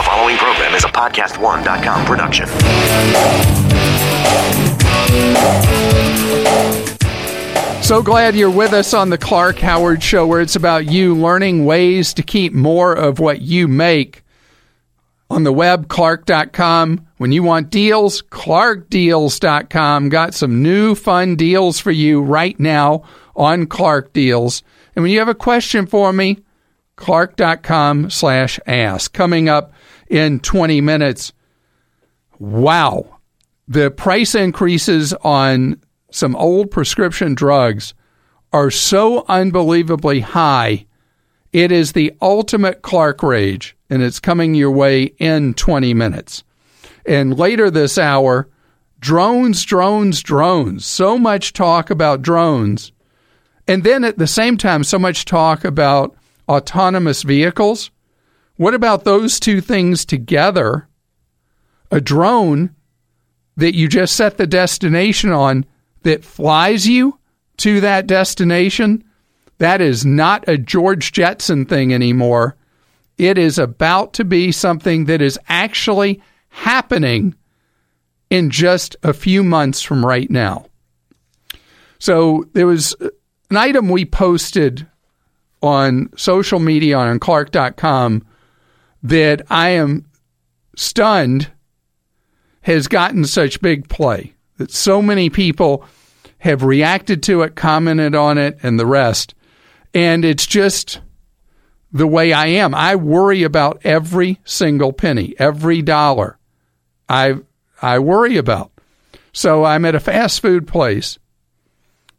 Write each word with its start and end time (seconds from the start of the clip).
The 0.00 0.04
following 0.06 0.38
program 0.38 0.74
is 0.74 0.84
a 0.84 0.88
podcast1.com 0.88 2.06
production. 2.06 2.46
So 7.82 8.00
glad 8.00 8.34
you're 8.34 8.48
with 8.48 8.72
us 8.72 8.94
on 8.94 9.10
the 9.10 9.18
Clark 9.18 9.58
Howard 9.58 10.02
Show, 10.02 10.26
where 10.26 10.40
it's 10.40 10.56
about 10.56 10.86
you 10.86 11.14
learning 11.14 11.66
ways 11.66 12.14
to 12.14 12.22
keep 12.22 12.54
more 12.54 12.94
of 12.94 13.18
what 13.18 13.42
you 13.42 13.68
make. 13.68 14.24
On 15.28 15.44
the 15.44 15.52
web, 15.52 15.88
clark.com. 15.88 17.06
When 17.18 17.32
you 17.32 17.42
want 17.42 17.68
deals, 17.68 18.22
clarkdeals.com. 18.22 20.08
Got 20.08 20.32
some 20.32 20.62
new 20.62 20.94
fun 20.94 21.36
deals 21.36 21.78
for 21.78 21.90
you 21.90 22.22
right 22.22 22.58
now 22.58 23.02
on 23.36 23.66
Clark 23.66 24.14
Deals. 24.14 24.62
And 24.96 25.02
when 25.02 25.12
you 25.12 25.18
have 25.18 25.28
a 25.28 25.34
question 25.34 25.86
for 25.86 26.10
me, 26.10 26.38
clark.com 26.96 28.08
slash 28.08 28.58
ask. 28.66 29.12
Coming 29.12 29.50
up 29.50 29.74
in 30.10 30.40
20 30.40 30.82
minutes. 30.82 31.32
Wow. 32.38 33.18
The 33.68 33.90
price 33.90 34.34
increases 34.34 35.14
on 35.22 35.80
some 36.10 36.34
old 36.36 36.70
prescription 36.70 37.34
drugs 37.34 37.94
are 38.52 38.70
so 38.70 39.24
unbelievably 39.28 40.20
high. 40.20 40.86
It 41.52 41.72
is 41.72 41.92
the 41.92 42.12
ultimate 42.20 42.82
Clark 42.82 43.22
rage, 43.22 43.76
and 43.88 44.02
it's 44.02 44.20
coming 44.20 44.54
your 44.54 44.72
way 44.72 45.04
in 45.18 45.54
20 45.54 45.94
minutes. 45.94 46.42
And 47.06 47.38
later 47.38 47.70
this 47.70 47.96
hour, 47.96 48.48
drones, 48.98 49.64
drones, 49.64 50.22
drones. 50.22 50.84
So 50.84 51.16
much 51.16 51.52
talk 51.52 51.90
about 51.90 52.22
drones. 52.22 52.92
And 53.68 53.84
then 53.84 54.02
at 54.04 54.18
the 54.18 54.26
same 54.26 54.56
time, 54.56 54.82
so 54.82 54.98
much 54.98 55.24
talk 55.24 55.64
about 55.64 56.16
autonomous 56.48 57.22
vehicles. 57.22 57.90
What 58.60 58.74
about 58.74 59.04
those 59.04 59.40
two 59.40 59.62
things 59.62 60.04
together? 60.04 60.86
A 61.90 61.98
drone 61.98 62.74
that 63.56 63.74
you 63.74 63.88
just 63.88 64.14
set 64.14 64.36
the 64.36 64.46
destination 64.46 65.32
on 65.32 65.64
that 66.02 66.26
flies 66.26 66.86
you 66.86 67.18
to 67.56 67.80
that 67.80 68.06
destination, 68.06 69.02
that 69.56 69.80
is 69.80 70.04
not 70.04 70.46
a 70.46 70.58
George 70.58 71.10
Jetson 71.12 71.64
thing 71.64 71.94
anymore. 71.94 72.54
It 73.16 73.38
is 73.38 73.58
about 73.58 74.12
to 74.12 74.26
be 74.26 74.52
something 74.52 75.06
that 75.06 75.22
is 75.22 75.38
actually 75.48 76.20
happening 76.50 77.34
in 78.28 78.50
just 78.50 78.94
a 79.02 79.14
few 79.14 79.42
months 79.42 79.80
from 79.80 80.04
right 80.04 80.30
now. 80.30 80.66
So 81.98 82.44
there 82.52 82.66
was 82.66 82.94
an 83.48 83.56
item 83.56 83.88
we 83.88 84.04
posted 84.04 84.86
on 85.62 86.10
social 86.14 86.58
media 86.58 86.98
on 86.98 87.18
Clark.com 87.18 88.26
that 89.02 89.42
I 89.50 89.70
am 89.70 90.06
stunned 90.76 91.50
has 92.62 92.88
gotten 92.88 93.24
such 93.24 93.60
big 93.60 93.88
play 93.88 94.34
that 94.58 94.70
so 94.70 95.00
many 95.00 95.30
people 95.30 95.84
have 96.38 96.62
reacted 96.62 97.22
to 97.24 97.42
it, 97.42 97.54
commented 97.54 98.14
on 98.14 98.38
it, 98.38 98.58
and 98.62 98.78
the 98.78 98.86
rest. 98.86 99.34
And 99.94 100.24
it's 100.24 100.46
just 100.46 101.00
the 101.92 102.06
way 102.06 102.32
I 102.32 102.46
am. 102.46 102.74
I 102.74 102.96
worry 102.96 103.42
about 103.42 103.80
every 103.84 104.38
single 104.44 104.92
penny, 104.92 105.34
every 105.38 105.82
dollar. 105.82 106.38
I 107.08 107.36
I 107.82 107.98
worry 107.98 108.36
about. 108.36 108.70
So 109.32 109.64
I'm 109.64 109.84
at 109.84 109.94
a 109.94 110.00
fast 110.00 110.40
food 110.40 110.66
place 110.66 111.18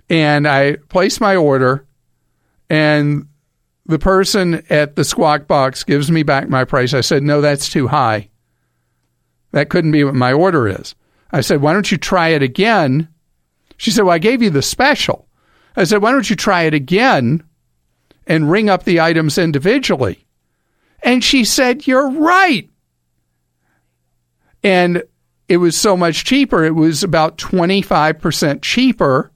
and 0.09 0.47
I 0.47 0.77
place 0.89 1.21
my 1.21 1.35
order 1.35 1.85
and 2.69 3.27
the 3.91 3.99
person 3.99 4.63
at 4.69 4.95
the 4.95 5.03
squawk 5.03 5.47
box 5.47 5.83
gives 5.83 6.09
me 6.09 6.23
back 6.23 6.49
my 6.49 6.65
price. 6.65 6.93
I 6.93 7.01
said, 7.01 7.21
"No, 7.21 7.41
that's 7.41 7.69
too 7.69 7.87
high. 7.87 8.29
That 9.51 9.69
couldn't 9.69 9.91
be 9.91 10.03
what 10.03 10.15
my 10.15 10.33
order 10.33 10.67
is." 10.67 10.95
I 11.31 11.41
said, 11.41 11.61
Why 11.61 11.73
don't 11.73 11.91
you 11.91 11.97
try 11.97 12.29
it 12.29 12.43
again? 12.43 13.07
She 13.77 13.91
said, 13.91 14.03
Well, 14.03 14.13
I 14.13 14.19
gave 14.19 14.41
you 14.41 14.49
the 14.49 14.61
special. 14.61 15.27
I 15.75 15.85
said, 15.85 16.01
Why 16.01 16.11
don't 16.11 16.29
you 16.29 16.35
try 16.35 16.63
it 16.63 16.73
again 16.73 17.43
and 18.27 18.51
ring 18.51 18.69
up 18.69 18.83
the 18.83 18.99
items 18.99 19.37
individually? 19.37 20.27
And 21.01 21.23
she 21.23 21.45
said, 21.45 21.87
You're 21.87 22.09
right. 22.09 22.69
And 24.63 25.03
it 25.47 25.57
was 25.57 25.77
so 25.77 25.97
much 25.97 26.25
cheaper. 26.25 26.63
It 26.63 26.75
was 26.75 27.03
about 27.03 27.37
25% 27.37 28.61
cheaper 28.61 29.31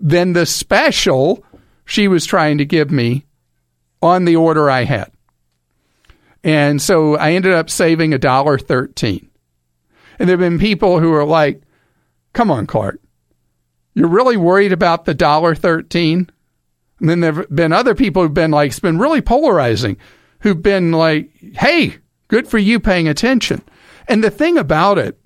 than 0.00 0.32
the 0.32 0.46
special 0.46 1.44
she 1.84 2.08
was 2.08 2.26
trying 2.26 2.58
to 2.58 2.64
give 2.64 2.90
me 2.90 3.24
on 4.02 4.24
the 4.24 4.36
order 4.36 4.70
I 4.70 4.84
had. 4.84 5.10
And 6.44 6.80
so 6.80 7.16
I 7.16 7.32
ended 7.32 7.52
up 7.52 7.68
saving 7.68 8.14
a 8.14 8.18
dollar 8.18 8.58
thirteen. 8.58 9.28
And 10.18 10.28
there 10.28 10.36
have 10.36 10.40
been 10.40 10.58
people 10.58 10.98
who 10.98 11.12
are 11.12 11.24
like, 11.24 11.62
come 12.32 12.50
on, 12.50 12.66
Clark, 12.66 13.00
you're 13.94 14.08
really 14.08 14.36
worried 14.36 14.72
about 14.72 15.04
the 15.04 15.14
dollar 15.14 15.54
13? 15.54 16.30
And 17.00 17.08
then 17.08 17.20
there 17.20 17.32
have 17.32 17.54
been 17.54 17.72
other 17.72 17.94
people 17.94 18.22
who've 18.22 18.34
been 18.34 18.50
like, 18.50 18.70
it's 18.70 18.80
been 18.80 18.98
really 18.98 19.20
polarizing, 19.20 19.96
who've 20.40 20.60
been 20.60 20.90
like, 20.90 21.30
hey, 21.54 21.96
good 22.26 22.48
for 22.48 22.58
you 22.58 22.80
paying 22.80 23.06
attention. 23.06 23.62
And 24.08 24.24
the 24.24 24.30
thing 24.30 24.58
about 24.58 24.98
it, 24.98 25.18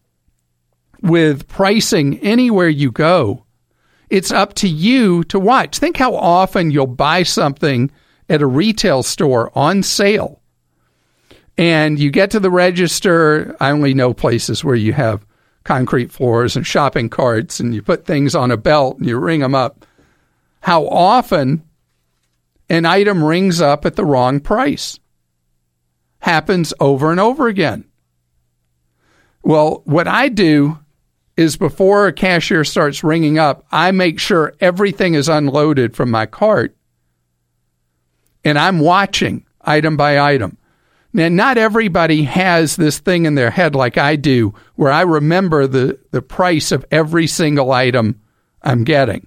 with 1.00 1.48
pricing 1.48 2.18
anywhere 2.20 2.68
you 2.68 2.92
go, 2.92 3.44
it's 4.08 4.30
up 4.30 4.54
to 4.54 4.68
you 4.68 5.24
to 5.24 5.38
watch. 5.38 5.78
Think 5.78 5.96
how 5.96 6.14
often 6.14 6.70
you'll 6.70 6.86
buy 6.86 7.22
something 7.22 7.90
at 8.32 8.42
a 8.42 8.46
retail 8.46 9.02
store 9.02 9.56
on 9.56 9.82
sale 9.82 10.42
and 11.58 11.98
you 11.98 12.10
get 12.10 12.30
to 12.30 12.40
the 12.40 12.50
register. 12.50 13.56
I 13.60 13.70
only 13.70 13.94
know 13.94 14.14
places 14.14 14.64
where 14.64 14.74
you 14.74 14.92
have 14.92 15.26
concrete 15.64 16.10
floors 16.10 16.56
and 16.56 16.66
shopping 16.66 17.08
carts, 17.08 17.60
and 17.60 17.74
you 17.74 17.82
put 17.82 18.04
things 18.04 18.34
on 18.34 18.50
a 18.50 18.56
belt 18.56 18.98
and 18.98 19.06
you 19.06 19.18
ring 19.18 19.40
them 19.40 19.54
up. 19.54 19.86
How 20.60 20.86
often 20.88 21.62
an 22.68 22.84
item 22.84 23.22
rings 23.22 23.60
up 23.60 23.84
at 23.84 23.96
the 23.96 24.04
wrong 24.04 24.40
price? 24.40 24.98
Happens 26.20 26.72
over 26.80 27.10
and 27.10 27.20
over 27.20 27.48
again. 27.48 27.84
Well, 29.42 29.82
what 29.84 30.08
I 30.08 30.28
do 30.28 30.78
is 31.36 31.56
before 31.56 32.06
a 32.06 32.12
cashier 32.12 32.64
starts 32.64 33.02
ringing 33.02 33.38
up, 33.38 33.66
I 33.72 33.90
make 33.90 34.20
sure 34.20 34.54
everything 34.60 35.14
is 35.14 35.28
unloaded 35.28 35.96
from 35.96 36.10
my 36.10 36.26
cart 36.26 36.76
and 38.44 38.58
I'm 38.58 38.80
watching 38.80 39.44
item 39.60 39.96
by 39.96 40.18
item. 40.18 40.56
Now, 41.12 41.28
not 41.28 41.58
everybody 41.58 42.22
has 42.22 42.76
this 42.76 42.98
thing 42.98 43.26
in 43.26 43.34
their 43.34 43.50
head 43.50 43.74
like 43.74 43.98
I 43.98 44.16
do, 44.16 44.54
where 44.76 44.90
I 44.90 45.02
remember 45.02 45.66
the, 45.66 45.98
the 46.10 46.22
price 46.22 46.72
of 46.72 46.86
every 46.90 47.26
single 47.26 47.70
item 47.70 48.20
I'm 48.62 48.84
getting, 48.84 49.26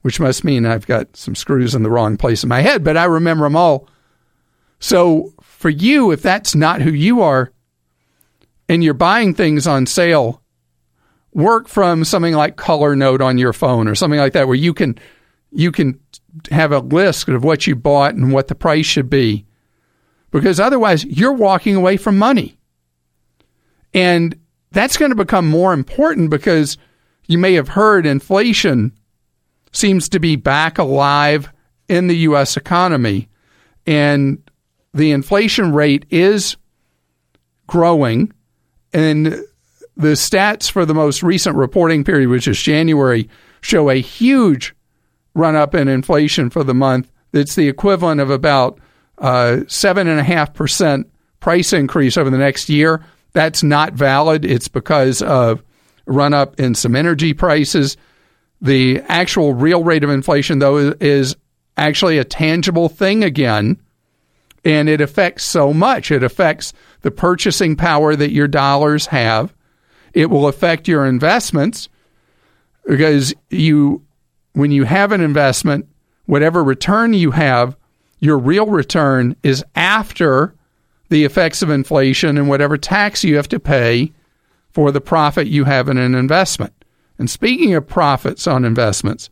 which 0.00 0.18
must 0.18 0.42
mean 0.42 0.64
I've 0.64 0.86
got 0.86 1.14
some 1.16 1.34
screws 1.34 1.74
in 1.74 1.82
the 1.82 1.90
wrong 1.90 2.16
place 2.16 2.42
in 2.42 2.48
my 2.48 2.60
head, 2.60 2.82
but 2.82 2.96
I 2.96 3.04
remember 3.04 3.44
them 3.44 3.56
all. 3.56 3.88
So, 4.78 5.34
for 5.42 5.68
you, 5.68 6.10
if 6.10 6.22
that's 6.22 6.54
not 6.54 6.80
who 6.80 6.90
you 6.90 7.20
are, 7.20 7.52
and 8.68 8.82
you're 8.82 8.94
buying 8.94 9.34
things 9.34 9.66
on 9.66 9.84
sale, 9.84 10.42
work 11.34 11.68
from 11.68 12.04
something 12.04 12.34
like 12.34 12.56
Color 12.56 12.96
Note 12.96 13.20
on 13.20 13.36
your 13.36 13.52
phone 13.52 13.86
or 13.86 13.94
something 13.94 14.18
like 14.18 14.32
that, 14.32 14.46
where 14.46 14.56
you 14.56 14.72
can 14.72 14.98
you 15.52 15.70
can 15.70 16.00
have 16.50 16.72
a 16.72 16.78
list 16.78 17.28
of 17.28 17.44
what 17.44 17.66
you 17.66 17.76
bought 17.76 18.14
and 18.14 18.32
what 18.32 18.48
the 18.48 18.54
price 18.54 18.86
should 18.86 19.10
be 19.10 19.44
because 20.30 20.58
otherwise 20.58 21.04
you're 21.04 21.32
walking 21.32 21.76
away 21.76 21.96
from 21.96 22.18
money. 22.18 22.58
And 23.94 24.36
that's 24.72 24.96
going 24.96 25.10
to 25.10 25.16
become 25.16 25.46
more 25.46 25.72
important 25.72 26.30
because 26.30 26.78
you 27.28 27.38
may 27.38 27.52
have 27.54 27.68
heard 27.68 28.06
inflation 28.06 28.92
seems 29.70 30.08
to 30.08 30.18
be 30.18 30.36
back 30.36 30.78
alive 30.78 31.52
in 31.88 32.06
the 32.06 32.16
U.S. 32.18 32.56
economy. 32.56 33.28
And 33.86 34.42
the 34.94 35.12
inflation 35.12 35.72
rate 35.72 36.06
is 36.10 36.56
growing. 37.66 38.32
And 38.92 39.26
the 39.96 40.12
stats 40.14 40.70
for 40.70 40.86
the 40.86 40.94
most 40.94 41.22
recent 41.22 41.56
reporting 41.56 42.04
period, 42.04 42.28
which 42.28 42.48
is 42.48 42.60
January, 42.60 43.28
show 43.60 43.90
a 43.90 44.00
huge 44.00 44.74
run 45.34 45.56
up 45.56 45.74
in 45.74 45.88
inflation 45.88 46.50
for 46.50 46.64
the 46.64 46.74
month. 46.74 47.10
It's 47.32 47.54
the 47.54 47.68
equivalent 47.68 48.20
of 48.20 48.30
about 48.30 48.78
uh, 49.18 49.60
seven 49.68 50.08
and 50.08 50.20
a 50.20 50.24
half 50.24 50.52
percent 50.54 51.10
price 51.40 51.72
increase 51.72 52.16
over 52.16 52.30
the 52.30 52.38
next 52.38 52.68
year. 52.68 53.04
That's 53.32 53.62
not 53.62 53.94
valid. 53.94 54.44
It's 54.44 54.68
because 54.68 55.22
of 55.22 55.62
run 56.06 56.34
up 56.34 56.58
in 56.60 56.74
some 56.74 56.94
energy 56.94 57.32
prices. 57.32 57.96
The 58.60 59.00
actual 59.08 59.54
real 59.54 59.82
rate 59.82 60.04
of 60.04 60.10
inflation, 60.10 60.58
though, 60.58 60.94
is 61.00 61.36
actually 61.76 62.18
a 62.18 62.24
tangible 62.24 62.88
thing 62.88 63.24
again, 63.24 63.80
and 64.64 64.88
it 64.88 65.00
affects 65.00 65.44
so 65.44 65.72
much. 65.72 66.10
It 66.10 66.22
affects 66.22 66.72
the 67.00 67.10
purchasing 67.10 67.74
power 67.74 68.14
that 68.14 68.30
your 68.30 68.48
dollars 68.48 69.06
have. 69.06 69.54
It 70.12 70.30
will 70.30 70.46
affect 70.46 70.86
your 70.86 71.06
investments 71.06 71.88
because 72.86 73.34
you, 73.50 74.04
when 74.52 74.70
you 74.70 74.84
have 74.84 75.12
an 75.12 75.20
investment, 75.20 75.88
whatever 76.26 76.62
return 76.62 77.14
you 77.14 77.30
have 77.30 77.76
your 78.22 78.38
real 78.38 78.66
return 78.66 79.34
is 79.42 79.64
after 79.74 80.54
the 81.08 81.24
effects 81.24 81.60
of 81.60 81.70
inflation 81.70 82.38
and 82.38 82.48
whatever 82.48 82.78
tax 82.78 83.24
you 83.24 83.34
have 83.34 83.48
to 83.48 83.58
pay 83.58 84.12
for 84.70 84.92
the 84.92 85.00
profit 85.00 85.48
you 85.48 85.64
have 85.64 85.88
in 85.88 85.98
an 85.98 86.14
investment. 86.14 86.72
And 87.18 87.28
speaking 87.28 87.74
of 87.74 87.84
profits 87.84 88.46
on 88.46 88.64
investments, 88.64 89.28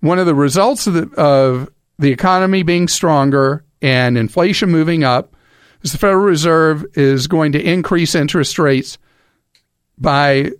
one 0.00 0.18
of 0.18 0.26
the 0.26 0.34
results 0.34 0.88
of 0.88 0.94
the, 0.94 1.08
of 1.16 1.70
the 2.00 2.10
economy 2.10 2.64
being 2.64 2.88
stronger 2.88 3.64
and 3.80 4.18
inflation 4.18 4.72
moving 4.72 5.04
up 5.04 5.36
is 5.82 5.92
the 5.92 5.98
Federal 5.98 6.24
Reserve 6.24 6.84
is 6.94 7.28
going 7.28 7.52
to 7.52 7.62
increase 7.62 8.16
interest 8.16 8.58
rates 8.58 8.98
by 9.98 10.50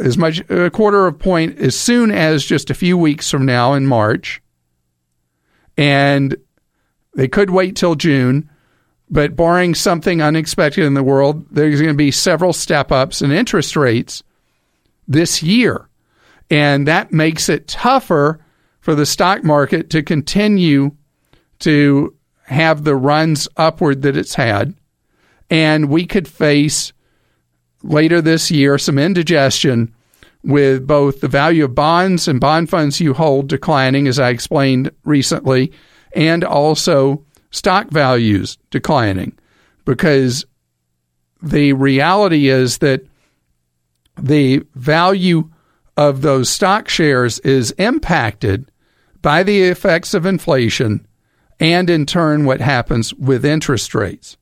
as 0.00 0.16
much 0.18 0.40
a 0.50 0.70
quarter 0.70 1.06
of 1.06 1.14
a 1.14 1.18
point 1.18 1.58
as 1.58 1.78
soon 1.78 2.10
as 2.10 2.44
just 2.44 2.70
a 2.70 2.74
few 2.74 2.96
weeks 2.96 3.30
from 3.30 3.44
now 3.44 3.74
in 3.74 3.86
March. 3.86 4.42
And 5.76 6.36
they 7.14 7.28
could 7.28 7.50
wait 7.50 7.76
till 7.76 7.94
June, 7.94 8.50
but 9.10 9.36
barring 9.36 9.74
something 9.74 10.22
unexpected 10.22 10.84
in 10.84 10.94
the 10.94 11.02
world, 11.02 11.46
there's 11.50 11.80
going 11.80 11.92
to 11.92 11.96
be 11.96 12.10
several 12.10 12.52
step 12.52 12.90
ups 12.90 13.22
in 13.22 13.30
interest 13.30 13.76
rates 13.76 14.22
this 15.06 15.42
year. 15.42 15.88
And 16.50 16.86
that 16.86 17.12
makes 17.12 17.48
it 17.48 17.68
tougher 17.68 18.44
for 18.80 18.94
the 18.94 19.06
stock 19.06 19.44
market 19.44 19.90
to 19.90 20.02
continue 20.02 20.92
to 21.60 22.14
have 22.44 22.84
the 22.84 22.96
runs 22.96 23.48
upward 23.56 24.02
that 24.02 24.16
it's 24.16 24.34
had. 24.34 24.74
And 25.48 25.88
we 25.88 26.06
could 26.06 26.26
face 26.26 26.92
later 27.82 28.20
this 28.20 28.50
year 28.50 28.78
some 28.78 28.98
indigestion 28.98 29.92
with 30.44 30.86
both 30.86 31.20
the 31.20 31.28
value 31.28 31.64
of 31.64 31.74
bonds 31.74 32.26
and 32.26 32.40
bond 32.40 32.68
funds 32.68 33.00
you 33.00 33.14
hold 33.14 33.48
declining, 33.48 34.08
as 34.08 34.18
I 34.18 34.30
explained 34.30 34.90
recently, 35.04 35.72
and 36.14 36.44
also 36.44 37.24
stock 37.50 37.90
values 37.90 38.58
declining 38.70 39.38
because 39.84 40.44
the 41.42 41.72
reality 41.72 42.48
is 42.48 42.78
that 42.78 43.04
the 44.20 44.62
value 44.74 45.50
of 45.96 46.22
those 46.22 46.48
stock 46.48 46.88
shares 46.88 47.38
is 47.40 47.70
impacted 47.72 48.70
by 49.20 49.42
the 49.42 49.62
effects 49.62 50.14
of 50.14 50.26
inflation 50.26 51.06
and 51.60 51.88
in 51.88 52.06
turn 52.06 52.44
what 52.44 52.60
happens 52.60 53.14
with 53.14 53.44
interest 53.44 53.94
rates. 53.94 54.36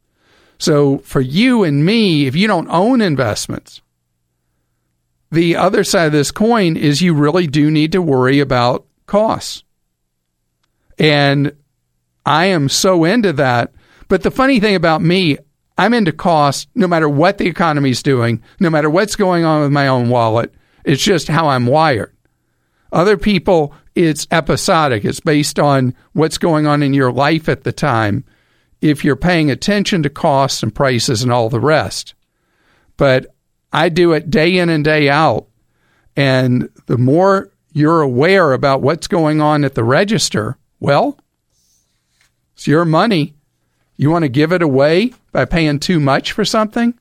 So 0.60 0.98
for 0.98 1.22
you 1.22 1.64
and 1.64 1.86
me, 1.86 2.26
if 2.26 2.36
you 2.36 2.46
don't 2.46 2.68
own 2.68 3.00
investments, 3.00 3.80
the 5.32 5.56
other 5.56 5.82
side 5.84 6.06
of 6.06 6.12
this 6.12 6.30
coin 6.30 6.76
is 6.76 7.00
you 7.00 7.14
really 7.14 7.46
do 7.46 7.70
need 7.70 7.92
to 7.92 8.02
worry 8.02 8.40
about 8.40 8.84
costs. 9.06 9.64
And 10.98 11.56
I 12.26 12.46
am 12.46 12.68
so 12.68 13.04
into 13.04 13.32
that. 13.32 13.72
But 14.08 14.22
the 14.22 14.30
funny 14.30 14.60
thing 14.60 14.74
about 14.74 15.00
me, 15.00 15.38
I'm 15.78 15.94
into 15.94 16.12
cost 16.12 16.68
no 16.74 16.86
matter 16.86 17.08
what 17.08 17.38
the 17.38 17.46
economy's 17.46 18.02
doing, 18.02 18.42
no 18.60 18.68
matter 18.68 18.90
what's 18.90 19.16
going 19.16 19.44
on 19.44 19.62
with 19.62 19.72
my 19.72 19.88
own 19.88 20.10
wallet. 20.10 20.52
It's 20.84 21.02
just 21.02 21.28
how 21.28 21.48
I'm 21.48 21.64
wired. 21.64 22.14
Other 22.92 23.16
people, 23.16 23.72
it's 23.94 24.26
episodic. 24.30 25.06
It's 25.06 25.20
based 25.20 25.58
on 25.58 25.94
what's 26.12 26.36
going 26.36 26.66
on 26.66 26.82
in 26.82 26.92
your 26.92 27.12
life 27.12 27.48
at 27.48 27.64
the 27.64 27.72
time 27.72 28.26
if 28.80 29.04
you're 29.04 29.16
paying 29.16 29.50
attention 29.50 30.02
to 30.02 30.10
costs 30.10 30.62
and 30.62 30.74
prices 30.74 31.22
and 31.22 31.32
all 31.32 31.48
the 31.48 31.60
rest. 31.60 32.14
But 32.96 33.34
I 33.72 33.88
do 33.88 34.12
it 34.12 34.30
day 34.30 34.58
in 34.58 34.68
and 34.68 34.84
day 34.84 35.08
out. 35.08 35.46
And 36.16 36.68
the 36.86 36.98
more 36.98 37.52
you're 37.72 38.00
aware 38.00 38.52
about 38.52 38.82
what's 38.82 39.06
going 39.06 39.40
on 39.40 39.64
at 39.64 39.74
the 39.74 39.84
register, 39.84 40.58
well, 40.80 41.18
it's 42.54 42.66
your 42.66 42.84
money. 42.84 43.34
You 43.96 44.10
want 44.10 44.24
to 44.24 44.28
give 44.28 44.52
it 44.52 44.62
away 44.62 45.12
by 45.32 45.44
paying 45.44 45.78
too 45.78 46.00
much 46.00 46.32
for 46.32 46.44
something? 46.44 46.98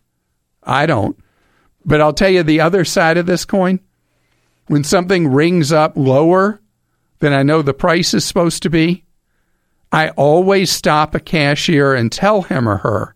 I 0.63 0.85
don't. 0.85 1.17
But 1.85 2.01
I'll 2.01 2.13
tell 2.13 2.29
you 2.29 2.43
the 2.43 2.61
other 2.61 2.85
side 2.85 3.17
of 3.17 3.25
this 3.25 3.45
coin. 3.45 3.79
When 4.67 4.83
something 4.83 5.27
rings 5.29 5.71
up 5.71 5.93
lower 5.95 6.61
than 7.19 7.33
I 7.33 7.43
know 7.43 7.61
the 7.61 7.73
price 7.73 8.13
is 8.13 8.25
supposed 8.25 8.61
to 8.63 8.69
be, 8.69 9.05
I 9.91 10.09
always 10.09 10.71
stop 10.71 11.15
a 11.15 11.19
cashier 11.19 11.95
and 11.95 12.11
tell 12.11 12.43
him 12.43 12.69
or 12.69 12.77
her. 12.77 13.15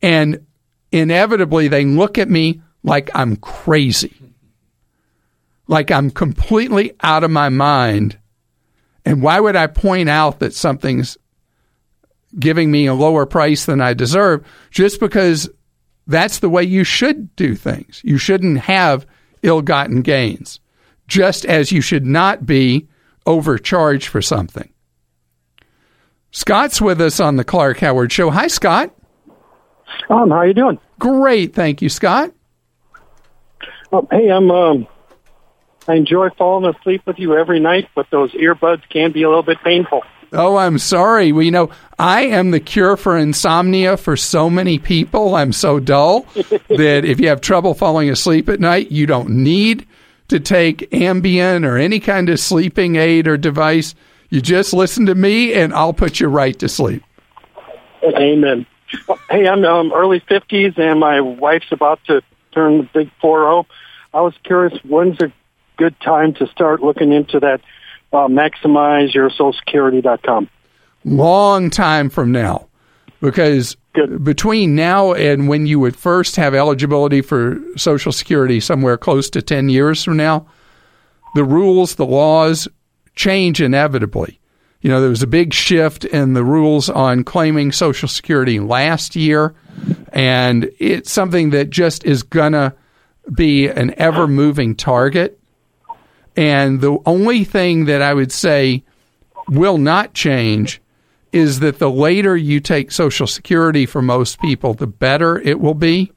And 0.00 0.46
inevitably, 0.90 1.68
they 1.68 1.84
look 1.84 2.18
at 2.18 2.30
me 2.30 2.62
like 2.82 3.10
I'm 3.14 3.36
crazy, 3.36 4.16
like 5.68 5.90
I'm 5.90 6.10
completely 6.10 6.92
out 7.02 7.24
of 7.24 7.30
my 7.30 7.48
mind. 7.48 8.18
And 9.04 9.22
why 9.22 9.40
would 9.40 9.56
I 9.56 9.66
point 9.66 10.08
out 10.08 10.40
that 10.40 10.54
something's 10.54 11.16
giving 12.38 12.70
me 12.70 12.86
a 12.86 12.94
lower 12.94 13.26
price 13.26 13.66
than 13.66 13.80
I 13.80 13.94
deserve 13.94 14.46
just 14.70 14.98
because 15.00 15.50
that's 16.06 16.38
the 16.38 16.48
way 16.48 16.62
you 16.62 16.84
should 16.84 17.34
do 17.36 17.54
things? 17.54 18.00
You 18.04 18.18
shouldn't 18.18 18.58
have 18.60 19.06
ill 19.42 19.62
gotten 19.62 20.02
gains, 20.02 20.60
just 21.06 21.44
as 21.44 21.70
you 21.70 21.80
should 21.80 22.06
not 22.06 22.46
be 22.46 22.88
overcharged 23.26 24.08
for 24.08 24.22
something. 24.22 24.72
Scott's 26.32 26.80
with 26.80 27.00
us 27.00 27.20
on 27.20 27.36
the 27.36 27.44
Clark 27.44 27.78
Howard 27.78 28.10
Show. 28.10 28.30
Hi, 28.30 28.48
Scott. 28.48 28.90
Um, 30.08 30.30
how 30.30 30.38
are 30.38 30.46
you 30.46 30.54
doing? 30.54 30.78
Great, 30.98 31.54
thank 31.54 31.82
you, 31.82 31.88
Scott. 31.88 32.32
Oh, 33.92 34.08
hey, 34.10 34.30
I'm. 34.30 34.50
Um, 34.50 34.86
I 35.86 35.94
enjoy 35.94 36.30
falling 36.30 36.74
asleep 36.74 37.02
with 37.06 37.18
you 37.18 37.36
every 37.36 37.60
night, 37.60 37.88
but 37.94 38.06
those 38.10 38.32
earbuds 38.32 38.88
can 38.88 39.12
be 39.12 39.22
a 39.24 39.28
little 39.28 39.42
bit 39.42 39.58
painful. 39.62 40.02
Oh, 40.32 40.56
I'm 40.56 40.78
sorry. 40.78 41.32
Well, 41.32 41.42
you 41.42 41.50
know, 41.50 41.70
I 41.98 42.22
am 42.22 42.52
the 42.52 42.60
cure 42.60 42.96
for 42.96 43.18
insomnia 43.18 43.98
for 43.98 44.16
so 44.16 44.48
many 44.48 44.78
people. 44.78 45.34
I'm 45.34 45.52
so 45.52 45.78
dull 45.78 46.20
that 46.34 47.04
if 47.04 47.20
you 47.20 47.28
have 47.28 47.42
trouble 47.42 47.74
falling 47.74 48.08
asleep 48.08 48.48
at 48.48 48.60
night, 48.60 48.90
you 48.90 49.06
don't 49.06 49.28
need 49.28 49.86
to 50.28 50.40
take 50.40 50.88
Ambien 50.90 51.66
or 51.66 51.76
any 51.76 52.00
kind 52.00 52.30
of 52.30 52.40
sleeping 52.40 52.96
aid 52.96 53.28
or 53.28 53.36
device. 53.36 53.94
You 54.32 54.40
just 54.40 54.72
listen 54.72 55.06
to 55.06 55.14
me, 55.14 55.52
and 55.52 55.72
I'll 55.74 55.92
put 55.92 56.18
you 56.18 56.26
right 56.26 56.58
to 56.60 56.66
sleep. 56.66 57.04
Amen. 58.02 58.64
Hey, 59.28 59.46
I'm 59.46 59.62
um, 59.62 59.92
early 59.92 60.20
50s, 60.20 60.78
and 60.78 61.00
my 61.00 61.20
wife's 61.20 61.70
about 61.70 62.00
to 62.06 62.22
turn 62.52 62.78
the 62.78 62.88
big 62.94 63.10
4-0. 63.22 63.66
I 64.14 64.22
was 64.22 64.32
curious, 64.42 64.72
when's 64.84 65.20
a 65.20 65.30
good 65.76 65.94
time 66.00 66.32
to 66.36 66.46
start 66.46 66.80
looking 66.80 67.12
into 67.12 67.38
that 67.40 67.60
uh, 68.14 68.28
maximizeyoursocialsecurity.com? 68.28 70.48
Long 71.04 71.68
time 71.68 72.08
from 72.08 72.32
now. 72.32 72.68
Because 73.20 73.76
Good. 73.92 74.24
between 74.24 74.74
now 74.74 75.12
and 75.12 75.46
when 75.46 75.66
you 75.66 75.78
would 75.78 75.94
first 75.94 76.36
have 76.36 76.54
eligibility 76.54 77.20
for 77.20 77.58
Social 77.76 78.12
Security, 78.12 78.60
somewhere 78.60 78.96
close 78.96 79.28
to 79.28 79.42
10 79.42 79.68
years 79.68 80.02
from 80.02 80.16
now, 80.16 80.46
the 81.34 81.44
rules, 81.44 81.96
the 81.96 82.06
laws 82.06 82.66
change 83.14 83.60
inevitably. 83.60 84.40
You 84.80 84.90
know, 84.90 85.00
there 85.00 85.10
was 85.10 85.22
a 85.22 85.28
big 85.28 85.54
shift 85.54 86.04
in 86.04 86.34
the 86.34 86.44
rules 86.44 86.88
on 86.88 87.22
claiming 87.22 87.70
Social 87.70 88.08
Security 88.08 88.58
last 88.58 89.14
year, 89.14 89.54
and 90.12 90.70
it's 90.78 91.10
something 91.10 91.50
that 91.50 91.70
just 91.70 92.04
is 92.04 92.24
going 92.24 92.52
to 92.52 92.74
be 93.32 93.68
an 93.68 93.94
ever 93.96 94.26
moving 94.26 94.74
target. 94.74 95.38
And 96.36 96.80
the 96.80 96.98
only 97.06 97.44
thing 97.44 97.84
that 97.84 98.02
I 98.02 98.12
would 98.12 98.32
say 98.32 98.82
will 99.48 99.78
not 99.78 100.14
change 100.14 100.80
is 101.32 101.60
that 101.60 101.78
the 101.78 101.90
later 101.90 102.36
you 102.36 102.60
take 102.60 102.90
Social 102.90 103.26
Security 103.26 103.86
for 103.86 104.02
most 104.02 104.40
people, 104.40 104.74
the 104.74 104.86
better 104.86 105.38
it 105.38 105.60
will 105.60 105.74
be. 105.74 106.12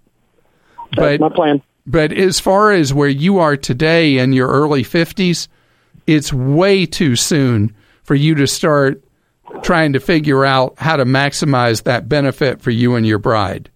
That's 0.95 1.17
but, 1.17 1.19
my 1.19 1.29
plan. 1.29 1.61
But 1.85 2.11
as 2.11 2.39
far 2.39 2.71
as 2.71 2.93
where 2.93 3.07
you 3.09 3.37
are 3.37 3.55
today 3.55 4.17
in 4.17 4.33
your 4.33 4.49
early 4.49 4.83
50s, 4.83 5.47
it's 6.07 6.31
way 6.31 6.85
too 6.85 7.15
soon 7.15 7.75
for 8.03 8.15
you 8.15 8.35
to 8.35 8.47
start 8.47 9.03
trying 9.63 9.93
to 9.93 9.99
figure 9.99 10.45
out 10.45 10.75
how 10.77 10.95
to 10.95 11.05
maximize 11.05 11.83
that 11.83 12.09
benefit 12.09 12.61
for 12.61 12.71
you 12.71 12.95
and 12.95 13.05
your 13.05 13.19
bride. 13.19 13.69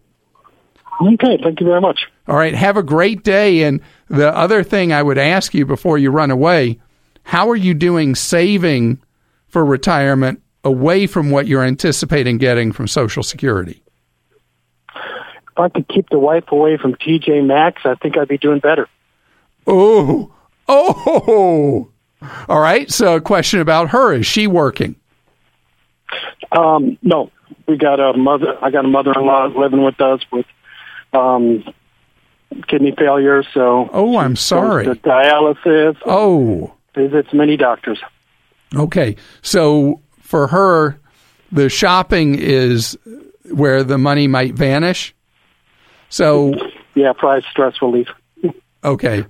Okay, 1.02 1.40
thank 1.42 1.60
you 1.60 1.66
very 1.66 1.82
much. 1.82 2.08
All 2.28 2.36
right, 2.36 2.54
have 2.54 2.78
a 2.78 2.84
great 2.84 3.24
day. 3.24 3.64
And 3.64 3.82
the 4.08 4.36
other 4.36 4.64
thing 4.64 4.92
I 4.92 5.02
would 5.02 5.18
ask 5.18 5.54
you 5.54 5.66
before 5.66 5.98
you 5.98 6.12
run 6.12 6.32
away 6.32 6.80
how 7.24 7.50
are 7.50 7.56
you 7.56 7.76
doing 7.76 8.16
saving 8.16 9.00
for 9.48 9.64
retirement 9.64 10.42
away 10.64 11.06
from 11.06 11.30
what 11.30 11.46
you're 11.48 11.64
anticipating 11.64 12.40
getting 12.40 12.72
from 12.72 12.88
Social 12.88 13.22
Security? 13.22 13.84
If 14.96 15.58
I 15.58 15.70
could 15.70 15.88
keep 15.88 16.10
the 16.10 16.18
wife 16.18 16.46
away 16.52 16.78
from 16.78 16.96
TJ 16.96 17.46
Maxx, 17.46 17.82
I 17.86 17.94
think 17.96 18.18
I'd 18.18 18.28
be 18.28 18.40
doing 18.40 18.60
better. 18.60 18.88
Oh, 19.68 20.34
oh, 20.68 21.92
all 22.48 22.60
right. 22.60 22.90
So, 22.92 23.16
a 23.16 23.22
question 23.22 23.60
about 23.60 23.90
her: 23.90 24.14
Is 24.14 24.26
she 24.26 24.48
working? 24.48 24.96
Um, 26.52 26.98
no, 27.02 27.32
we 27.68 27.78
got 27.78 28.00
a 28.00 28.18
mother. 28.18 28.58
I 28.62 28.72
got 28.72 28.86
a 28.86 28.88
mother-in-law 28.88 29.54
living 29.58 29.84
with 29.84 30.00
us 30.02 30.22
with 30.32 30.46
um, 31.14 31.64
kidney 32.68 32.94
failure. 32.98 33.44
So, 33.54 33.90
oh, 33.94 34.18
I'm 34.18 34.36
sorry. 34.36 34.86
The 34.86 34.96
dialysis. 34.96 35.98
Oh, 36.06 36.74
visits 36.96 37.34
many 37.34 37.58
doctors. 37.58 38.00
Okay, 38.76 39.16
so 39.42 40.02
for 40.22 40.48
her, 40.48 41.00
the 41.52 41.70
shopping 41.70 42.36
is 42.38 42.98
where 43.52 43.84
the 43.84 43.98
money 43.98 44.28
might 44.28 44.54
vanish. 44.54 45.16
So 46.10 46.54
Yeah, 46.96 47.14
probably 47.14 47.46
stress 47.50 47.82
relief. 47.82 48.08
okay. 48.84 49.26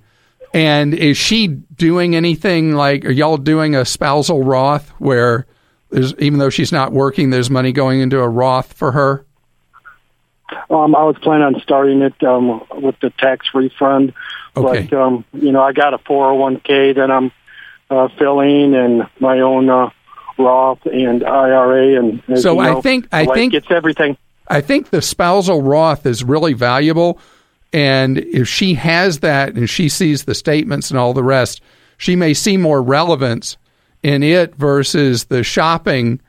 And 0.53 0.93
is 0.93 1.17
she 1.17 1.47
doing 1.47 2.15
anything 2.15 2.73
like 2.73 3.05
are 3.05 3.11
y'all 3.11 3.37
doing 3.37 3.75
a 3.75 3.85
spousal 3.85 4.43
Roth 4.43 4.89
where 4.99 5.45
there's 5.91 6.13
even 6.15 6.39
though 6.39 6.49
she's 6.49 6.71
not 6.71 6.91
working, 6.91 7.29
there's 7.29 7.49
money 7.49 7.71
going 7.71 7.99
into 7.99 8.19
a 8.19 8.27
Roth 8.27 8.73
for 8.73 8.91
her? 8.91 9.25
Um, 10.69 10.95
I 10.95 11.03
was 11.03 11.15
planning 11.21 11.43
on 11.55 11.61
starting 11.61 12.01
it 12.01 12.23
um, 12.23 12.61
with 12.81 12.95
the 13.01 13.11
tax 13.11 13.47
refund, 13.53 14.13
Okay. 14.57 14.87
but 14.89 14.99
um, 14.99 15.23
you 15.33 15.51
know, 15.51 15.61
I 15.61 15.73
got 15.73 15.93
a 15.93 15.99
401k 15.99 16.95
that 16.95 17.11
I'm 17.11 17.31
uh, 17.91 18.07
filling, 18.17 18.73
and 18.75 19.07
my 19.19 19.39
own 19.41 19.69
uh, 19.69 19.89
Roth 20.39 20.83
and 20.85 21.23
IRA, 21.23 21.99
and 21.99 22.23
So 22.41 22.53
you 22.53 22.59
I 22.77 22.81
think- 22.81 23.07
I 23.11 23.23
wife 23.23 23.35
think- 23.35 23.51
gets 23.53 23.67
everything. 23.69 24.17
I 24.47 24.61
think 24.61 24.89
the 24.89 25.03
spousal 25.03 25.61
Roth 25.61 26.07
is 26.07 26.23
really 26.23 26.53
valuable. 26.53 27.19
And 27.71 28.17
if 28.17 28.47
she 28.47 28.73
has 28.75 29.19
that 29.19 29.55
and 29.55 29.69
she 29.69 29.89
sees 29.89 30.23
the 30.23 30.35
statements 30.35 30.89
and 30.89 30.99
all 30.99 31.13
the 31.13 31.23
rest, 31.23 31.61
she 31.97 32.15
may 32.15 32.33
see 32.33 32.57
more 32.57 32.81
relevance 32.81 33.57
in 34.01 34.23
it 34.23 34.55
versus 34.55 35.25
the 35.25 35.43
shopping 35.43 36.19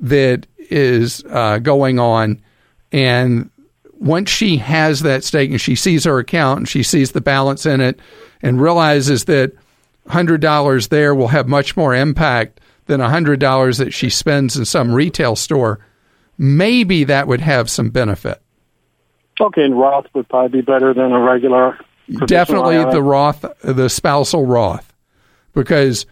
that 0.00 0.46
is 0.58 1.24
uh, 1.28 1.58
going 1.58 1.98
on. 1.98 2.40
And 2.92 3.50
once 3.98 4.30
she 4.30 4.56
has 4.58 5.00
that 5.00 5.24
stake 5.24 5.50
and 5.50 5.60
she 5.60 5.74
sees 5.74 6.04
her 6.04 6.18
account 6.18 6.58
and 6.60 6.68
she 6.68 6.82
sees 6.82 7.12
the 7.12 7.20
balance 7.20 7.66
in 7.66 7.80
it 7.80 7.98
and 8.42 8.60
realizes 8.60 9.24
that 9.24 9.52
$100 10.08 10.88
there 10.88 11.14
will 11.14 11.28
have 11.28 11.48
much 11.48 11.76
more 11.76 11.94
impact 11.94 12.60
than 12.86 13.00
$100 13.00 13.78
that 13.78 13.92
she 13.92 14.08
spends 14.08 14.56
in 14.56 14.64
some 14.64 14.92
retail 14.92 15.36
store, 15.36 15.78
maybe 16.38 17.04
that 17.04 17.26
would 17.26 17.40
have 17.40 17.68
some 17.68 17.90
benefit. 17.90 18.40
Okay, 19.40 19.62
and 19.64 19.78
Roth 19.78 20.06
would 20.14 20.28
probably 20.28 20.60
be 20.60 20.64
better 20.64 20.92
than 20.92 21.12
a 21.12 21.20
regular. 21.20 21.78
Definitely 22.26 22.76
IRA. 22.76 22.92
the 22.92 23.02
Roth, 23.02 23.44
the 23.62 23.88
spousal 23.88 24.46
Roth, 24.46 24.92
because 25.52 26.06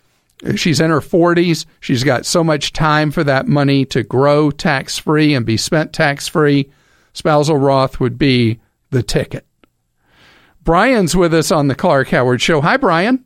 she's 0.56 0.80
in 0.80 0.90
her 0.90 1.00
40s. 1.00 1.66
She's 1.80 2.04
got 2.04 2.26
so 2.26 2.44
much 2.44 2.72
time 2.72 3.10
for 3.10 3.24
that 3.24 3.48
money 3.48 3.84
to 3.86 4.02
grow 4.02 4.50
tax 4.50 4.98
free 4.98 5.34
and 5.34 5.46
be 5.46 5.56
spent 5.56 5.92
tax 5.92 6.28
free. 6.28 6.70
Spousal 7.14 7.56
Roth 7.56 7.98
would 7.98 8.18
be 8.18 8.60
the 8.90 9.02
ticket. 9.02 9.46
Brian's 10.62 11.16
with 11.16 11.32
us 11.32 11.50
on 11.50 11.68
the 11.68 11.74
Clark 11.74 12.08
Howard 12.08 12.42
Show. 12.42 12.60
Hi, 12.60 12.76
Brian. 12.76 13.24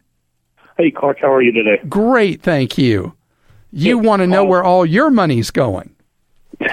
Hey, 0.78 0.90
Clark, 0.90 1.18
how 1.20 1.32
are 1.32 1.42
you 1.42 1.52
today? 1.52 1.80
Great, 1.88 2.42
thank 2.42 2.78
you. 2.78 3.14
You 3.72 3.98
want 3.98 4.20
to 4.20 4.26
know 4.26 4.44
where 4.44 4.62
all 4.62 4.84
your 4.86 5.10
money's 5.10 5.50
going. 5.50 5.94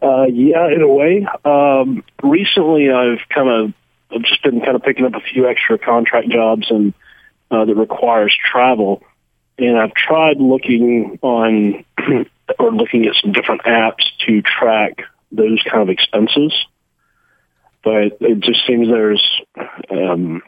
Uh, 0.00 0.26
yeah, 0.26 0.68
in 0.68 0.82
a 0.82 0.88
way. 0.88 1.26
Um, 1.44 2.04
recently, 2.22 2.90
I've 2.90 3.28
kind 3.28 3.48
of 3.48 3.72
I've 4.10 4.22
just 4.22 4.42
been 4.42 4.60
kind 4.60 4.76
of 4.76 4.82
picking 4.82 5.04
up 5.04 5.14
a 5.14 5.20
few 5.20 5.48
extra 5.48 5.78
contract 5.78 6.28
jobs 6.28 6.70
and 6.70 6.94
uh, 7.50 7.64
that 7.64 7.74
requires 7.74 8.36
travel, 8.50 9.02
and 9.58 9.76
I've 9.76 9.94
tried 9.94 10.38
looking 10.38 11.18
on 11.22 11.84
or 12.58 12.72
looking 12.72 13.06
at 13.06 13.16
some 13.20 13.32
different 13.32 13.62
apps 13.62 14.04
to 14.26 14.42
track 14.42 15.02
those 15.32 15.62
kind 15.62 15.82
of 15.82 15.88
expenses, 15.88 16.54
but 17.82 18.18
it 18.20 18.40
just 18.40 18.66
seems 18.66 18.88
there's 18.88 19.42
um, 19.90 20.42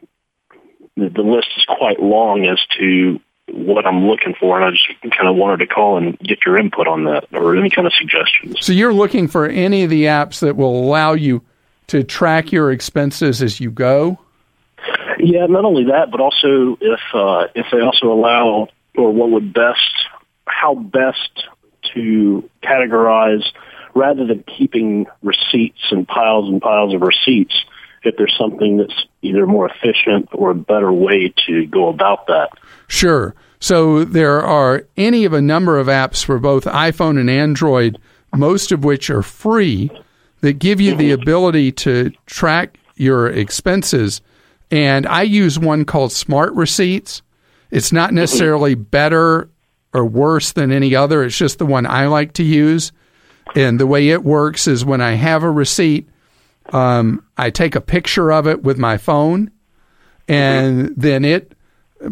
the, 0.97 1.09
the 1.09 1.23
list 1.23 1.49
is 1.57 1.65
quite 1.67 2.01
long 2.01 2.47
as 2.47 2.59
to 2.79 3.21
what 3.53 3.87
I'm 3.87 4.07
looking 4.07 4.35
for, 4.39 4.57
and 4.57 4.65
I 4.65 4.71
just 4.71 4.87
kind 5.17 5.29
of 5.29 5.37
wanted 5.37 5.59
to 5.59 5.67
call 5.67 5.97
and 5.97 6.19
get 6.21 6.39
your 6.45 6.59
input 6.59 6.87
on 6.87 7.05
that 7.05 7.27
or 7.33 7.57
any 7.57 7.71
kind 7.71 7.87
of 7.87 7.93
suggestions. 7.95 8.57
So 8.61 8.73
you're 8.73 8.93
looking 8.93 9.29
for 9.29 9.47
any 9.47 9.85
of 9.85 9.91
the 9.91 10.05
apps 10.05 10.41
that 10.41 10.57
will 10.57 10.79
allow 10.79 11.13
you 11.13 11.43
to 11.89 12.05
track 12.05 12.53
your 12.53 12.71
expenses 12.71 13.43
as 13.43 13.61
you 13.61 13.71
go. 13.71 14.19
Yeah, 15.19 15.47
not 15.47 15.65
only 15.65 15.85
that, 15.85 16.11
but 16.11 16.21
also 16.21 16.79
if 16.81 17.01
uh, 17.13 17.49
if 17.55 17.67
they 17.73 17.81
also 17.81 18.13
allow 18.13 18.69
or 18.97 19.13
what 19.13 19.31
would 19.31 19.53
best, 19.53 20.07
how 20.47 20.75
best 20.75 21.47
to 21.95 22.49
categorize 22.63 23.45
rather 23.95 24.27
than 24.27 24.45
keeping 24.45 25.07
receipts 25.23 25.81
and 25.91 26.07
piles 26.07 26.49
and 26.49 26.61
piles 26.61 26.95
of 26.95 27.03
receipts. 27.03 27.65
If 28.03 28.17
there's 28.17 28.35
something 28.39 28.79
that's 28.79 29.05
either 29.23 29.47
more 29.47 29.69
efficient 29.69 30.31
or 30.33 30.51
a 30.51 30.55
better 30.55 30.93
way 30.93 31.33
to 31.47 31.67
go 31.67 31.89
about 31.89 32.27
that. 32.29 32.51
Sure. 32.89 33.35
So 33.61 34.05
there 34.05 34.41
are 34.41 34.87
any 34.97 35.27
of 35.27 35.35
a 35.35 35.43
number 35.43 35.79
of 35.79 35.87
apps 35.87 36.25
for 36.25 36.39
both 36.39 36.65
iPhone 36.65 37.21
and 37.21 37.29
Android, 37.29 37.99
most 38.35 38.73
of 38.73 38.85
which 38.85 39.11
are 39.11 39.23
free, 39.23 39.91
that 40.41 40.55
give 40.55 40.81
you 40.81 40.97
the 40.97 41.11
ability 41.11 41.73
to 41.73 42.11
track 42.25 42.79
your 42.97 43.29
expenses. 43.29 44.23
And 44.71 45.07
I 45.07 45.23
use 45.23 45.59
one 45.59 45.85
called 45.85 46.13
Smart 46.13 46.55
Receipts. 46.55 47.21
It's 47.71 47.93
not 47.93 48.15
necessarily 48.15 48.75
better 48.75 49.51
or 49.93 50.07
worse 50.07 50.53
than 50.53 50.73
any 50.73 50.95
other, 50.95 51.25
it's 51.25 51.37
just 51.37 51.59
the 51.59 51.67
one 51.67 51.85
I 51.85 52.07
like 52.07 52.33
to 52.35 52.45
use. 52.45 52.93
And 53.57 53.81
the 53.81 53.87
way 53.87 54.11
it 54.11 54.23
works 54.23 54.69
is 54.69 54.85
when 54.85 55.01
I 55.01 55.13
have 55.13 55.43
a 55.43 55.51
receipt, 55.51 56.09
um, 56.71 57.25
I 57.37 57.51
take 57.51 57.75
a 57.75 57.81
picture 57.81 58.33
of 58.33 58.47
it 58.47 58.63
with 58.63 58.79
my 58.79 58.97
phone, 58.97 59.51
and 60.29 60.95
then 60.97 61.25
it 61.25 61.53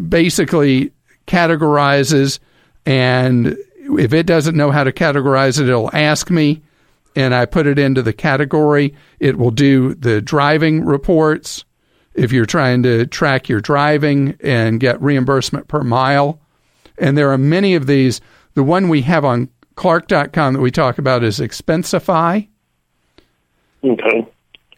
basically 0.09 0.91
categorizes. 1.27 2.39
And 2.85 3.57
if 3.97 4.13
it 4.13 4.25
doesn't 4.25 4.57
know 4.57 4.71
how 4.71 4.83
to 4.83 4.91
categorize 4.91 5.59
it, 5.59 5.69
it'll 5.69 5.95
ask 5.95 6.29
me, 6.29 6.61
and 7.15 7.33
I 7.33 7.45
put 7.45 7.67
it 7.67 7.79
into 7.79 8.01
the 8.01 8.13
category. 8.13 8.95
It 9.19 9.37
will 9.37 9.51
do 9.51 9.95
the 9.95 10.21
driving 10.21 10.83
reports 10.83 11.65
if 12.13 12.31
you're 12.31 12.45
trying 12.45 12.83
to 12.83 13.05
track 13.05 13.47
your 13.47 13.61
driving 13.61 14.37
and 14.41 14.79
get 14.79 15.01
reimbursement 15.01 15.67
per 15.67 15.83
mile. 15.83 16.39
And 16.97 17.17
there 17.17 17.31
are 17.31 17.37
many 17.37 17.75
of 17.75 17.87
these. 17.87 18.19
The 18.55 18.63
one 18.63 18.89
we 18.89 19.03
have 19.03 19.23
on 19.23 19.49
Clark.com 19.75 20.53
that 20.53 20.59
we 20.59 20.71
talk 20.71 20.97
about 20.97 21.23
is 21.23 21.39
Expensify. 21.39 22.47
Okay. 23.83 24.27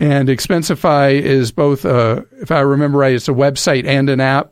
And 0.01 0.29
Expensify 0.29 1.13
is 1.13 1.51
both, 1.51 1.85
a, 1.85 2.25
if 2.39 2.49
I 2.49 2.61
remember 2.61 2.97
right, 2.97 3.13
it's 3.13 3.27
a 3.27 3.33
website 3.33 3.85
and 3.85 4.09
an 4.09 4.19
app 4.19 4.51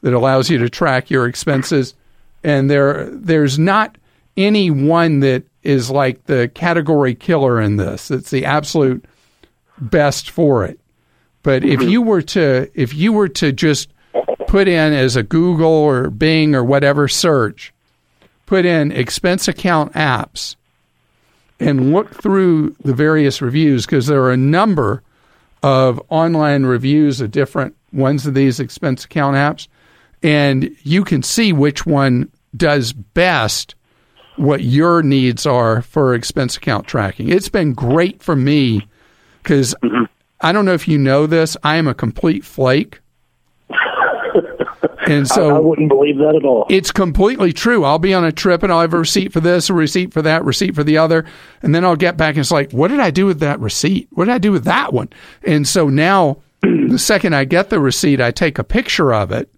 that 0.00 0.14
allows 0.14 0.48
you 0.48 0.56
to 0.60 0.70
track 0.70 1.10
your 1.10 1.26
expenses. 1.26 1.94
And 2.42 2.70
there, 2.70 3.04
there's 3.10 3.58
not 3.58 3.98
any 4.34 4.70
one 4.70 5.20
that 5.20 5.44
is 5.62 5.90
like 5.90 6.24
the 6.24 6.50
category 6.54 7.14
killer 7.14 7.60
in 7.60 7.76
this. 7.76 8.10
It's 8.10 8.30
the 8.30 8.46
absolute 8.46 9.04
best 9.78 10.30
for 10.30 10.64
it. 10.64 10.80
But 11.42 11.64
if 11.64 11.80
mm-hmm. 11.80 11.88
you 11.90 12.00
were 12.00 12.22
to, 12.22 12.70
if 12.72 12.94
you 12.94 13.12
were 13.12 13.28
to 13.28 13.52
just 13.52 13.90
put 14.46 14.68
in 14.68 14.94
as 14.94 15.16
a 15.16 15.22
Google 15.22 15.68
or 15.68 16.08
Bing 16.08 16.54
or 16.54 16.64
whatever 16.64 17.08
search, 17.08 17.74
put 18.46 18.64
in 18.64 18.92
expense 18.92 19.48
account 19.48 19.92
apps 19.92 20.56
and 21.60 21.92
look 21.92 22.14
through 22.14 22.76
the 22.82 22.94
various 22.94 23.42
reviews 23.42 23.86
because 23.86 24.06
there 24.06 24.22
are 24.22 24.32
a 24.32 24.36
number 24.36 25.02
of 25.62 26.00
online 26.08 26.64
reviews 26.64 27.20
of 27.20 27.30
different 27.30 27.74
ones 27.92 28.26
of 28.26 28.34
these 28.34 28.60
expense 28.60 29.04
account 29.04 29.36
apps, 29.36 29.66
and 30.22 30.74
you 30.82 31.04
can 31.04 31.22
see 31.22 31.52
which 31.52 31.84
one 31.84 32.30
does 32.56 32.92
best 32.92 33.74
what 34.36 34.62
your 34.62 35.02
needs 35.02 35.46
are 35.46 35.82
for 35.82 36.14
expense 36.14 36.56
account 36.56 36.86
tracking. 36.86 37.28
It's 37.28 37.48
been 37.48 37.72
great 37.74 38.22
for 38.22 38.36
me 38.36 38.86
because 39.42 39.74
mm-hmm. 39.82 40.04
I 40.40 40.52
don't 40.52 40.64
know 40.64 40.74
if 40.74 40.86
you 40.86 40.98
know 40.98 41.26
this, 41.26 41.56
I 41.64 41.76
am 41.76 41.88
a 41.88 41.94
complete 41.94 42.44
flake. 42.44 43.00
And 45.08 45.26
so 45.26 45.50
I, 45.50 45.56
I 45.56 45.60
wouldn't 45.60 45.88
believe 45.88 46.18
that 46.18 46.36
at 46.36 46.44
all. 46.44 46.66
it's 46.68 46.92
completely 46.92 47.54
true. 47.54 47.82
I'll 47.84 47.98
be 47.98 48.12
on 48.12 48.24
a 48.24 48.32
trip 48.32 48.62
and 48.62 48.70
I'll 48.70 48.82
have 48.82 48.92
a 48.92 48.98
receipt 48.98 49.32
for 49.32 49.40
this, 49.40 49.70
a 49.70 49.74
receipt 49.74 50.12
for 50.12 50.20
that, 50.20 50.44
receipt 50.44 50.74
for 50.74 50.84
the 50.84 50.98
other, 50.98 51.24
and 51.62 51.74
then 51.74 51.82
I'll 51.82 51.96
get 51.96 52.18
back 52.18 52.34
and 52.34 52.40
it's 52.40 52.50
like, 52.50 52.72
what 52.72 52.88
did 52.88 53.00
I 53.00 53.10
do 53.10 53.24
with 53.24 53.40
that 53.40 53.58
receipt? 53.58 54.08
What 54.10 54.26
did 54.26 54.34
I 54.34 54.38
do 54.38 54.52
with 54.52 54.64
that 54.64 54.92
one? 54.92 55.08
And 55.42 55.66
so 55.66 55.88
now, 55.88 56.42
the 56.60 56.98
second 56.98 57.34
I 57.34 57.46
get 57.46 57.70
the 57.70 57.80
receipt, 57.80 58.20
I 58.20 58.32
take 58.32 58.58
a 58.58 58.64
picture 58.64 59.14
of 59.14 59.32
it, 59.32 59.50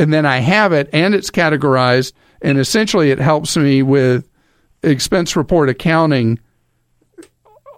and 0.00 0.12
then 0.12 0.26
I 0.26 0.38
have 0.38 0.72
it, 0.72 0.90
and 0.92 1.14
it's 1.14 1.30
categorized, 1.30 2.12
and 2.42 2.58
essentially 2.58 3.12
it 3.12 3.20
helps 3.20 3.56
me 3.56 3.84
with 3.84 4.28
expense 4.82 5.36
report 5.36 5.68
accounting 5.68 6.40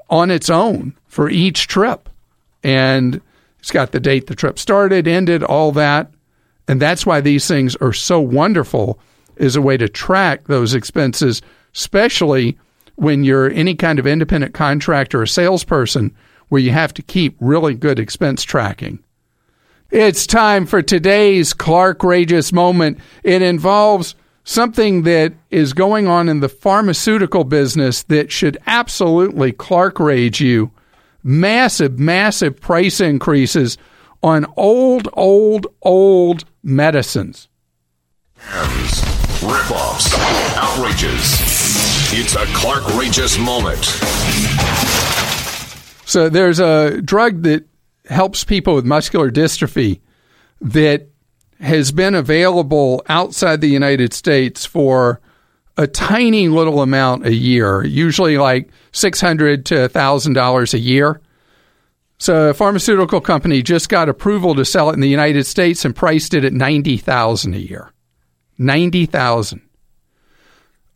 on 0.09 0.30
its 0.30 0.49
own 0.49 0.97
for 1.07 1.28
each 1.28 1.66
trip, 1.66 2.09
and 2.62 3.21
it's 3.59 3.71
got 3.71 3.92
the 3.92 4.00
date 4.00 4.26
the 4.26 4.35
trip 4.35 4.59
started, 4.59 5.07
ended, 5.07 5.42
all 5.42 5.73
that. 5.73 6.11
And 6.68 6.80
that's 6.80 7.06
why 7.06 7.20
these 7.20 7.48
things 7.48 7.75
are 7.76 7.94
so 7.94 8.20
wonderful 8.20 9.00
is 9.37 9.56
a 9.56 9.62
way 9.62 9.76
to 9.78 9.88
track 9.88 10.44
those 10.44 10.75
expenses, 10.75 11.40
especially 11.75 12.58
when 12.96 13.25
you're 13.25 13.50
any 13.50 13.75
kind 13.75 13.98
of 13.98 14.06
independent 14.06 14.54
contractor 14.54 15.22
or 15.22 15.26
salesperson 15.26 16.14
where 16.48 16.60
you 16.60 16.70
have 16.72 16.92
to 16.94 17.02
keep 17.02 17.37
really 17.40 17.75
good 17.75 17.98
expense 17.98 18.42
tracking. 18.42 18.98
It's 19.90 20.26
time 20.26 20.66
for 20.66 20.82
today's 20.82 21.54
Clark 21.54 22.00
Rageous 22.00 22.52
moment. 22.52 22.98
It 23.22 23.40
involves 23.40 24.14
something 24.44 25.02
that 25.02 25.32
is 25.50 25.72
going 25.72 26.06
on 26.06 26.28
in 26.28 26.40
the 26.40 26.48
pharmaceutical 26.48 27.44
business 27.44 28.02
that 28.04 28.30
should 28.30 28.58
absolutely 28.66 29.52
Clark 29.52 29.98
rage 29.98 30.40
you 30.40 30.70
massive, 31.22 31.98
massive 31.98 32.60
price 32.60 33.00
increases 33.00 33.78
on 34.22 34.46
old, 34.56 35.08
old, 35.12 35.66
old 35.82 36.44
medicines. 36.62 37.49
Rip-offs, 39.43 40.12
outrages. 40.57 41.59
It's 42.12 42.35
a 42.35 42.45
Clark 42.57 42.85
Rageous 42.95 43.38
moment. 43.38 43.85
So 46.07 46.29
there's 46.29 46.59
a 46.59 47.00
drug 47.03 47.43
that 47.43 47.67
helps 48.07 48.45
people 48.45 48.75
with 48.75 48.85
muscular 48.85 49.31
dystrophy 49.31 50.00
that 50.61 51.09
has 51.61 51.93
been 51.93 52.15
available 52.15 53.03
outside 53.09 53.61
the 53.61 53.69
United 53.69 54.12
States 54.12 54.65
for 54.65 55.21
a 55.77 55.87
tiny 55.87 56.49
little 56.49 56.81
amount 56.83 57.27
a 57.27 57.35
year, 57.35 57.85
usually 57.85 58.38
like 58.38 58.71
600 58.93 59.67
to 59.67 59.75
$1,000 59.88 60.75
a 60.75 60.79
year. 60.79 61.21
So 62.18 62.50
a 62.50 62.54
pharmaceutical 62.54 63.20
company 63.20 63.62
just 63.62 63.88
got 63.88 64.08
approval 64.08 64.54
to 64.56 64.64
sell 64.64 64.90
it 64.90 64.94
in 64.94 65.00
the 65.00 65.08
United 65.08 65.44
States 65.44 65.84
and 65.84 65.94
priced 65.94 66.34
it 66.34 66.44
at 66.44 66.52
90,000 66.52 67.54
a 67.54 67.58
year. 67.58 67.92
90,000. 68.58 69.62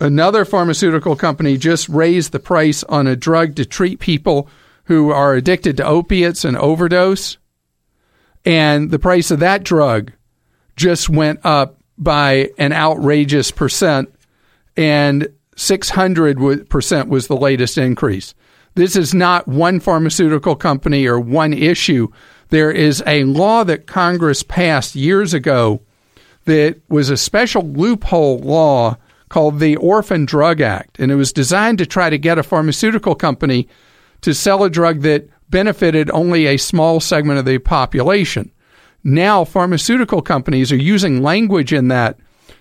Another 0.00 0.44
pharmaceutical 0.44 1.14
company 1.14 1.56
just 1.56 1.88
raised 1.88 2.32
the 2.32 2.40
price 2.40 2.82
on 2.84 3.06
a 3.06 3.14
drug 3.14 3.54
to 3.54 3.64
treat 3.64 4.00
people 4.00 4.48
who 4.86 5.10
are 5.10 5.34
addicted 5.34 5.76
to 5.76 5.86
opiates 5.86 6.44
and 6.44 6.56
overdose. 6.56 7.38
And 8.44 8.90
the 8.90 8.98
price 8.98 9.30
of 9.30 9.38
that 9.38 9.62
drug 9.62 10.12
just 10.74 11.08
went 11.08 11.38
up 11.44 11.78
by 11.96 12.50
an 12.58 12.72
outrageous 12.72 13.52
percent, 13.52 14.12
and 14.76 15.28
600% 15.54 17.08
was 17.08 17.26
the 17.28 17.36
latest 17.36 17.78
increase. 17.78 18.34
This 18.74 18.96
is 18.96 19.12
not 19.12 19.46
one 19.46 19.80
pharmaceutical 19.80 20.56
company 20.56 21.06
or 21.06 21.20
one 21.20 21.52
issue. 21.52 22.08
There 22.48 22.70
is 22.70 23.02
a 23.06 23.24
law 23.24 23.64
that 23.64 23.86
Congress 23.86 24.42
passed 24.42 24.94
years 24.94 25.34
ago 25.34 25.82
that 26.44 26.80
was 26.88 27.10
a 27.10 27.16
special 27.16 27.62
loophole 27.62 28.38
law 28.38 28.96
called 29.28 29.60
the 29.60 29.76
Orphan 29.76 30.24
Drug 30.24 30.60
Act, 30.60 30.98
and 30.98 31.10
it 31.10 31.14
was 31.14 31.32
designed 31.32 31.78
to 31.78 31.86
try 31.86 32.10
to 32.10 32.18
get 32.18 32.38
a 32.38 32.42
pharmaceutical 32.42 33.14
company 33.14 33.68
to 34.22 34.34
sell 34.34 34.64
a 34.64 34.70
drug 34.70 35.00
that 35.00 35.28
benefited 35.48 36.10
only 36.10 36.46
a 36.46 36.56
small 36.56 37.00
segment 37.00 37.38
of 37.38 37.44
the 37.44 37.58
population. 37.58 38.50
Now, 39.04 39.44
pharmaceutical 39.44 40.22
companies 40.22 40.72
are 40.72 40.76
using 40.76 41.22
language 41.22 41.72
in 41.72 41.88
that 41.88 42.18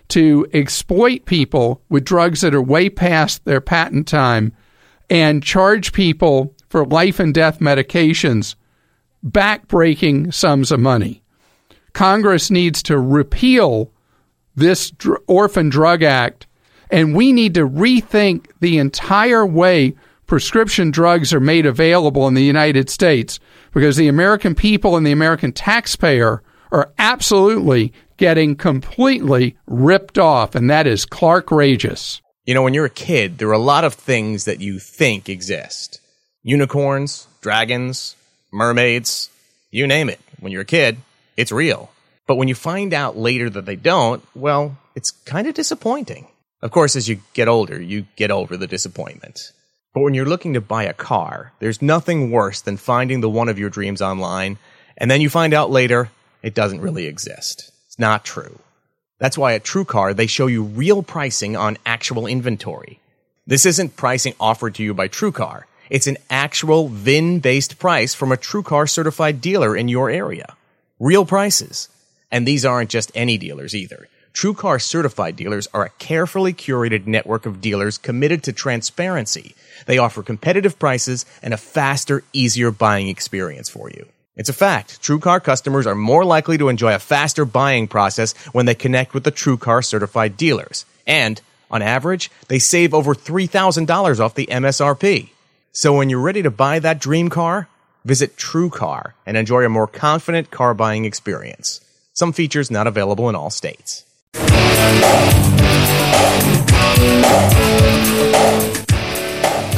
to 0.09 0.47
exploit 0.53 1.25
people 1.25 1.81
with 1.89 2.03
drugs 2.03 2.41
that 2.41 2.55
are 2.55 2.61
way 2.61 2.89
past 2.89 3.45
their 3.45 3.61
patent 3.61 4.07
time 4.07 4.53
and 5.11 5.43
charge 5.43 5.91
people 5.91 6.55
for 6.69 6.85
life 6.85 7.19
and 7.19 7.33
death 7.33 7.59
medications 7.59 8.55
backbreaking 9.23 10.33
sums 10.33 10.71
of 10.71 10.79
money. 10.79 11.21
Congress 11.91 12.49
needs 12.49 12.81
to 12.81 12.97
repeal 12.97 13.91
this 14.55 14.93
Orphan 15.27 15.69
Drug 15.69 16.01
Act, 16.01 16.47
and 16.89 17.13
we 17.13 17.33
need 17.33 17.53
to 17.55 17.67
rethink 17.67 18.47
the 18.61 18.77
entire 18.77 19.45
way 19.45 19.93
prescription 20.27 20.91
drugs 20.91 21.33
are 21.33 21.41
made 21.41 21.65
available 21.65 22.25
in 22.29 22.33
the 22.33 22.41
United 22.41 22.89
States 22.89 23.37
because 23.73 23.97
the 23.97 24.07
American 24.07 24.55
people 24.55 24.95
and 24.95 25.05
the 25.05 25.11
American 25.11 25.51
taxpayer 25.51 26.41
are 26.71 26.89
absolutely 26.97 27.91
getting 28.15 28.55
completely 28.55 29.57
ripped 29.67 30.17
off, 30.17 30.55
and 30.55 30.69
that 30.69 30.87
is 30.87 31.05
Clark 31.05 31.51
Rageous. 31.51 32.21
You 32.45 32.55
know, 32.55 32.63
when 32.63 32.73
you're 32.73 32.85
a 32.85 32.89
kid, 32.89 33.37
there 33.37 33.49
are 33.49 33.53
a 33.53 33.59
lot 33.59 33.83
of 33.83 33.93
things 33.93 34.45
that 34.45 34.61
you 34.61 34.79
think 34.79 35.29
exist 35.29 35.99
unicorns, 36.43 37.27
dragons, 37.41 38.15
mermaids, 38.51 39.29
you 39.69 39.85
name 39.85 40.09
it. 40.09 40.19
When 40.39 40.51
you're 40.51 40.63
a 40.63 40.65
kid, 40.65 40.97
it's 41.37 41.51
real. 41.51 41.91
But 42.25 42.37
when 42.37 42.47
you 42.47 42.55
find 42.55 42.95
out 42.95 43.15
later 43.15 43.47
that 43.49 43.65
they 43.65 43.75
don't, 43.75 44.23
well, 44.33 44.75
it's 44.95 45.11
kind 45.11 45.47
of 45.47 45.53
disappointing. 45.53 46.27
Of 46.63 46.71
course, 46.71 46.95
as 46.95 47.07
you 47.07 47.19
get 47.33 47.47
older, 47.47 47.79
you 47.79 48.07
get 48.15 48.31
over 48.31 48.57
the 48.57 48.67
disappointment. 48.67 49.51
But 49.93 50.01
when 50.01 50.13
you're 50.13 50.25
looking 50.25 50.53
to 50.53 50.61
buy 50.61 50.83
a 50.83 50.93
car, 50.93 51.53
there's 51.59 51.81
nothing 51.81 52.31
worse 52.31 52.61
than 52.61 52.77
finding 52.77 53.21
the 53.21 53.29
one 53.29 53.49
of 53.49 53.59
your 53.59 53.69
dreams 53.69 54.01
online, 54.01 54.57
and 54.97 55.11
then 55.11 55.21
you 55.21 55.29
find 55.29 55.53
out 55.53 55.69
later 55.69 56.09
it 56.41 56.55
doesn't 56.55 56.81
really 56.81 57.05
exist. 57.05 57.71
It's 57.87 57.99
not 57.99 58.25
true. 58.25 58.57
That's 59.21 59.37
why 59.37 59.53
at 59.53 59.63
TrueCar, 59.63 60.15
they 60.15 60.25
show 60.25 60.47
you 60.47 60.63
real 60.63 61.03
pricing 61.03 61.55
on 61.55 61.77
actual 61.85 62.25
inventory. 62.25 62.99
This 63.45 63.67
isn't 63.67 63.95
pricing 63.95 64.33
offered 64.39 64.73
to 64.75 64.83
you 64.83 64.95
by 64.95 65.07
TrueCar. 65.07 65.65
It's 65.91 66.07
an 66.07 66.17
actual 66.31 66.87
VIN-based 66.87 67.77
price 67.77 68.15
from 68.15 68.31
a 68.31 68.37
TrueCar 68.37 68.89
certified 68.89 69.39
dealer 69.39 69.77
in 69.77 69.87
your 69.87 70.09
area. 70.09 70.55
Real 70.99 71.25
prices. 71.25 71.87
And 72.31 72.47
these 72.47 72.65
aren't 72.65 72.89
just 72.89 73.11
any 73.13 73.37
dealers 73.37 73.75
either. 73.75 74.07
TrueCar 74.33 74.81
certified 74.81 75.35
dealers 75.35 75.67
are 75.71 75.85
a 75.85 75.89
carefully 75.99 76.53
curated 76.53 77.05
network 77.05 77.45
of 77.45 77.61
dealers 77.61 77.99
committed 77.99 78.41
to 78.43 78.53
transparency 78.53 79.53
they 79.85 79.97
offer 79.97 80.23
competitive 80.23 80.79
prices 80.79 81.25
and 81.41 81.53
a 81.53 81.57
faster, 81.57 82.23
easier 82.33 82.71
buying 82.71 83.07
experience 83.07 83.69
for 83.69 83.89
you. 83.89 84.07
It's 84.37 84.49
a 84.49 84.53
fact. 84.53 85.01
TrueCar 85.01 85.43
customers 85.43 85.85
are 85.85 85.95
more 85.95 86.23
likely 86.23 86.57
to 86.57 86.69
enjoy 86.69 86.95
a 86.95 86.99
faster 86.99 87.43
buying 87.43 87.87
process 87.87 88.33
when 88.53 88.65
they 88.65 88.75
connect 88.75 89.13
with 89.13 89.25
the 89.25 89.31
TrueCar 89.31 89.83
certified 89.83 90.37
dealers. 90.37 90.85
And, 91.05 91.41
on 91.69 91.81
average, 91.81 92.31
they 92.47 92.57
save 92.57 92.93
over 92.93 93.13
$3,000 93.13 94.19
off 94.19 94.35
the 94.35 94.47
MSRP. 94.47 95.31
So 95.73 95.93
when 95.93 96.09
you're 96.09 96.21
ready 96.21 96.41
to 96.43 96.51
buy 96.51 96.79
that 96.79 96.99
dream 96.99 97.29
car, 97.29 97.67
visit 98.05 98.37
TrueCar 98.37 99.13
and 99.25 99.35
enjoy 99.35 99.65
a 99.65 99.69
more 99.69 99.87
confident 99.87 100.49
car 100.49 100.73
buying 100.73 101.03
experience. 101.03 101.81
Some 102.13 102.31
features 102.31 102.71
not 102.71 102.87
available 102.87 103.27
in 103.27 103.35
all 103.35 103.49
states. 103.49 104.05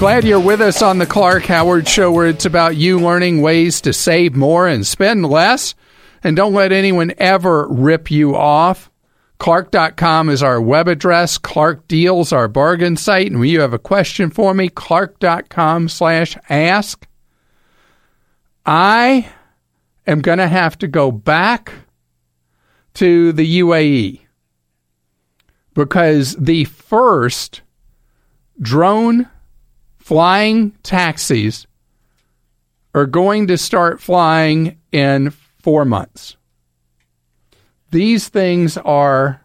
Glad 0.03 0.25
you're 0.25 0.37
with 0.37 0.59
us 0.59 0.81
on 0.81 0.97
the 0.97 1.05
Clark 1.05 1.45
Howard 1.45 1.87
Show, 1.87 2.11
where 2.11 2.27
it's 2.27 2.43
about 2.43 2.75
you 2.75 2.99
learning 2.99 3.41
ways 3.41 3.79
to 3.79 3.93
save 3.93 4.35
more 4.35 4.67
and 4.67 4.85
spend 4.85 5.25
less. 5.25 5.75
And 6.25 6.35
don't 6.35 6.53
let 6.53 6.73
anyone 6.73 7.13
ever 7.17 7.69
rip 7.69 8.11
you 8.11 8.35
off. 8.35 8.91
Clark.com 9.39 10.27
is 10.27 10.43
our 10.43 10.59
web 10.59 10.89
address. 10.89 11.37
Clark 11.37 11.87
Deals, 11.87 12.33
our 12.33 12.49
bargain 12.49 12.97
site. 12.97 13.27
And 13.27 13.39
when 13.39 13.47
you 13.47 13.61
have 13.61 13.73
a 13.73 13.79
question 13.79 14.29
for 14.29 14.53
me, 14.53 14.67
clark.com 14.67 15.87
slash 15.87 16.37
ask. 16.49 17.07
I 18.65 19.29
am 20.05 20.19
going 20.19 20.39
to 20.39 20.49
have 20.49 20.77
to 20.79 20.87
go 20.89 21.13
back 21.13 21.71
to 22.95 23.31
the 23.31 23.61
UAE 23.61 24.19
because 25.73 26.35
the 26.35 26.65
first 26.65 27.61
drone 28.61 29.29
flying 30.03 30.71
taxis 30.83 31.65
are 32.93 33.05
going 33.05 33.47
to 33.47 33.57
start 33.57 34.01
flying 34.01 34.77
in 34.91 35.29
four 35.61 35.85
months. 35.85 36.35
These 37.89 38.27
things 38.27 38.75
are 38.75 39.41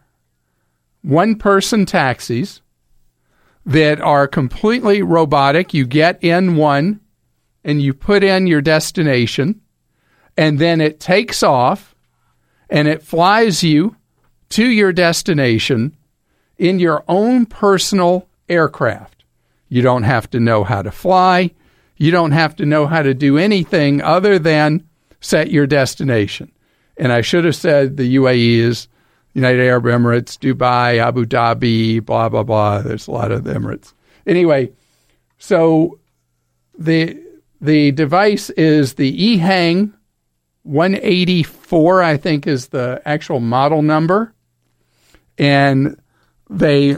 one 1.01 1.37
person 1.37 1.85
taxis 1.85 2.61
that 3.65 4.01
are 4.01 4.27
completely 4.27 5.01
robotic. 5.01 5.73
You 5.73 5.85
get 5.85 6.21
in 6.21 6.57
one 6.57 6.99
and 7.63 7.81
you 7.81 7.93
put 7.93 8.21
in 8.21 8.45
your 8.45 8.61
destination, 8.61 9.61
and 10.35 10.59
then 10.59 10.81
it 10.81 10.99
takes 10.99 11.41
off 11.41 11.95
and 12.69 12.85
it 12.89 13.01
flies 13.01 13.63
you 13.63 13.95
to 14.49 14.65
your 14.65 14.91
destination 14.91 15.95
in 16.57 16.79
your 16.79 17.05
own 17.07 17.45
personal 17.45 18.27
aircraft. 18.49 19.18
You 19.69 19.81
don't 19.81 20.03
have 20.03 20.29
to 20.31 20.39
know 20.39 20.63
how 20.63 20.81
to 20.81 20.91
fly. 20.91 21.51
You 21.97 22.11
don't 22.11 22.31
have 22.31 22.55
to 22.57 22.65
know 22.65 22.87
how 22.87 23.01
to 23.01 23.13
do 23.13 23.37
anything 23.37 24.01
other 24.01 24.39
than 24.39 24.83
set 25.21 25.51
your 25.51 25.67
destination. 25.67 26.51
And 26.97 27.11
I 27.11 27.21
should 27.21 27.45
have 27.45 27.55
said 27.55 27.97
the 27.97 28.15
UAE 28.15 28.57
is 28.57 28.87
United 29.33 29.61
Arab 29.61 29.85
Emirates, 29.85 30.37
Dubai, 30.37 30.97
Abu 30.97 31.25
Dhabi, 31.25 32.03
blah, 32.03 32.29
blah, 32.29 32.43
blah. 32.43 32.81
There's 32.81 33.07
a 33.07 33.11
lot 33.11 33.31
of 33.31 33.43
Emirates. 33.43 33.93
Anyway, 34.25 34.71
so 35.37 35.99
the 36.77 37.21
the 37.61 37.91
device 37.91 38.49
is 38.51 38.93
the 38.93 39.37
EHang 39.37 39.93
184, 40.63 42.03
I 42.03 42.17
think 42.17 42.47
is 42.47 42.67
the 42.67 43.01
actual 43.05 43.39
model 43.39 43.81
number. 43.81 44.33
And 45.37 45.99
they 46.49 46.97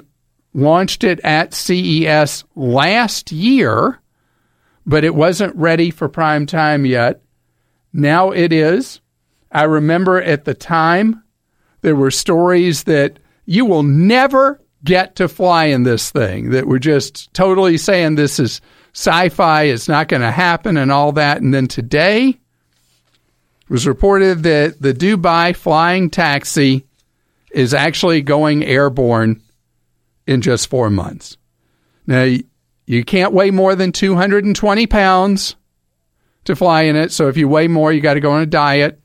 launched 0.54 1.04
it 1.04 1.20
at 1.22 1.54
CES 1.54 2.44
last 2.56 3.32
year, 3.32 4.00
but 4.86 5.04
it 5.04 5.16
wasn't 5.16 5.56
ready 5.56 5.92
for 5.92 6.10
prime 6.10 6.46
time 6.46 6.86
yet. 6.86 7.22
Now 7.94 8.32
it 8.32 8.52
is. 8.52 9.00
I 9.52 9.64
remember 9.64 10.22
at 10.22 10.46
the 10.46 10.54
time 10.54 11.24
there 11.82 11.96
were 11.96 12.12
stories 12.12 12.84
that 12.84 13.20
you 13.46 13.66
will 13.66 13.84
never, 13.84 14.62
get 14.84 15.16
to 15.18 15.28
fly 15.28 15.66
in 15.66 15.84
this 15.84 16.10
thing, 16.10 16.50
that 16.52 16.68
were 16.68 16.80
just 16.80 17.32
totally 17.34 17.78
saying 17.78 18.16
this 18.16 18.40
is 18.40 18.62
sci 18.94 19.30
fi, 19.30 19.64
it's 19.64 19.88
not 19.88 20.08
going 20.08 20.22
to 20.22 20.32
happen, 20.32 20.78
and 20.78 20.92
all 20.92 21.12
that. 21.12 21.42
And 21.42 21.54
then 21.54 21.68
today 21.68 22.30
it 22.30 23.70
was 23.70 23.88
reported 23.88 24.44
that 24.44 24.82
the 24.82 24.94
Dubai 24.94 25.56
flying 25.56 26.10
taxi 26.10 26.86
is 27.52 27.74
actually 27.74 28.22
going 28.22 28.64
airborne 28.64 29.42
in 30.28 30.42
just 30.42 30.68
four 30.68 30.90
months. 30.90 31.38
Now, 32.08 32.28
you 32.86 33.04
can't 33.04 33.34
weigh 33.34 33.52
more 33.52 33.76
than 33.76 33.92
220 33.92 34.88
pounds 34.88 35.56
to 36.46 36.56
fly 36.56 36.84
in 36.84 36.96
it. 36.96 37.12
So 37.12 37.28
if 37.28 37.38
you 37.38 37.48
weigh 37.48 37.68
more, 37.68 37.92
you 37.92 38.02
got 38.02 38.16
to 38.16 38.20
go 38.20 38.32
on 38.32 38.42
a 38.42 38.48
diet. 38.48 39.00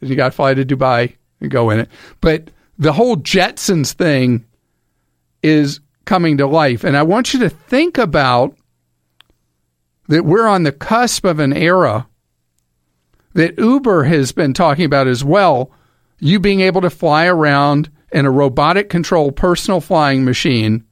Then 0.00 0.10
you 0.10 0.16
got 0.16 0.26
to 0.26 0.32
fly 0.32 0.54
to 0.54 0.64
Dubai 0.64 1.16
and 1.40 1.50
go 1.50 1.70
in 1.70 1.80
it. 1.80 1.88
But 2.20 2.50
the 2.78 2.92
whole 2.92 3.16
Jetsons 3.16 3.92
thing 3.92 4.44
is 5.42 5.80
coming 6.04 6.38
to 6.38 6.46
life. 6.46 6.84
And 6.84 6.96
I 6.96 7.02
want 7.02 7.32
you 7.32 7.40
to 7.40 7.48
think 7.48 7.98
about 7.98 8.56
that 10.08 10.24
we're 10.24 10.46
on 10.46 10.64
the 10.64 10.72
cusp 10.72 11.24
of 11.24 11.38
an 11.38 11.52
era 11.52 12.06
that 13.34 13.58
Uber 13.58 14.04
has 14.04 14.32
been 14.32 14.52
talking 14.52 14.84
about 14.84 15.06
as 15.06 15.24
well. 15.24 15.70
You 16.18 16.38
being 16.38 16.60
able 16.60 16.80
to 16.82 16.90
fly 16.90 17.26
around 17.26 17.90
in 18.12 18.26
a 18.26 18.30
robotic 18.30 18.88
controlled 18.88 19.36
personal 19.36 19.80
flying 19.80 20.24
machine 20.24 20.84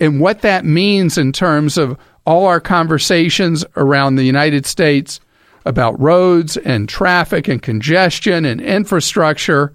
and 0.00 0.20
what 0.20 0.42
that 0.42 0.64
means 0.64 1.16
in 1.16 1.32
terms 1.32 1.78
of 1.78 1.96
all 2.26 2.46
our 2.46 2.60
conversations 2.60 3.64
around 3.76 4.16
the 4.16 4.24
United 4.24 4.66
States 4.66 5.20
about 5.64 5.98
roads 6.00 6.56
and 6.56 6.88
traffic 6.88 7.48
and 7.48 7.62
congestion 7.62 8.44
and 8.44 8.60
infrastructure, 8.60 9.74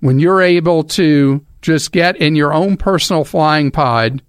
when 0.00 0.18
you're 0.18 0.42
able 0.42 0.84
to 0.84 1.44
just 1.60 1.92
get 1.92 2.16
in 2.16 2.36
your 2.36 2.54
own 2.54 2.76
personal 2.76 3.24
flying 3.24 3.70
pod 3.70 4.22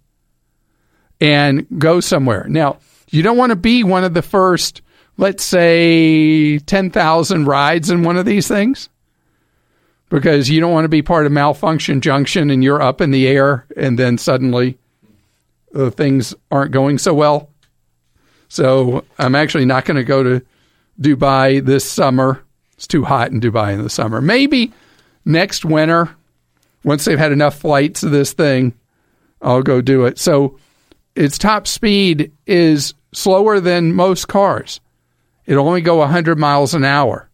and 1.21 1.65
go 1.78 1.99
somewhere. 1.99 2.45
Now, 2.49 2.80
you 3.12 3.21
don't 3.21 3.38
want 3.38 3.52
to 3.52 3.56
be 3.56 3.84
one 3.84 4.04
of 4.04 4.13
the 4.13 4.21
first, 4.21 4.82
let's 5.17 5.43
say, 5.43 6.58
10,000 6.60 7.45
rides 7.45 7.89
in 7.89 8.04
one 8.04 8.17
of 8.17 8.25
these 8.25 8.47
things 8.47 8.89
because 10.10 10.50
you 10.50 10.60
don't 10.60 10.74
want 10.74 10.86
to 10.86 10.89
be 10.89 11.02
part 11.02 11.26
of 11.26 11.32
malfunction 11.32 12.02
junction 12.02 12.50
and 12.50 12.63
you're 12.63 12.82
up 12.82 13.00
in 13.00 13.12
the 13.12 13.28
air 13.28 13.65
and 13.78 13.98
then 13.98 14.17
suddenly 14.17 14.78
uh, 15.74 15.89
things 15.91 16.34
aren't 16.52 16.72
going 16.72 16.98
so 16.98 17.13
well. 17.13 17.50
So 18.48 19.06
I'm 19.19 19.36
actually 19.36 19.65
not 19.65 19.86
going 19.86 19.98
to 19.98 20.04
go 20.04 20.24
to 20.24 20.45
Dubai 21.00 21.63
this 21.63 21.89
summer. 21.89 22.43
It's 22.74 22.88
too 22.88 23.06
hot 23.06 23.32
in 23.32 23.39
Dubai 23.39 23.74
in 23.74 23.84
the 23.84 23.89
summer. 23.89 24.22
Maybe 24.22 24.74
next 25.26 25.63
winter, 25.63 26.15
once 26.84 27.06
they've 27.06 27.19
had 27.19 27.32
enough 27.32 27.60
flights 27.60 28.02
of 28.02 28.12
this 28.12 28.34
thing, 28.34 28.74
I'll 29.41 29.62
go 29.62 29.82
do 29.82 30.06
it. 30.06 30.17
So 30.17 30.58
its 31.15 31.38
top 31.38 31.67
speed 31.67 32.32
is 32.48 32.93
slower 33.13 33.60
than 33.60 33.93
most 33.93 34.28
cars. 34.28 34.80
It'll 35.45 35.67
only 35.67 35.82
go 35.82 35.98
100 35.98 36.38
miles 36.39 36.74
an 36.74 36.84
hour 36.84 37.29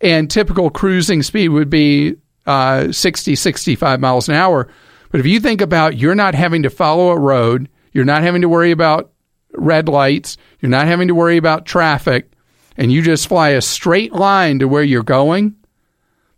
and 0.00 0.30
typical 0.30 0.70
cruising 0.70 1.22
speed 1.22 1.48
would 1.48 1.70
be 1.70 2.16
uh, 2.46 2.90
60, 2.90 3.36
65 3.36 4.00
miles 4.00 4.28
an 4.28 4.34
hour. 4.34 4.68
But 5.10 5.20
if 5.20 5.26
you 5.26 5.40
think 5.40 5.60
about 5.60 5.96
you're 5.96 6.14
not 6.14 6.34
having 6.34 6.62
to 6.62 6.70
follow 6.70 7.10
a 7.10 7.18
road, 7.18 7.68
you're 7.92 8.04
not 8.04 8.22
having 8.22 8.42
to 8.42 8.48
worry 8.48 8.70
about 8.70 9.12
red 9.52 9.88
lights, 9.88 10.36
you're 10.60 10.70
not 10.70 10.86
having 10.86 11.08
to 11.08 11.14
worry 11.14 11.36
about 11.36 11.66
traffic, 11.66 12.30
and 12.76 12.92
you 12.92 13.02
just 13.02 13.28
fly 13.28 13.50
a 13.50 13.60
straight 13.60 14.12
line 14.12 14.60
to 14.60 14.68
where 14.68 14.82
you're 14.82 15.02
going, 15.02 15.56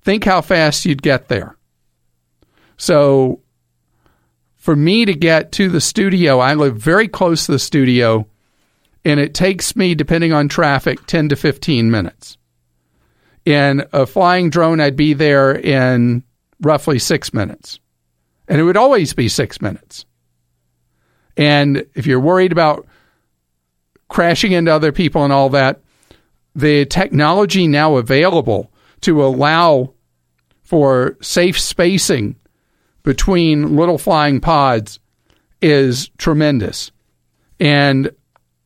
think 0.02 0.24
how 0.24 0.40
fast 0.40 0.84
you'd 0.84 1.02
get 1.02 1.28
there. 1.28 1.56
So 2.78 3.40
for 4.56 4.74
me 4.74 5.04
to 5.04 5.14
get 5.14 5.52
to 5.52 5.68
the 5.68 5.80
studio, 5.80 6.38
I 6.38 6.54
live 6.54 6.76
very 6.76 7.06
close 7.06 7.46
to 7.46 7.52
the 7.52 7.58
studio, 7.58 8.26
and 9.04 9.20
it 9.20 9.34
takes 9.34 9.76
me, 9.76 9.94
depending 9.94 10.32
on 10.32 10.48
traffic, 10.48 11.06
10 11.06 11.28
to 11.28 11.36
15 11.36 11.90
minutes 11.90 12.38
in 13.44 13.84
a 13.92 14.06
flying 14.06 14.50
drone, 14.50 14.80
I'd 14.80 14.96
be 14.96 15.14
there 15.14 15.54
in 15.54 16.22
roughly 16.60 16.98
six 16.98 17.34
minutes. 17.34 17.80
And 18.48 18.60
it 18.60 18.64
would 18.64 18.76
always 18.76 19.14
be 19.14 19.28
six 19.28 19.60
minutes. 19.60 20.04
And 21.36 21.86
if 21.94 22.06
you're 22.06 22.20
worried 22.20 22.52
about 22.52 22.86
crashing 24.08 24.52
into 24.52 24.72
other 24.72 24.92
people 24.92 25.24
and 25.24 25.32
all 25.32 25.48
that, 25.50 25.80
the 26.54 26.84
technology 26.86 27.66
now 27.66 27.96
available 27.96 28.70
to 29.00 29.24
allow 29.24 29.94
for 30.62 31.16
safe 31.20 31.58
spacing 31.58 32.36
between 33.02 33.76
little 33.76 33.98
flying 33.98 34.40
pods 34.40 35.00
is 35.60 36.10
tremendous. 36.18 36.92
And 37.58 38.10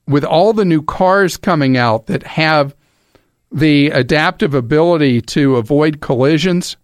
with 0.07 0.25
all 0.25 0.53
the 0.53 0.65
new 0.65 0.83
cars 0.83 1.37
coming 1.37 1.77
out 1.77 2.07
that 2.07 2.23
have 2.25 2.75
the 3.53 3.91
adaptive 3.91 4.55
ability 4.55 5.21
to 5.21 5.57
avoid 5.57 6.01
collisions, 6.01 6.77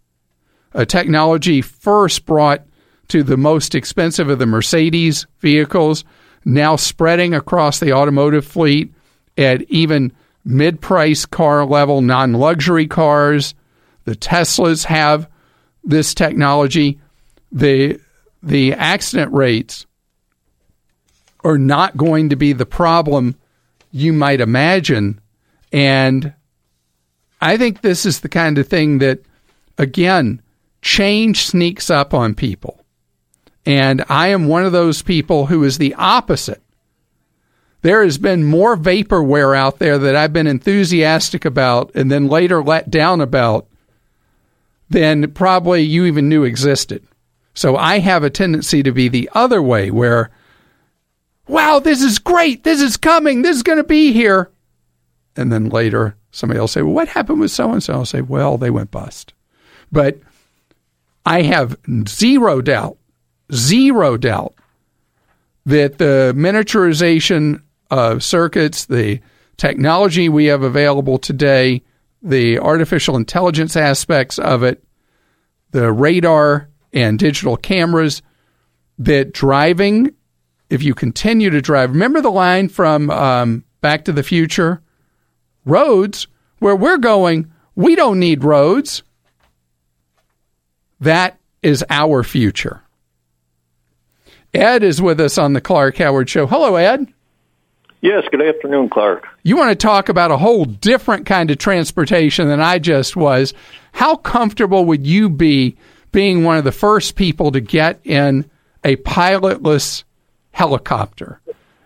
a 0.73 0.87
technology 0.87 1.61
first 1.61 2.25
brought 2.25 2.65
to 3.09 3.23
the 3.23 3.37
most 3.37 3.75
expensive 3.75 4.29
of 4.31 4.39
the 4.39 4.47
Mercedes 4.47 5.27
vehicles, 5.41 6.05
now 6.45 6.77
spreading 6.77 7.35
across 7.35 7.79
the 7.79 7.93
automotive 7.93 8.47
fleet 8.47 8.93
at 9.37 9.63
even 9.63 10.13
mid 10.45 10.81
price 10.81 11.27
car 11.27 11.65
level, 11.65 12.01
non 12.01 12.33
luxury 12.33 12.87
cars. 12.87 13.55
The 14.05 14.17
Teslas 14.17 14.85
have 14.87 15.29
this 15.85 16.15
technology. 16.15 17.01
The, 17.51 18.01
the 18.43 18.73
accident 18.73 19.33
rates 19.33 19.87
are 21.45 21.59
not 21.59 21.97
going 21.97 22.31
to 22.31 22.37
be 22.37 22.53
the 22.53 22.67
problem 22.67 23.37
you 23.91 24.13
might 24.13 24.41
imagine. 24.41 25.21
And 25.73 26.35
I 27.43 27.57
think 27.57 27.81
this 27.81 28.07
is 28.07 28.21
the 28.21 28.29
kind 28.29 28.57
of 28.57 28.69
thing 28.69 28.99
that, 28.99 29.19
again, 29.77 30.41
change 30.81 31.47
sneaks 31.47 31.91
up 31.91 32.15
on 32.15 32.37
people. 32.37 32.85
And 33.67 34.05
I 34.09 34.29
am 34.29 34.47
one 34.47 34.65
of 34.65 34.71
those 34.71 35.03
people 35.03 35.47
who 35.47 35.65
is 35.65 35.77
the 35.77 35.95
opposite. 35.95 36.63
There 37.83 38.05
has 38.05 38.17
been 38.17 38.45
more 38.45 38.77
vaporware 38.77 39.57
out 39.57 39.81
there 39.81 39.99
that 39.99 40.15
I've 40.15 40.33
been 40.33 40.47
enthusiastic 40.47 41.45
about 41.45 41.91
and 41.97 42.13
then 42.13 42.29
later 42.29 42.63
let 42.63 42.91
down 42.91 43.21
about 43.21 43.67
than 44.89 45.33
probably 45.33 45.83
you 45.83 46.05
even 46.05 46.29
knew 46.29 46.45
existed. 46.45 47.05
So 47.55 47.77
I 47.77 47.99
have 47.99 48.23
a 48.23 48.31
tendency 48.31 48.85
to 48.85 48.93
be 48.93 49.09
the 49.09 49.29
other 49.35 49.61
way 49.61 49.91
where, 49.91 50.31
wow, 51.49 51.81
this 51.81 52.03
is 52.03 52.21
great. 52.21 52.63
This 52.63 52.81
is 52.81 52.97
coming. 52.97 53.43
This 53.43 53.57
is 53.57 53.65
going 53.65 53.79
to 53.79 53.85
be 53.85 54.13
here. 54.13 54.53
And 55.37 55.53
then 55.53 55.69
later 55.69 56.17
Somebody 56.33 56.59
will 56.59 56.69
say, 56.69 56.81
well, 56.81 56.95
what 56.95 57.09
happened 57.09 57.41
with 57.41 57.51
so 57.51 57.71
and 57.73 57.83
so? 57.83 57.93
I'll 57.93 58.07
say, 58.07 58.23
well, 58.23 58.57
they 58.57 58.71
went 58.71 58.91
bust. 58.91 59.35
But 59.93 60.19
I 61.27 61.43
have 61.43 61.77
zero 62.09 62.63
doubt, 62.63 62.97
zero 63.53 64.17
doubt 64.17 64.55
that 65.67 65.99
the 65.99 66.33
miniaturization 66.35 67.63
of 67.91 68.25
circuits, 68.25 68.87
the 68.87 69.21
technology 69.59 70.31
we 70.31 70.47
have 70.47 70.63
available 70.63 71.19
today, 71.19 71.83
the 72.23 72.59
artificial 72.59 73.15
intelligence 73.17 73.77
aspects 73.77 74.39
of 74.39 74.63
it, 74.63 74.83
the 75.73 75.93
radar 75.93 76.71
and 76.95 77.19
digital 77.19 77.59
cameras, 77.59 78.23
that 78.99 79.33
driving, 79.35 80.15
if 80.71 80.83
you 80.83 80.95
continue 80.95 81.51
to 81.51 81.61
drive, 81.61 81.91
remember 81.91 82.23
the 82.23 82.31
line 82.31 82.71
from 82.71 83.11
um, 83.11 83.65
Back 83.83 84.07
to 84.07 84.13
the 84.13 84.23
Future? 84.23 84.81
Roads 85.65 86.27
where 86.59 86.77
we're 86.77 86.99
going, 86.99 87.51
we 87.75 87.95
don't 87.95 88.19
need 88.19 88.45
roads. 88.45 89.03
That 91.01 91.39
is 91.63 91.85
our 91.91 92.23
future. 92.23 92.83
Ed 94.55 94.83
is 94.83 95.01
with 95.01 95.19
us 95.21 95.39
on 95.39 95.55
the 95.55 95.61
Clark 95.61 95.97
Howard 95.99 96.29
Show. 96.29 96.47
Hello, 96.47 96.77
Ed. 96.77 97.13
Yes, 98.03 98.25
good 98.31 98.43
afternoon, 98.43 98.91
Clark. 98.91 99.27
You 99.45 99.57
want 99.57 99.71
to 99.71 99.77
talk 99.77 100.09
about 100.09 100.33
a 100.33 100.37
whole 100.37 100.65
different 100.65 101.25
kind 101.25 101.51
of 101.51 101.59
transportation 101.59 102.49
than 102.49 102.61
I 102.61 102.79
just 102.79 103.17
was. 103.17 103.55
How 103.93 104.17
comfortable 104.17 104.85
would 104.87 105.07
you 105.07 105.31
be 105.31 105.77
being 106.11 106.43
one 106.45 106.59
of 106.59 106.65
the 106.65 106.73
first 106.73 107.15
people 107.15 107.53
to 107.53 107.61
get 107.61 108.01
in 108.05 108.51
a 108.85 108.97
pilotless 108.97 110.03
helicopter 110.51 111.41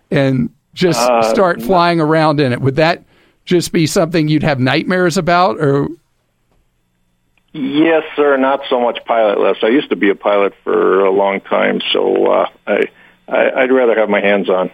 and 0.09 0.49
just 0.73 1.07
uh, 1.09 1.21
start 1.21 1.61
flying 1.61 2.01
around 2.01 2.39
in 2.39 2.51
it? 2.51 2.61
Would 2.61 2.77
that 2.77 3.03
just 3.47 3.71
be 3.71 3.87
something 3.87 4.27
you'd 4.27 4.43
have 4.43 4.59
nightmares 4.59 5.17
about, 5.17 5.59
or? 5.59 5.87
Yes, 7.53 8.03
sir. 8.15 8.37
Not 8.37 8.61
so 8.69 8.79
much 8.79 8.99
pilotless. 9.09 9.63
I 9.63 9.69
used 9.69 9.89
to 9.89 9.95
be 9.95 10.09
a 10.09 10.15
pilot 10.15 10.53
for 10.63 11.03
a 11.05 11.09
long 11.09 11.41
time, 11.41 11.81
so 11.91 12.27
uh, 12.27 12.49
I, 12.67 12.83
I 13.27 13.61
would 13.61 13.71
rather 13.71 13.95
have 13.95 14.09
my 14.09 14.21
hands 14.21 14.49
on. 14.49 14.69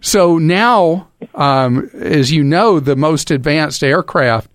So 0.00 0.38
now, 0.38 1.08
um, 1.34 1.90
as 1.94 2.32
you 2.32 2.42
know, 2.42 2.80
the 2.80 2.96
most 2.96 3.30
advanced 3.30 3.84
aircraft, 3.84 4.50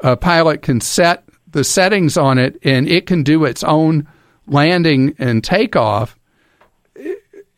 a 0.00 0.16
pilot 0.16 0.62
can 0.62 0.80
set 0.80 1.24
the 1.50 1.64
settings 1.64 2.16
on 2.16 2.38
it, 2.38 2.58
and 2.62 2.88
it 2.88 3.06
can 3.06 3.22
do 3.22 3.44
its 3.44 3.62
own 3.62 4.08
landing 4.46 5.14
and 5.18 5.44
takeoff. 5.44 6.18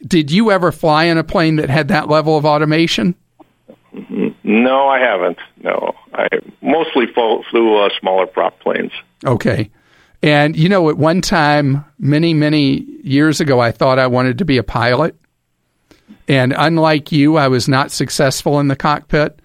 Did 0.07 0.31
you 0.31 0.51
ever 0.51 0.73
fly 0.73 1.05
in 1.05 1.19
a 1.19 1.25
plane 1.25 1.57
that 1.57 1.71
had 1.71 1.89
that 1.89 2.09
level 2.09 2.37
of 2.37 2.45
automation? 2.45 3.15
No, 4.45 4.87
I 4.89 4.99
haven't. 4.99 5.39
No, 5.63 5.95
I 6.13 6.29
mostly 6.61 7.07
flew, 7.07 7.77
uh, 7.77 7.89
smaller 7.99 8.27
prop 8.27 8.61
planes. 8.61 8.93
Okay. 9.25 9.71
And 10.23 10.55
you 10.55 10.69
know, 10.69 10.91
at 10.91 10.99
one 10.99 11.23
time, 11.23 11.85
many, 11.99 12.35
many 12.35 12.87
years 13.03 13.41
ago, 13.41 13.59
I 13.59 13.73
thought 13.73 13.99
I 13.99 14.07
wanted 14.07 14.39
to 14.39 14.45
be 14.45 14.59
a 14.59 14.63
pilot. 14.63 15.17
And 16.29 16.55
unlike 16.57 17.11
you, 17.11 17.37
I 17.37 17.49
was 17.49 17.69
not 17.69 17.91
successful 17.91 18.61
in 18.61 18.69
the 18.69 18.77
cockpit. 18.77 19.41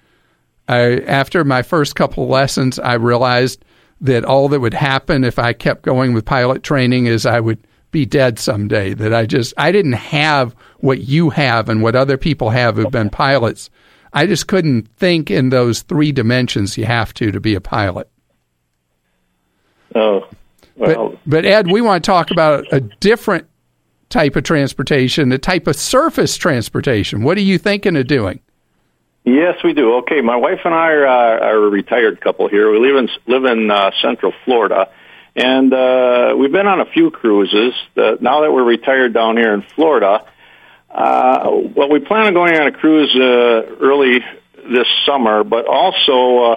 I, 0.68 1.00
after 1.00 1.44
my 1.44 1.62
first 1.62 1.96
couple 1.96 2.26
of 2.26 2.30
lessons, 2.30 2.78
I 2.78 2.94
realized 2.94 3.64
that 4.02 4.26
all 4.26 4.50
that 4.50 4.60
would 4.60 4.74
happen 4.74 5.24
if 5.24 5.40
I 5.40 5.54
kept 5.54 5.82
going 5.82 6.14
with 6.14 6.26
pilot 6.26 6.62
training 6.64 7.08
is 7.08 7.26
I 7.26 7.40
would 7.40 7.60
be 7.92 8.06
dead 8.06 8.38
someday. 8.38 8.94
That 8.94 9.14
I 9.14 9.26
just, 9.26 9.54
I 9.58 9.72
didn't 9.72 9.94
have 9.94 10.56
what 10.80 11.00
you 11.00 11.30
have 11.32 11.70
and 11.70 11.82
what 11.82 11.96
other 11.96 12.18
people 12.18 12.50
have 12.50 12.76
who've 12.76 12.92
been 12.92 13.10
pilots. 13.10 13.70
I 14.14 14.26
just 14.26 14.48
couldn't 14.48 14.88
think 14.98 15.30
in 15.30 15.50
those 15.50 15.82
three 15.82 16.12
dimensions 16.12 16.78
you 16.78 16.86
have 16.86 17.14
to 17.16 17.32
to 17.32 17.40
be 17.40 17.56
a 17.56 17.62
pilot. 17.62 18.10
Oh, 19.96 20.28
well, 20.76 21.10
But, 21.10 21.20
but 21.26 21.46
Ed, 21.46 21.72
we 21.72 21.82
want 21.82 22.04
to 22.04 22.08
talk 22.08 22.32
about 22.32 22.66
a 22.72 22.80
different 22.80 23.48
type 24.10 24.36
of 24.36 24.44
transportation, 24.44 25.32
a 25.32 25.38
type 25.38 25.68
of 25.68 25.76
surface 25.76 26.38
transportation. 26.38 27.24
What 27.24 27.38
are 27.38 27.42
you 27.42 27.58
thinking 27.58 27.96
of 27.96 28.08
doing? 28.08 28.40
yes, 29.26 29.58
we 29.64 29.74
do. 29.74 29.98
Okay, 29.98 30.22
my 30.22 30.36
wife 30.36 30.62
and 30.66 30.74
I 30.74 30.88
are, 30.92 31.08
uh, 31.08 31.40
are 31.46 31.66
a 31.66 31.70
retired 31.70 32.20
couple 32.22 32.48
here. 32.48 32.72
We 32.72 32.80
live 32.80 32.96
in 32.96 33.10
live 33.28 33.46
in 33.46 33.70
uh, 33.70 33.92
Central 34.02 34.34
Florida, 34.46 34.90
and 35.36 35.72
uh, 35.72 36.36
we've 36.38 36.52
been 36.52 36.66
on 36.66 36.80
a 36.80 36.86
few 36.86 37.12
cruises. 37.12 37.74
Uh, 37.96 38.16
now 38.22 38.42
that 38.42 38.52
we're 38.52 38.64
retired 38.64 39.14
down 39.14 39.38
here 39.38 39.54
in 39.54 39.62
Florida, 39.76 40.26
uh, 40.92 41.50
well, 41.76 41.90
we 41.90 42.00
plan 42.00 42.28
on 42.28 42.34
going 42.34 42.56
on 42.56 42.68
a 42.68 42.72
cruise 42.72 43.16
uh, 43.16 43.76
early 43.80 44.20
this 44.72 44.88
summer, 45.06 45.44
but 45.44 45.68
also 45.68 46.54
uh, 46.54 46.56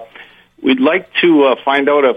we'd 0.63 0.81
like 0.81 1.09
to 1.21 1.45
uh, 1.45 1.57
find 1.65 1.89
out 1.89 2.05
if 2.05 2.17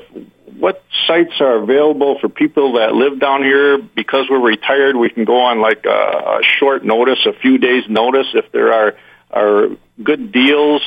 what 0.58 0.84
sites 1.08 1.34
are 1.42 1.62
available 1.62 2.18
for 2.22 2.30
people 2.30 2.74
that 2.74 2.94
live 2.94 3.20
down 3.20 3.44
here. 3.44 3.78
Because 3.78 4.28
we're 4.30 4.40
retired, 4.40 4.96
we 4.96 5.10
can 5.10 5.26
go 5.26 5.42
on 5.42 5.62
like 5.62 5.86
a, 5.86 5.90
a 5.90 6.40
short 6.60 6.86
notice, 6.86 7.20
a 7.26 7.34
few 7.34 7.58
days 7.58 7.84
notice, 7.90 8.28
if 8.34 8.52
there 8.52 8.74
are 8.74 8.96
are 9.32 9.68
good 10.02 10.32
deals 10.32 10.82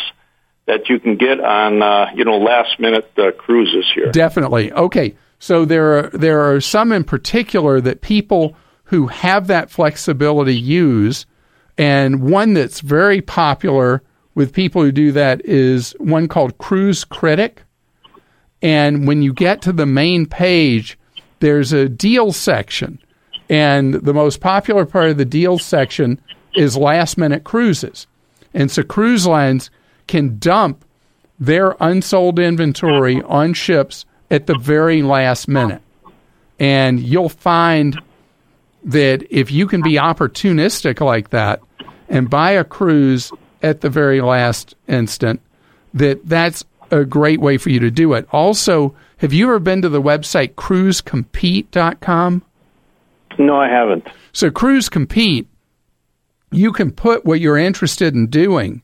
that 0.67 0.89
you 0.89 1.01
can 1.01 1.17
get 1.17 1.41
on 1.41 1.83
uh, 1.83 2.07
you 2.15 2.25
know 2.25 2.39
last 2.39 2.81
minute 2.81 3.11
uh, 3.19 3.33
cruises 3.33 3.85
here. 3.95 4.11
Definitely. 4.13 4.73
Okay. 4.73 5.17
So 5.39 5.65
there 5.65 5.99
are 5.99 6.11
there 6.11 6.41
are 6.41 6.61
some 6.61 6.93
in 6.93 7.05
particular 7.05 7.81
that 7.81 8.01
people 8.01 8.57
who 8.89 9.07
have 9.07 9.47
that 9.49 9.71
flexibility 9.71 10.57
use, 10.57 11.27
and 11.77 12.31
one 12.31 12.55
that's 12.55 12.81
very 12.81 13.21
popular 13.21 14.03
with 14.35 14.53
people 14.53 14.83
who 14.83 14.91
do 14.91 15.13
that 15.13 15.45
is 15.45 15.95
one 15.99 16.27
called 16.27 16.57
Cruise 16.57 17.05
Critic. 17.05 17.63
And 18.63 19.07
when 19.07 19.21
you 19.21 19.35
get 19.35 19.61
to 19.63 19.73
the 19.73 19.85
main 19.85 20.25
page, 20.25 20.99
there's 21.41 21.73
a 21.73 21.89
deal 21.89 22.33
section. 22.33 22.99
And 23.51 23.95
the 23.95 24.15
most 24.15 24.41
popular 24.41 24.87
part 24.87 25.11
of 25.11 25.19
the 25.19 25.25
deal 25.25 25.59
section 25.59 26.19
is 26.55 26.77
last 26.77 27.19
minute 27.19 27.45
cruises. 27.45 28.07
And 28.55 28.71
so 28.71 28.83
cruise 28.83 29.27
lines 29.27 29.71
can 30.07 30.39
dump 30.39 30.83
their 31.39 31.77
unsold 31.79 32.39
inventory 32.39 33.23
on 33.23 33.53
ships 33.53 34.07
at 34.31 34.47
the 34.47 34.57
very 34.59 35.03
last 35.03 35.47
minute. 35.47 35.83
And 36.59 37.01
you'll 37.01 37.29
find 37.29 38.01
that 38.85 39.25
if 39.31 39.51
you 39.51 39.67
can 39.67 39.83
be 39.83 39.95
opportunistic 39.95 41.01
like 41.01 41.31
that 41.31 41.61
and 42.09 42.31
buy 42.31 42.53
a 42.53 42.65
cruise 42.65 43.33
at 43.63 43.81
the 43.81 43.91
very 43.91 44.21
last 44.21 44.75
instant, 44.87 45.41
that 45.95 46.27
that's 46.27 46.65
a 46.91 47.05
great 47.05 47.41
way 47.41 47.59
for 47.59 47.71
you 47.71 47.81
to 47.81 47.91
do 47.91 48.15
it. 48.15 48.27
Also, 48.33 48.95
have 49.19 49.33
you 49.33 49.47
ever 49.47 49.59
been 49.59 49.83
to 49.83 49.89
the 49.89 50.01
website 50.03 50.55
cruisecompete.com? 50.55 52.43
No, 53.39 53.57
I 53.57 53.69
haven't. 53.69 54.07
So 54.33 54.51
Cruise 54.51 54.89
Compete, 54.89 55.47
you 56.51 56.73
can 56.73 56.91
put 56.91 57.25
what 57.25 57.41
you're 57.41 57.59
interested 57.59 58.15
in 58.15 58.29
doing, 58.29 58.83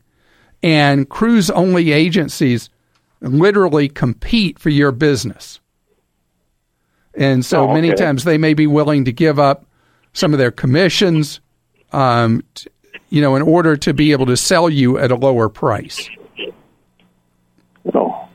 and 0.61 1.09
cruise 1.09 1.49
only 1.49 1.91
agencies 1.91 2.69
literally 3.21 3.89
compete 3.89 4.59
for 4.59 4.69
your 4.69 4.91
business. 4.91 5.59
And 7.15 7.45
so 7.45 7.69
Oh, 7.69 7.73
many 7.73 7.93
times 7.93 8.23
they 8.23 8.37
may 8.37 8.53
be 8.53 8.67
willing 8.67 9.05
to 9.05 9.11
give 9.11 9.39
up 9.39 9.65
some 10.15 10.33
of 10.33 10.39
their 10.39 10.49
commissions, 10.49 11.41
um, 11.91 12.41
t- 12.55 12.69
you 13.09 13.21
know, 13.21 13.35
in 13.35 13.43
order 13.43 13.77
to 13.77 13.93
be 13.93 14.11
able 14.13 14.25
to 14.25 14.35
sell 14.35 14.69
you 14.69 14.97
at 14.97 15.11
a 15.11 15.15
lower 15.15 15.49
price. 15.49 16.09
Oh, 17.93 18.27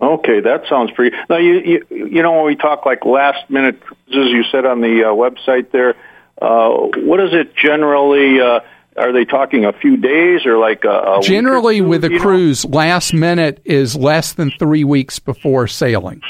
okay, 0.00 0.40
that 0.40 0.62
sounds 0.68 0.90
pretty. 0.92 1.14
Now 1.28 1.36
you 1.36 1.60
you 1.60 1.86
you 1.90 2.22
know 2.22 2.32
when 2.32 2.46
we 2.46 2.56
talk 2.56 2.86
like 2.86 3.04
last 3.04 3.50
minute 3.50 3.80
cruises, 3.80 4.32
you 4.32 4.44
said 4.50 4.64
on 4.64 4.80
the 4.80 5.04
uh, 5.04 5.08
website 5.08 5.70
there. 5.70 5.94
Uh, 6.40 6.70
what 6.96 7.20
is 7.20 7.30
it 7.32 7.54
generally? 7.54 8.40
Uh, 8.40 8.60
are 8.96 9.12
they 9.12 9.24
talking 9.24 9.64
a 9.64 9.72
few 9.72 9.96
days 9.96 10.46
or 10.46 10.56
like 10.56 10.84
a, 10.84 11.18
a 11.18 11.20
Generally, 11.20 11.78
two, 11.78 11.88
with 11.88 12.04
a 12.04 12.10
you 12.10 12.16
know? 12.16 12.22
cruise, 12.22 12.64
last 12.64 13.12
minute 13.12 13.60
is 13.64 13.96
less 13.96 14.32
than 14.32 14.52
three 14.52 14.84
weeks 14.84 15.18
before 15.18 15.66
sailing. 15.66 16.22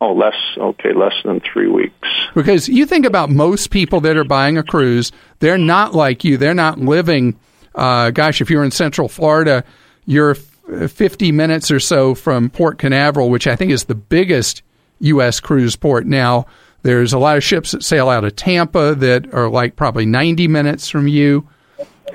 Oh, 0.00 0.12
less. 0.12 0.34
Okay, 0.56 0.92
less 0.94 1.12
than 1.24 1.40
three 1.40 1.68
weeks. 1.68 2.08
Because 2.34 2.68
you 2.68 2.86
think 2.86 3.04
about 3.04 3.28
most 3.30 3.70
people 3.70 4.00
that 4.00 4.16
are 4.16 4.24
buying 4.24 4.56
a 4.56 4.62
cruise, 4.62 5.12
they're 5.40 5.58
not 5.58 5.94
like 5.94 6.24
you. 6.24 6.36
They're 6.38 6.54
not 6.54 6.78
living, 6.78 7.38
uh, 7.74 8.10
gosh, 8.10 8.40
if 8.40 8.48
you're 8.48 8.64
in 8.64 8.70
Central 8.70 9.08
Florida, 9.08 9.62
you're 10.06 10.34
50 10.34 11.32
minutes 11.32 11.70
or 11.70 11.80
so 11.80 12.14
from 12.14 12.48
Port 12.48 12.78
Canaveral, 12.78 13.28
which 13.28 13.46
I 13.46 13.56
think 13.56 13.72
is 13.72 13.84
the 13.84 13.94
biggest 13.94 14.62
U.S. 15.00 15.40
cruise 15.40 15.76
port 15.76 16.06
now. 16.06 16.46
There's 16.82 17.12
a 17.12 17.18
lot 17.18 17.36
of 17.36 17.44
ships 17.44 17.72
that 17.72 17.84
sail 17.84 18.08
out 18.08 18.24
of 18.24 18.36
Tampa 18.36 18.94
that 18.94 19.34
are 19.34 19.50
like 19.50 19.76
probably 19.76 20.06
90 20.06 20.48
minutes 20.48 20.88
from 20.88 21.08
you. 21.08 21.46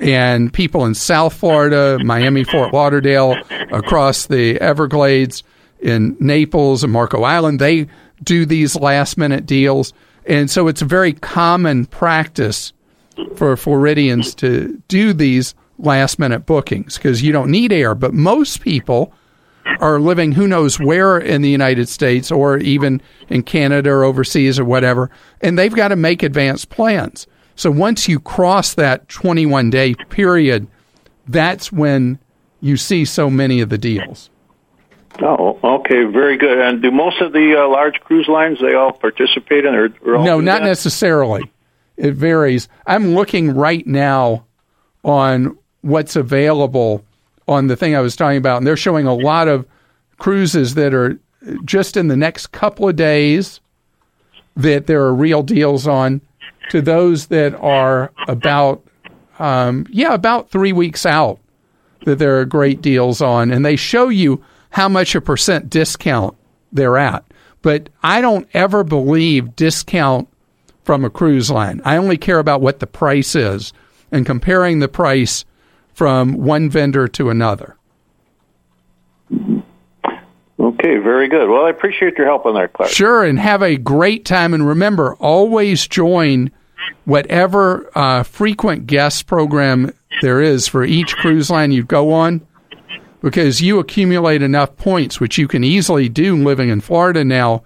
And 0.00 0.52
people 0.52 0.84
in 0.84 0.94
South 0.94 1.34
Florida, 1.34 1.98
Miami, 2.04 2.44
Fort 2.44 2.74
Lauderdale, 2.74 3.36
across 3.70 4.26
the 4.26 4.60
Everglades, 4.60 5.42
in 5.80 6.16
Naples 6.20 6.82
and 6.82 6.92
Marco 6.92 7.22
Island, 7.22 7.60
they 7.60 7.86
do 8.22 8.46
these 8.46 8.76
last 8.76 9.18
minute 9.18 9.46
deals. 9.46 9.92
And 10.26 10.50
so 10.50 10.68
it's 10.68 10.82
a 10.82 10.86
very 10.86 11.12
common 11.12 11.86
practice 11.86 12.72
for 13.36 13.56
Floridians 13.56 14.34
to 14.36 14.82
do 14.88 15.12
these 15.12 15.54
last 15.78 16.18
minute 16.18 16.46
bookings 16.46 16.96
because 16.96 17.22
you 17.22 17.32
don't 17.32 17.50
need 17.50 17.72
air. 17.72 17.94
But 17.94 18.14
most 18.14 18.60
people 18.60 19.12
are 19.80 20.00
living 20.00 20.32
who 20.32 20.46
knows 20.46 20.78
where 20.78 21.18
in 21.18 21.42
the 21.42 21.50
United 21.50 21.88
States 21.88 22.30
or 22.30 22.58
even 22.58 23.00
in 23.28 23.42
Canada 23.42 23.90
or 23.90 24.04
overseas 24.04 24.58
or 24.58 24.64
whatever, 24.64 25.10
and 25.40 25.58
they've 25.58 25.74
got 25.74 25.88
to 25.88 25.96
make 25.96 26.22
advanced 26.22 26.68
plans. 26.70 27.26
So 27.56 27.70
once 27.70 28.08
you 28.08 28.20
cross 28.20 28.74
that 28.74 29.08
21 29.08 29.70
day 29.70 29.94
period, 30.10 30.66
that's 31.26 31.72
when 31.72 32.18
you 32.60 32.76
see 32.76 33.04
so 33.04 33.30
many 33.30 33.60
of 33.60 33.68
the 33.68 33.78
deals. 33.78 34.30
Oh, 35.20 35.58
okay, 35.62 36.04
very 36.04 36.36
good. 36.36 36.58
And 36.58 36.82
do 36.82 36.90
most 36.90 37.20
of 37.20 37.32
the 37.32 37.56
uh, 37.58 37.68
large 37.68 38.00
cruise 38.00 38.28
lines 38.28 38.58
they 38.60 38.74
all 38.74 38.92
participate 38.92 39.64
in? 39.64 39.74
Or, 39.74 39.88
or 40.04 40.16
all 40.16 40.24
No, 40.24 40.40
not 40.40 40.60
that? 40.60 40.66
necessarily. 40.66 41.50
It 41.96 42.14
varies. 42.14 42.68
I'm 42.86 43.14
looking 43.14 43.54
right 43.54 43.86
now 43.86 44.44
on 45.04 45.56
what's 45.80 46.16
available 46.16 47.04
on 47.48 47.68
the 47.68 47.76
thing 47.76 47.94
I 47.94 48.00
was 48.00 48.16
talking 48.16 48.36
about, 48.38 48.58
and 48.58 48.66
they're 48.66 48.76
showing 48.76 49.06
a 49.06 49.14
lot 49.14 49.48
of 49.48 49.66
cruises 50.18 50.74
that 50.74 50.92
are 50.92 51.18
just 51.64 51.96
in 51.96 52.08
the 52.08 52.16
next 52.16 52.48
couple 52.48 52.88
of 52.88 52.96
days 52.96 53.60
that 54.56 54.86
there 54.86 55.02
are 55.02 55.14
real 55.14 55.42
deals 55.42 55.86
on 55.86 56.20
to 56.70 56.80
those 56.82 57.26
that 57.26 57.54
are 57.54 58.10
about 58.26 58.82
um, 59.38 59.86
yeah 59.90 60.12
about 60.14 60.50
three 60.50 60.72
weeks 60.72 61.04
out 61.06 61.38
that 62.04 62.18
there 62.18 62.40
are 62.40 62.44
great 62.44 62.80
deals 62.80 63.20
on 63.20 63.52
and 63.52 63.64
they 63.64 63.76
show 63.76 64.08
you 64.08 64.42
how 64.76 64.90
much 64.90 65.14
a 65.14 65.20
percent 65.22 65.70
discount 65.70 66.36
they're 66.70 66.98
at 66.98 67.24
but 67.62 67.88
i 68.02 68.20
don't 68.20 68.46
ever 68.52 68.84
believe 68.84 69.56
discount 69.56 70.28
from 70.84 71.02
a 71.02 71.08
cruise 71.08 71.50
line 71.50 71.80
i 71.82 71.96
only 71.96 72.18
care 72.18 72.38
about 72.38 72.60
what 72.60 72.78
the 72.78 72.86
price 72.86 73.34
is 73.34 73.72
and 74.12 74.26
comparing 74.26 74.78
the 74.78 74.86
price 74.86 75.46
from 75.94 76.34
one 76.34 76.68
vendor 76.68 77.08
to 77.08 77.30
another 77.30 77.76
Okay, 80.58 80.96
very 80.98 81.28
good. 81.28 81.48
Well, 81.48 81.66
I 81.66 81.70
appreciate 81.70 82.16
your 82.16 82.26
help 82.26 82.46
on 82.46 82.54
that, 82.54 82.72
Clark. 82.72 82.90
Sure, 82.90 83.24
and 83.24 83.38
have 83.38 83.62
a 83.62 83.76
great 83.76 84.24
time. 84.24 84.54
And 84.54 84.66
remember, 84.66 85.14
always 85.16 85.86
join 85.86 86.50
whatever 87.04 87.90
uh, 87.96 88.22
frequent 88.22 88.86
guest 88.86 89.26
program 89.26 89.92
there 90.22 90.40
is 90.40 90.66
for 90.66 90.84
each 90.84 91.14
cruise 91.16 91.50
line 91.50 91.72
you 91.72 91.84
go 91.84 92.12
on, 92.12 92.46
because 93.26 93.60
you 93.60 93.80
accumulate 93.80 94.40
enough 94.40 94.76
points, 94.76 95.18
which 95.18 95.36
you 95.36 95.48
can 95.48 95.64
easily 95.64 96.08
do 96.08 96.36
living 96.36 96.68
in 96.68 96.80
Florida 96.80 97.24
now, 97.24 97.64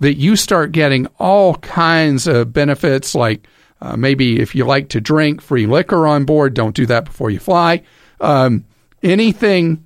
that 0.00 0.14
you 0.14 0.36
start 0.36 0.72
getting 0.72 1.06
all 1.18 1.56
kinds 1.56 2.26
of 2.26 2.54
benefits 2.54 3.14
like 3.14 3.46
uh, 3.82 3.94
maybe 3.94 4.40
if 4.40 4.54
you 4.54 4.64
like 4.64 4.88
to 4.88 5.02
drink, 5.02 5.42
free 5.42 5.66
liquor 5.66 6.06
on 6.06 6.24
board. 6.24 6.54
Don't 6.54 6.74
do 6.74 6.86
that 6.86 7.04
before 7.04 7.28
you 7.28 7.38
fly. 7.38 7.82
Um, 8.22 8.64
anything 9.02 9.84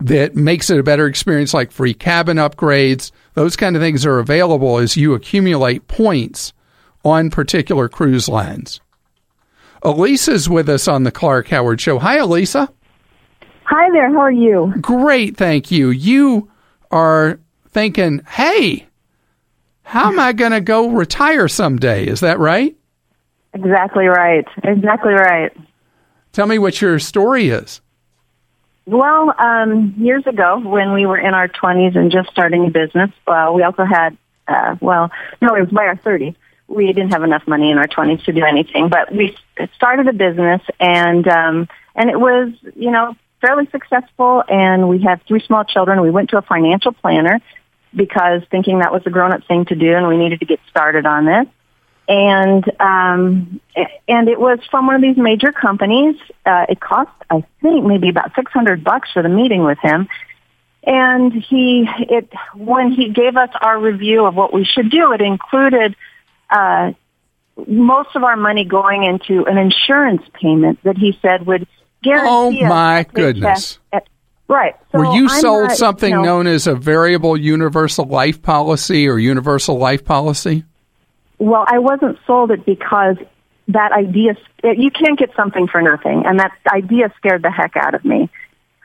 that 0.00 0.36
makes 0.36 0.68
it 0.68 0.78
a 0.78 0.82
better 0.82 1.06
experience, 1.06 1.54
like 1.54 1.72
free 1.72 1.94
cabin 1.94 2.36
upgrades, 2.36 3.12
those 3.32 3.56
kind 3.56 3.74
of 3.74 3.80
things 3.80 4.04
are 4.04 4.18
available 4.18 4.76
as 4.76 4.98
you 4.98 5.14
accumulate 5.14 5.88
points 5.88 6.52
on 7.06 7.30
particular 7.30 7.88
cruise 7.88 8.28
lines. 8.28 8.82
Elisa's 9.82 10.46
with 10.46 10.68
us 10.68 10.86
on 10.88 11.04
the 11.04 11.10
Clark 11.10 11.48
Howard 11.48 11.80
Show. 11.80 11.98
Hi, 11.98 12.18
Elisa. 12.18 12.70
Hi 13.70 13.88
there. 13.92 14.12
How 14.12 14.22
are 14.22 14.32
you? 14.32 14.74
Great, 14.80 15.36
thank 15.36 15.70
you. 15.70 15.90
You 15.90 16.50
are 16.90 17.38
thinking, 17.68 18.20
hey, 18.28 18.88
how 19.84 20.08
am 20.08 20.18
I 20.18 20.32
going 20.32 20.50
to 20.50 20.60
go 20.60 20.88
retire 20.88 21.46
someday? 21.46 22.04
Is 22.04 22.18
that 22.18 22.40
right? 22.40 22.76
Exactly 23.54 24.06
right. 24.06 24.44
Exactly 24.64 25.12
right. 25.12 25.56
Tell 26.32 26.48
me 26.48 26.58
what 26.58 26.82
your 26.82 26.98
story 26.98 27.50
is. 27.50 27.80
Well, 28.86 29.32
um, 29.38 29.94
years 29.96 30.26
ago, 30.26 30.58
when 30.58 30.92
we 30.92 31.06
were 31.06 31.18
in 31.18 31.32
our 31.32 31.46
20s 31.46 31.96
and 31.96 32.10
just 32.10 32.28
starting 32.30 32.66
a 32.66 32.70
business, 32.70 33.12
well, 33.24 33.54
we 33.54 33.62
also 33.62 33.84
had, 33.84 34.18
uh, 34.48 34.74
well, 34.80 35.12
no, 35.40 35.54
it 35.54 35.60
was 35.60 35.70
by 35.70 35.84
our 35.84 35.94
30s. 35.94 36.34
We 36.66 36.88
didn't 36.88 37.10
have 37.10 37.22
enough 37.22 37.46
money 37.46 37.70
in 37.70 37.78
our 37.78 37.86
20s 37.86 38.24
to 38.24 38.32
do 38.32 38.42
anything, 38.42 38.88
but 38.88 39.12
we 39.12 39.36
started 39.76 40.08
a 40.08 40.12
business, 40.12 40.60
and 40.80 41.26
um, 41.28 41.68
and 41.94 42.10
it 42.10 42.18
was, 42.18 42.52
you 42.74 42.90
know, 42.90 43.14
fairly 43.40 43.68
successful. 43.70 44.42
And 44.48 44.88
we 44.88 45.02
have 45.02 45.20
three 45.26 45.40
small 45.40 45.64
children. 45.64 46.00
We 46.00 46.10
went 46.10 46.30
to 46.30 46.38
a 46.38 46.42
financial 46.42 46.92
planner 46.92 47.40
because 47.94 48.42
thinking 48.50 48.78
that 48.80 48.92
was 48.92 49.02
a 49.06 49.10
grown-up 49.10 49.46
thing 49.48 49.64
to 49.66 49.74
do, 49.74 49.94
and 49.94 50.06
we 50.06 50.16
needed 50.16 50.40
to 50.40 50.46
get 50.46 50.60
started 50.70 51.06
on 51.06 51.26
this 51.26 51.46
and 52.10 52.64
um, 52.80 53.60
and 54.08 54.28
it 54.28 54.38
was 54.38 54.58
from 54.68 54.88
one 54.88 54.96
of 54.96 55.00
these 55.00 55.16
major 55.16 55.52
companies. 55.52 56.16
Uh, 56.44 56.66
it 56.68 56.80
cost, 56.80 57.12
I 57.30 57.44
think, 57.62 57.86
maybe 57.86 58.08
about 58.08 58.34
six 58.34 58.50
hundred 58.52 58.82
bucks 58.82 59.10
for 59.12 59.22
the 59.22 59.28
meeting 59.28 59.62
with 59.62 59.78
him. 59.80 60.08
And 60.82 61.32
he, 61.32 61.86
it 61.86 62.28
when 62.54 62.90
he 62.90 63.10
gave 63.10 63.36
us 63.36 63.50
our 63.60 63.78
review 63.78 64.26
of 64.26 64.34
what 64.34 64.52
we 64.52 64.64
should 64.64 64.90
do, 64.90 65.12
it 65.12 65.20
included 65.20 65.94
uh, 66.50 66.92
most 67.68 68.16
of 68.16 68.24
our 68.24 68.36
money 68.36 68.64
going 68.64 69.04
into 69.04 69.46
an 69.46 69.56
insurance 69.56 70.22
payment 70.32 70.80
that 70.82 70.98
he 70.98 71.16
said 71.22 71.46
would 71.46 71.68
guarantee. 72.02 72.62
Oh 72.62 72.68
my 72.68 73.06
goodness! 73.12 73.78
At, 73.92 74.08
right. 74.48 74.74
So 74.92 74.98
Were 74.98 75.14
you 75.14 75.28
I'm 75.28 75.40
sold 75.40 75.68
not, 75.68 75.76
something 75.76 76.10
you 76.10 76.16
know, 76.16 76.24
known 76.24 76.46
as 76.46 76.66
a 76.66 76.74
variable 76.74 77.36
universal 77.36 78.06
life 78.06 78.42
policy 78.42 79.08
or 79.08 79.18
universal 79.18 79.78
life 79.78 80.04
policy? 80.04 80.64
Well, 81.38 81.64
I 81.66 81.78
wasn't 81.78 82.18
sold 82.26 82.50
it 82.50 82.66
because 82.66 83.16
that 83.72 83.92
idea, 83.92 84.36
you 84.62 84.90
can't 84.90 85.18
get 85.18 85.30
something 85.34 85.66
for 85.68 85.80
nothing. 85.80 86.24
And 86.26 86.38
that 86.38 86.52
idea 86.70 87.12
scared 87.16 87.42
the 87.42 87.50
heck 87.50 87.76
out 87.76 87.94
of 87.94 88.04
me. 88.04 88.30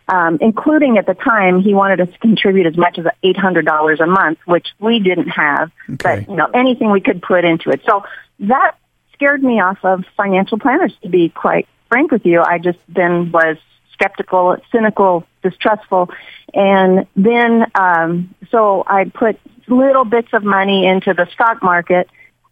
Um, 0.08 0.38
including 0.40 1.00
at 1.00 1.08
the 1.08 1.16
time, 1.16 1.62
he 1.62 1.74
wanted 1.74 2.00
us 2.00 2.10
to 2.10 2.20
contribute 2.20 2.68
as 2.68 2.78
much 2.78 3.00
as 3.00 3.06
$800 3.24 4.00
a 4.00 4.06
month, 4.06 4.38
which 4.46 4.68
we 4.80 5.00
didn't 5.00 5.30
have, 5.30 5.72
okay. 5.90 5.96
but, 6.26 6.30
you 6.30 6.36
know, 6.36 6.46
anything 6.54 6.92
we 6.92 7.02
could 7.02 7.24
put 7.24 7.44
into 7.44 7.72
it. 7.72 7.82
So 7.90 8.04
that 8.42 8.78
scared 9.14 9.44
me 9.44 9.60
off 9.60 9.80
of 9.84 10.06
financial 10.16 10.60
planners, 10.60 10.94
to 11.02 11.10
be 11.10 11.30
quite 11.30 11.68
frank 11.90 12.12
with 12.12 12.26
you. 12.26 12.42
I 12.42 12.58
just 12.58 12.80
then 12.88 13.32
was 13.32 13.58
skeptical, 13.94 14.58
cynical, 14.72 15.26
distrustful. 15.42 16.10
And 16.54 17.08
then, 17.16 17.66
um, 17.76 18.36
so 18.52 18.84
I 18.88 19.06
put 19.06 19.40
little 19.68 20.06
bits 20.06 20.30
of 20.34 20.44
money 20.44 20.86
into 20.86 21.14
the 21.14 21.28
stock 21.34 21.64
market 21.64 22.10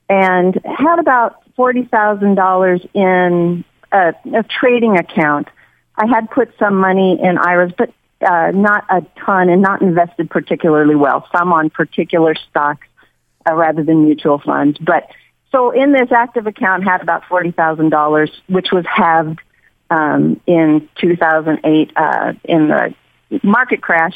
and 0.10 0.60
had 0.66 1.00
about 1.00 1.42
$40,000 1.58 2.90
in 2.94 3.64
a, 3.92 4.14
a 4.38 4.44
trading 4.44 4.98
account. 4.98 5.48
I 5.96 6.08
had 6.08 6.30
put 6.32 6.54
some 6.58 6.76
money 6.76 7.20
in 7.22 7.38
IRAs, 7.38 7.74
but 7.78 7.94
uh, 8.26 8.52
not 8.52 8.86
a 8.90 9.06
ton 9.26 9.50
and 9.50 9.62
not 9.62 9.82
invested 9.82 10.30
particularly 10.30 10.96
well. 10.96 11.28
Some 11.36 11.54
on 11.54 11.70
particular 11.70 12.36
stocks 12.50 12.88
uh, 13.48 13.54
rather 13.54 13.84
than 13.84 14.06
mutual 14.06 14.40
funds. 14.40 14.80
But 14.80 15.10
so 15.54 15.72
in 15.72 15.94
this 15.94 16.12
active 16.12 16.48
account 16.48 16.84
had 16.84 17.02
about 17.02 17.24
forty 17.30 17.52
thousand 17.52 17.90
dollars, 17.90 18.32
which 18.48 18.72
was 18.72 18.86
halved 18.86 19.40
um, 19.90 20.42
in 20.48 20.90
2008 21.00 21.92
uh, 21.96 22.34
in 22.44 22.68
the 22.68 22.94
market 23.44 23.82
crash. 23.82 24.14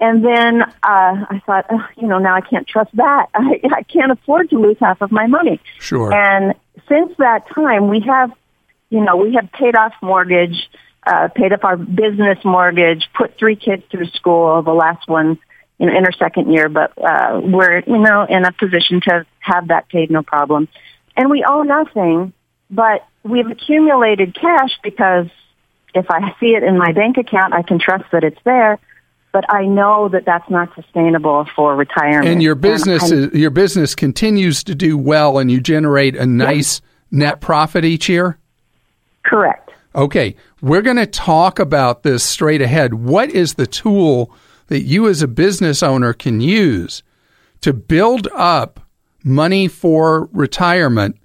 And 0.00 0.24
then 0.24 0.62
uh, 0.62 0.66
I 0.82 1.40
thought, 1.46 1.66
oh, 1.70 1.86
you 1.96 2.08
know, 2.08 2.18
now 2.18 2.34
I 2.34 2.40
can't 2.40 2.66
trust 2.66 2.90
that. 2.96 3.26
I, 3.34 3.60
I 3.72 3.82
can't 3.82 4.10
afford 4.10 4.50
to 4.50 4.58
lose 4.58 4.76
half 4.80 5.00
of 5.00 5.12
my 5.12 5.26
money. 5.26 5.60
Sure. 5.78 6.12
And 6.12 6.54
since 6.88 7.12
that 7.18 7.46
time, 7.54 7.88
we 7.88 8.00
have, 8.00 8.32
you 8.90 9.00
know, 9.00 9.16
we 9.16 9.34
have 9.34 9.52
paid 9.52 9.76
off 9.76 9.92
mortgage, 10.02 10.68
uh, 11.06 11.28
paid 11.28 11.52
off 11.52 11.62
our 11.62 11.76
business 11.76 12.38
mortgage, 12.44 13.08
put 13.16 13.38
three 13.38 13.56
kids 13.56 13.84
through 13.90 14.06
school. 14.06 14.62
The 14.62 14.72
last 14.72 15.06
one, 15.06 15.38
you 15.78 15.86
know, 15.86 15.96
in 15.96 16.04
her 16.04 16.12
second 16.12 16.52
year, 16.52 16.68
but 16.68 16.92
uh, 16.98 17.40
we're, 17.42 17.80
you 17.80 17.98
know, 17.98 18.26
in 18.28 18.44
a 18.44 18.52
position 18.52 19.00
to 19.02 19.26
have 19.40 19.68
that 19.68 19.88
paid 19.88 20.10
no 20.10 20.22
problem. 20.22 20.68
And 21.16 21.30
we 21.30 21.44
owe 21.46 21.62
nothing, 21.62 22.32
but 22.70 23.06
we've 23.22 23.48
accumulated 23.48 24.34
cash 24.34 24.70
because 24.82 25.26
if 25.94 26.06
I 26.10 26.34
see 26.40 26.54
it 26.54 26.62
in 26.62 26.78
my 26.78 26.92
bank 26.92 27.18
account, 27.18 27.52
I 27.52 27.62
can 27.62 27.78
trust 27.78 28.04
that 28.12 28.24
it's 28.24 28.40
there 28.44 28.78
but 29.32 29.44
I 29.48 29.64
know 29.64 30.08
that 30.10 30.24
that's 30.24 30.48
not 30.50 30.74
sustainable 30.74 31.46
for 31.56 31.74
retirement. 31.74 32.28
And 32.28 32.42
your 32.42 32.54
business 32.54 33.10
and, 33.10 33.32
is, 33.32 33.40
your 33.40 33.50
business 33.50 33.94
continues 33.94 34.62
to 34.64 34.74
do 34.74 34.96
well, 34.98 35.38
and 35.38 35.50
you 35.50 35.60
generate 35.60 36.14
a 36.16 36.26
nice 36.26 36.80
yes. 36.80 36.82
net 37.10 37.40
profit 37.40 37.84
each 37.84 38.08
year. 38.08 38.38
Correct. 39.24 39.70
Okay, 39.94 40.36
we're 40.60 40.82
going 40.82 40.96
to 40.96 41.06
talk 41.06 41.58
about 41.58 42.02
this 42.02 42.22
straight 42.22 42.62
ahead. 42.62 42.94
What 42.94 43.30
is 43.30 43.54
the 43.54 43.66
tool 43.66 44.34
that 44.72 44.84
you 44.84 45.06
as 45.06 45.20
a 45.20 45.28
business 45.28 45.82
owner 45.82 46.14
can 46.14 46.40
use 46.40 47.02
to 47.60 47.74
build 47.74 48.26
up 48.32 48.80
money 49.22 49.68
for 49.68 50.30
retirement? 50.32 51.18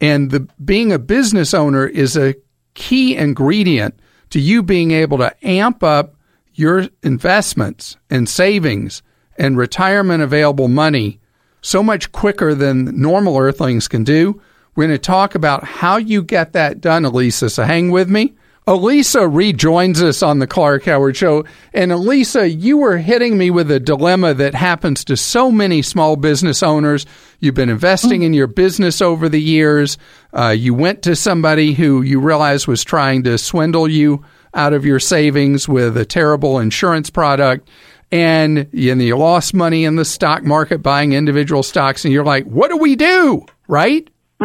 And 0.00 0.30
the 0.30 0.48
being 0.64 0.90
a 0.90 0.98
business 0.98 1.52
owner 1.52 1.86
is 1.86 2.16
a 2.16 2.36
key 2.72 3.16
ingredient 3.16 4.00
to 4.30 4.40
you 4.40 4.62
being 4.62 4.92
able 4.92 5.18
to 5.18 5.46
amp 5.46 5.82
up 5.84 6.14
your 6.54 6.88
investments 7.02 7.98
and 8.08 8.26
savings 8.26 9.02
and 9.36 9.58
retirement 9.58 10.22
available 10.22 10.68
money 10.68 11.20
so 11.60 11.82
much 11.82 12.12
quicker 12.12 12.54
than 12.54 12.98
normal 12.98 13.36
earthlings 13.36 13.88
can 13.88 14.04
do. 14.04 14.40
We're 14.74 14.86
going 14.86 14.98
to 14.98 14.98
talk 14.98 15.34
about 15.34 15.64
how 15.64 15.98
you 15.98 16.22
get 16.22 16.54
that 16.54 16.80
done, 16.80 17.04
Elisa. 17.04 17.50
So 17.50 17.64
hang 17.64 17.90
with 17.90 18.08
me. 18.08 18.34
Elisa 18.70 19.26
rejoins 19.26 20.00
us 20.00 20.22
on 20.22 20.38
the 20.38 20.46
Clark 20.46 20.84
Howard 20.84 21.16
Show. 21.16 21.44
And 21.74 21.90
Elisa, 21.90 22.48
you 22.48 22.76
were 22.76 22.98
hitting 22.98 23.36
me 23.36 23.50
with 23.50 23.68
a 23.68 23.80
dilemma 23.80 24.32
that 24.34 24.54
happens 24.54 25.04
to 25.06 25.16
so 25.16 25.50
many 25.50 25.82
small 25.82 26.14
business 26.14 26.62
owners. 26.62 27.04
You've 27.40 27.56
been 27.56 27.68
investing 27.68 28.22
in 28.22 28.32
your 28.32 28.46
business 28.46 29.02
over 29.02 29.28
the 29.28 29.42
years. 29.42 29.98
Uh, 30.32 30.54
you 30.56 30.72
went 30.72 31.02
to 31.02 31.16
somebody 31.16 31.72
who 31.72 32.02
you 32.02 32.20
realized 32.20 32.68
was 32.68 32.84
trying 32.84 33.24
to 33.24 33.38
swindle 33.38 33.88
you 33.88 34.24
out 34.54 34.72
of 34.72 34.84
your 34.84 35.00
savings 35.00 35.68
with 35.68 35.96
a 35.96 36.04
terrible 36.04 36.60
insurance 36.60 37.10
product 37.10 37.68
and 38.12 38.68
you, 38.70 38.92
and 38.92 39.02
you 39.02 39.16
lost 39.16 39.52
money 39.52 39.84
in 39.84 39.96
the 39.96 40.04
stock 40.04 40.44
market 40.44 40.78
buying 40.78 41.12
individual 41.12 41.64
stocks 41.64 42.04
and 42.04 42.14
you're 42.14 42.24
like, 42.24 42.44
what 42.44 42.70
do 42.70 42.76
we 42.76 42.94
do? 42.94 43.44
Right? 43.66 44.08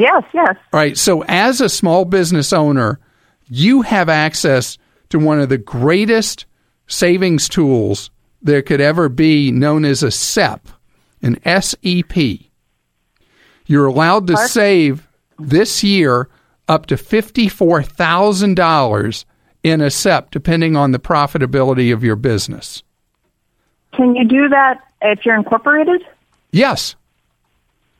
yes, 0.00 0.24
yes. 0.34 0.56
All 0.72 0.80
right. 0.80 0.98
So 0.98 1.22
as 1.28 1.60
a 1.60 1.68
small 1.68 2.04
business 2.04 2.52
owner, 2.52 2.98
you 3.54 3.82
have 3.82 4.08
access 4.08 4.78
to 5.10 5.18
one 5.18 5.38
of 5.38 5.50
the 5.50 5.58
greatest 5.58 6.46
savings 6.86 7.50
tools 7.50 8.10
there 8.40 8.62
could 8.62 8.80
ever 8.80 9.10
be 9.10 9.50
known 9.50 9.84
as 9.84 10.02
a 10.02 10.10
SEP, 10.10 10.66
an 11.20 11.38
SEP. 11.44 12.16
You're 13.66 13.86
allowed 13.86 14.26
to 14.28 14.38
save 14.38 15.06
this 15.38 15.84
year 15.84 16.30
up 16.66 16.86
to 16.86 16.94
$54,000 16.94 19.24
in 19.62 19.82
a 19.82 19.90
SEP, 19.90 20.30
depending 20.30 20.74
on 20.74 20.92
the 20.92 20.98
profitability 20.98 21.92
of 21.92 22.02
your 22.02 22.16
business. 22.16 22.82
Can 23.92 24.16
you 24.16 24.24
do 24.24 24.48
that 24.48 24.80
if 25.02 25.26
you're 25.26 25.36
incorporated? 25.36 26.00
Yes. 26.52 26.96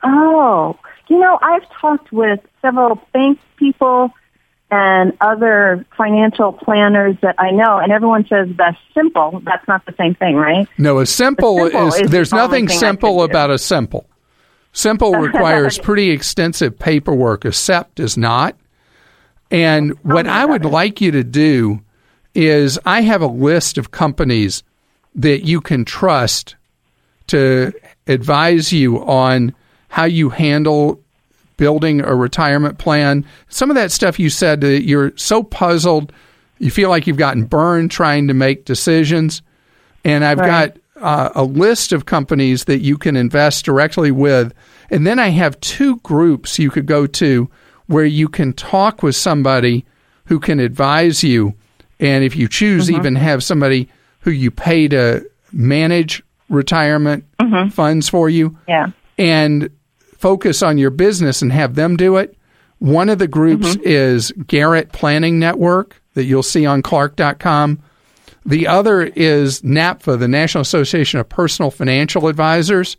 Oh, 0.03 0.79
you 1.09 1.19
know, 1.19 1.39
I've 1.43 1.69
talked 1.79 2.11
with 2.11 2.41
several 2.63 3.03
bank 3.13 3.39
people 3.59 4.15
and 4.73 5.13
other 5.21 5.85
financial 5.99 6.55
planners 6.55 7.15
that 7.21 7.35
I 7.39 7.51
know, 7.51 7.77
and 7.77 7.93
everyone 7.93 8.27
says 8.27 8.49
that's 8.57 8.79
simple. 8.95 9.43
That's 9.45 9.69
not 9.69 9.85
the 9.85 9.93
same 9.99 10.15
thing, 10.15 10.37
right? 10.37 10.67
No, 10.79 10.99
a 10.99 11.05
simple, 11.05 11.59
simple 11.59 11.89
is, 11.89 11.95
is, 11.97 12.11
there's 12.11 12.31
the 12.31 12.37
nothing 12.37 12.69
simple 12.69 13.23
about 13.23 13.51
a 13.51 13.59
simple. 13.59 14.09
Simple 14.73 15.13
requires 15.17 15.79
pretty 15.79 16.09
extensive 16.09 16.79
paperwork. 16.79 17.45
A 17.45 17.53
SEP 17.53 17.95
does 17.97 18.17
not. 18.17 18.57
And 19.51 19.93
oh 19.93 19.97
what 20.05 20.27
I 20.27 20.47
would 20.47 20.65
like 20.65 21.03
you 21.03 21.11
to 21.11 21.23
do 21.23 21.83
is 22.35 22.79
I 22.87 23.03
have 23.03 23.21
a 23.21 23.27
list 23.27 23.77
of 23.77 23.91
companies 23.91 24.63
that 25.15 25.45
you 25.45 25.61
can 25.61 25.85
trust 25.85 26.57
to 27.27 27.75
advise 28.07 28.73
you 28.73 29.05
on 29.05 29.55
how 29.89 30.05
you 30.05 30.31
handle 30.31 30.99
building 31.57 32.01
a 32.01 32.15
retirement 32.15 32.79
plan. 32.79 33.25
Some 33.49 33.71
of 33.71 33.77
that 33.77 33.93
stuff 33.93 34.19
you 34.19 34.31
said 34.31 34.61
that 34.63 34.83
you're 34.83 35.13
so 35.17 35.43
puzzled, 35.43 36.13
you 36.59 36.71
feel 36.71 36.91
like 36.91 37.07
you've 37.07 37.17
gotten 37.17 37.45
burned 37.45 37.91
trying 37.91 38.29
to 38.29 38.35
make 38.35 38.65
decisions. 38.65 39.43
And 40.05 40.25
I've 40.25 40.39
Right. 40.39 40.75
got 40.75 40.77
uh, 41.01 41.31
a 41.35 41.43
list 41.43 41.93
of 41.93 42.07
companies 42.07 42.65
that 42.67 42.79
you 42.81 42.97
can 42.97 43.17
invest 43.17 43.65
directly 43.65 44.13
with. 44.13 44.53
And 44.91 45.05
then 45.05 45.19
I 45.19 45.29
have 45.31 45.59
two 45.61 45.97
groups 46.05 46.61
you 46.61 46.71
could 46.71 46.87
go 46.87 47.07
to 47.09 47.49
where 47.87 48.05
you 48.05 48.29
can 48.29 48.53
talk 48.53 49.03
with 49.03 49.17
somebody 49.17 49.85
who 50.27 50.39
can 50.39 50.61
advise 50.61 51.25
you. 51.25 51.55
And 51.99 52.23
if 52.23 52.37
you 52.37 52.47
choose, 52.47 52.89
even 52.91 53.17
have 53.17 53.43
somebody 53.43 53.89
who 54.21 54.31
you 54.31 54.53
pay 54.53 54.87
to 54.89 55.29
manage 55.53 56.23
retirement 56.49 57.25
funds 57.73 58.09
for 58.09 58.29
you 58.31 58.57
Yeah. 58.69 58.89
and 59.19 59.71
focus 60.23 60.63
on 60.63 60.79
your 60.79 60.91
business 60.91 61.43
and 61.43 61.53
have 61.53 61.75
them 61.75 61.97
do 61.97 62.17
it. 62.17 62.39
One 62.79 63.09
of 63.09 63.19
the 63.19 63.27
groups 63.27 63.75
mm-hmm. 63.75 63.83
is 63.85 64.33
Garrett 64.47 64.93
Planning 64.93 65.41
Network 65.41 66.01
that 66.15 66.25
you'll 66.25 66.45
see 66.45 66.65
on 66.65 66.81
Clark.com. 66.81 67.83
The 68.47 68.69
other 68.69 69.03
is 69.03 69.63
NAPFA, 69.63 70.19
the 70.19 70.29
National 70.29 70.63
Association 70.63 71.19
of 71.19 71.29
Personal 71.29 71.73
Financial 71.73 72.29
Advisors. 72.29 72.97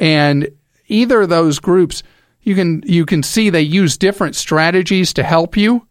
And 0.00 0.48
either 0.88 1.22
of 1.22 1.28
those 1.28 1.60
groups, 1.60 2.02
you 2.42 2.56
can 2.56 2.82
you 2.84 3.06
can 3.06 3.22
see 3.22 3.50
they 3.50 3.62
use 3.62 3.96
different 3.96 4.34
strategies 4.34 5.12
to 5.14 5.22
help 5.22 5.56
you. 5.56 5.86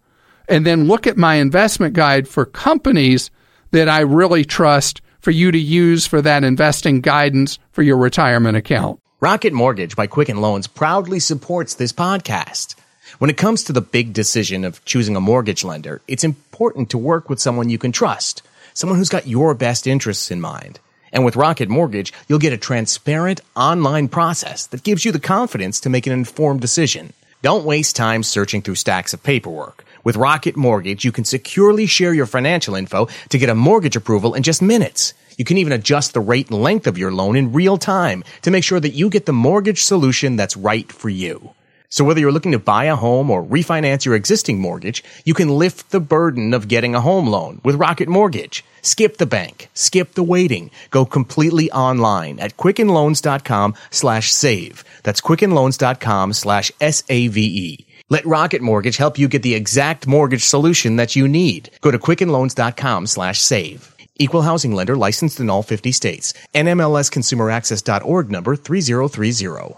And 0.49 0.65
then 0.65 0.87
look 0.87 1.07
at 1.07 1.17
my 1.17 1.35
investment 1.35 1.93
guide 1.93 2.27
for 2.27 2.45
companies 2.45 3.31
that 3.71 3.87
I 3.87 4.01
really 4.01 4.43
trust 4.43 5.01
for 5.19 5.31
you 5.31 5.51
to 5.51 5.59
use 5.59 6.05
for 6.05 6.21
that 6.21 6.43
investing 6.43 7.01
guidance 7.01 7.59
for 7.71 7.83
your 7.83 7.97
retirement 7.97 8.57
account. 8.57 8.99
Rocket 9.19 9.51
Mortgage 9.51 9.95
by 9.95 10.05
Quicken 10.05 10.41
Loans 10.41 10.67
proudly 10.67 11.19
supports 11.19 11.73
this 11.73 11.91
podcast. 11.91 12.75
When 13.17 13.31
it 13.31 13.37
comes 13.37 13.63
to 13.63 13.73
the 13.73 13.81
big 13.81 14.13
decision 14.13 14.63
of 14.63 14.85
choosing 14.85 15.15
a 15.15 15.19
mortgage 15.19 15.63
lender, 15.63 16.03
it's 16.07 16.23
important 16.23 16.91
to 16.91 16.99
work 16.99 17.27
with 17.27 17.39
someone 17.39 17.67
you 17.67 17.79
can 17.79 17.91
trust, 17.91 18.43
someone 18.75 18.99
who's 18.99 19.09
got 19.09 19.25
your 19.25 19.55
best 19.55 19.87
interests 19.87 20.29
in 20.29 20.39
mind. 20.39 20.79
And 21.11 21.25
with 21.25 21.35
Rocket 21.35 21.67
Mortgage, 21.67 22.13
you'll 22.27 22.37
get 22.37 22.53
a 22.53 22.57
transparent 22.57 23.41
online 23.55 24.07
process 24.07 24.67
that 24.67 24.83
gives 24.83 25.03
you 25.03 25.11
the 25.11 25.19
confidence 25.19 25.79
to 25.79 25.89
make 25.89 26.05
an 26.05 26.13
informed 26.13 26.61
decision. 26.61 27.11
Don't 27.41 27.65
waste 27.65 27.95
time 27.95 28.21
searching 28.21 28.61
through 28.61 28.75
stacks 28.75 29.15
of 29.15 29.23
paperwork. 29.23 29.83
With 30.03 30.15
Rocket 30.15 30.55
Mortgage, 30.55 31.03
you 31.03 31.11
can 31.11 31.25
securely 31.25 31.87
share 31.87 32.13
your 32.13 32.27
financial 32.27 32.75
info 32.75 33.07
to 33.29 33.37
get 33.39 33.49
a 33.49 33.55
mortgage 33.55 33.95
approval 33.95 34.35
in 34.35 34.43
just 34.43 34.61
minutes. 34.61 35.15
You 35.37 35.45
can 35.45 35.57
even 35.57 35.71
adjust 35.71 36.13
the 36.13 36.19
rate 36.19 36.49
and 36.49 36.61
length 36.61 36.87
of 36.87 36.97
your 36.97 37.11
loan 37.11 37.35
in 37.35 37.53
real 37.53 37.77
time 37.77 38.23
to 38.41 38.51
make 38.51 38.63
sure 38.63 38.79
that 38.79 38.95
you 38.95 39.09
get 39.09 39.27
the 39.27 39.33
mortgage 39.33 39.83
solution 39.83 40.35
that's 40.35 40.57
right 40.57 40.91
for 40.91 41.09
you. 41.09 41.51
So 41.89 42.03
whether 42.03 42.19
you're 42.19 42.31
looking 42.33 42.51
to 42.51 42.59
buy 42.59 42.85
a 42.85 42.95
home 42.95 43.29
or 43.29 43.43
refinance 43.43 44.03
your 44.03 44.15
existing 44.15 44.59
mortgage, 44.59 45.03
you 45.23 45.33
can 45.33 45.49
lift 45.49 45.91
the 45.91 45.99
burden 45.99 46.53
of 46.53 46.67
getting 46.67 46.95
a 46.95 47.01
home 47.01 47.27
loan 47.27 47.61
with 47.63 47.75
Rocket 47.75 48.09
Mortgage. 48.09 48.65
Skip 48.81 49.17
the 49.17 49.25
bank, 49.25 49.69
skip 49.73 50.13
the 50.13 50.23
waiting, 50.23 50.71
go 50.89 51.05
completely 51.05 51.71
online 51.71 52.39
at 52.39 52.57
quickenloans.com 52.57 53.75
slash 53.91 54.33
save. 54.33 54.83
That's 55.03 55.21
quickenloans.com 55.21 56.33
slash 56.33 56.71
S-A-V-E. 56.81 57.85
Let 58.09 58.25
Rocket 58.25 58.61
Mortgage 58.61 58.97
help 58.97 59.19
you 59.19 59.27
get 59.27 59.43
the 59.43 59.55
exact 59.55 60.07
mortgage 60.07 60.43
solution 60.43 60.95
that 60.95 61.15
you 61.15 61.27
need. 61.27 61.69
Go 61.81 61.91
to 61.91 61.99
quickenloans.com 61.99 63.07
slash 63.07 63.39
save. 63.39 63.96
Equal 64.19 64.43
housing 64.43 64.73
lender 64.73 64.95
licensed 64.95 65.39
in 65.39 65.49
all 65.49 65.63
50 65.63 65.91
states. 65.91 66.33
NMLSconsumeraccess.org 66.53 68.29
number 68.29 68.55
3030. 68.55 69.77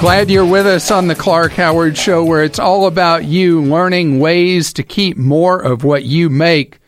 Glad 0.00 0.30
you're 0.30 0.46
with 0.46 0.64
us 0.64 0.92
on 0.92 1.08
the 1.08 1.16
Clark 1.16 1.52
Howard 1.54 1.98
Show, 1.98 2.24
where 2.24 2.44
it's 2.44 2.60
all 2.60 2.86
about 2.86 3.24
you 3.24 3.60
learning 3.60 4.20
ways 4.20 4.72
to 4.74 4.84
keep 4.84 5.16
more 5.16 5.60
of 5.60 5.82
what 5.82 6.04
you 6.04 6.30
make. 6.30 6.78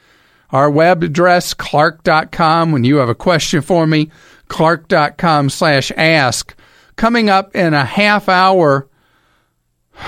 Our 0.51 0.71
web 0.71 1.03
address, 1.03 1.53
clark.com. 1.53 2.71
When 2.71 2.85
you 2.85 2.97
have 2.97 3.09
a 3.09 3.15
question 3.17 3.63
for 3.63 3.85
me, 3.85 4.11
clark.com 4.47 5.51
slash 5.51 5.91
ask. 5.97 6.55
Coming 6.95 7.29
up 7.29 7.57
in 7.57 7.75
a 7.75 7.85
half 7.85 8.29
hour, 8.29 8.87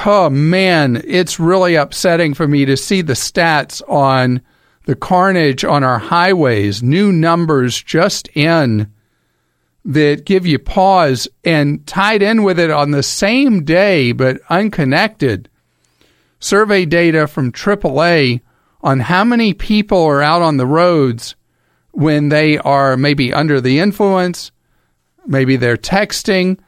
oh 0.05 0.31
man, 0.31 1.03
it's 1.05 1.41
really 1.41 1.75
upsetting 1.75 2.35
for 2.35 2.47
me 2.49 2.65
to 2.65 2.77
see 2.77 3.03
the 3.03 3.13
stats 3.13 3.83
on 3.89 4.43
the 4.85 4.97
carnage 4.97 5.65
on 5.65 5.85
our 5.85 5.99
highways. 5.99 6.83
New 6.83 7.13
numbers 7.13 7.83
just 7.83 8.29
in 8.35 8.93
that 9.85 10.25
give 10.25 10.47
you 10.47 10.59
pause 10.59 11.29
and 11.45 11.87
tied 11.87 12.23
in 12.23 12.43
with 12.43 12.59
it 12.59 12.71
on 12.71 12.93
the 12.93 13.03
same 13.03 13.65
day 13.65 14.13
but 14.13 14.41
unconnected 14.49 15.49
survey 16.39 16.85
data 16.85 17.27
from 17.27 17.53
AAA 17.53 18.41
on 18.83 19.01
how 19.01 19.25
many 19.25 19.55
people 19.55 20.03
are 20.05 20.23
out 20.23 20.43
on 20.43 20.57
the 20.57 20.67
roads 20.67 21.37
when 21.93 22.31
they 22.31 22.59
are 22.59 22.97
maybe 22.97 23.33
under 23.33 23.61
the 23.61 23.79
influence, 23.79 24.51
maybe 25.27 25.57
they're 25.57 25.77
texting, 25.77 26.59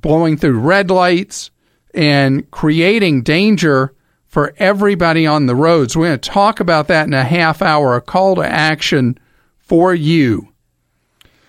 blowing 0.00 0.36
through 0.36 0.58
red 0.58 0.90
lights, 0.90 1.50
and 1.94 2.50
creating 2.50 3.22
danger 3.22 3.94
for 4.26 4.54
everybody 4.58 5.26
on 5.26 5.46
the 5.46 5.56
roads. 5.56 5.96
We're 5.96 6.08
going 6.08 6.20
to 6.20 6.30
talk 6.30 6.60
about 6.60 6.88
that 6.88 7.06
in 7.06 7.14
a 7.14 7.24
half 7.24 7.62
hour, 7.62 7.96
a 7.96 8.00
call 8.00 8.36
to 8.36 8.42
action 8.42 9.18
for 9.58 9.94
you. 9.94 10.48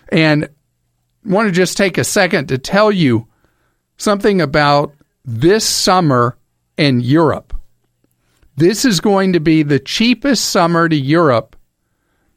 And 0.10 0.50
want 1.24 1.48
to 1.48 1.52
just 1.52 1.78
take 1.78 1.98
a 1.98 2.04
second 2.04 2.48
to 2.48 2.58
tell 2.58 2.92
you 2.92 3.28
something 3.98 4.42
about 4.42 4.96
this 5.24 5.68
summer 5.68 6.38
in 6.78 7.02
Europe. 7.02 7.54
This 8.56 8.84
is 8.84 9.00
going 9.00 9.34
to 9.34 9.39
be 9.39 9.64
the 9.64 9.80
cheapest 9.80 10.46
summer 10.46 10.89
to 10.89 10.96
Europe 10.96 11.56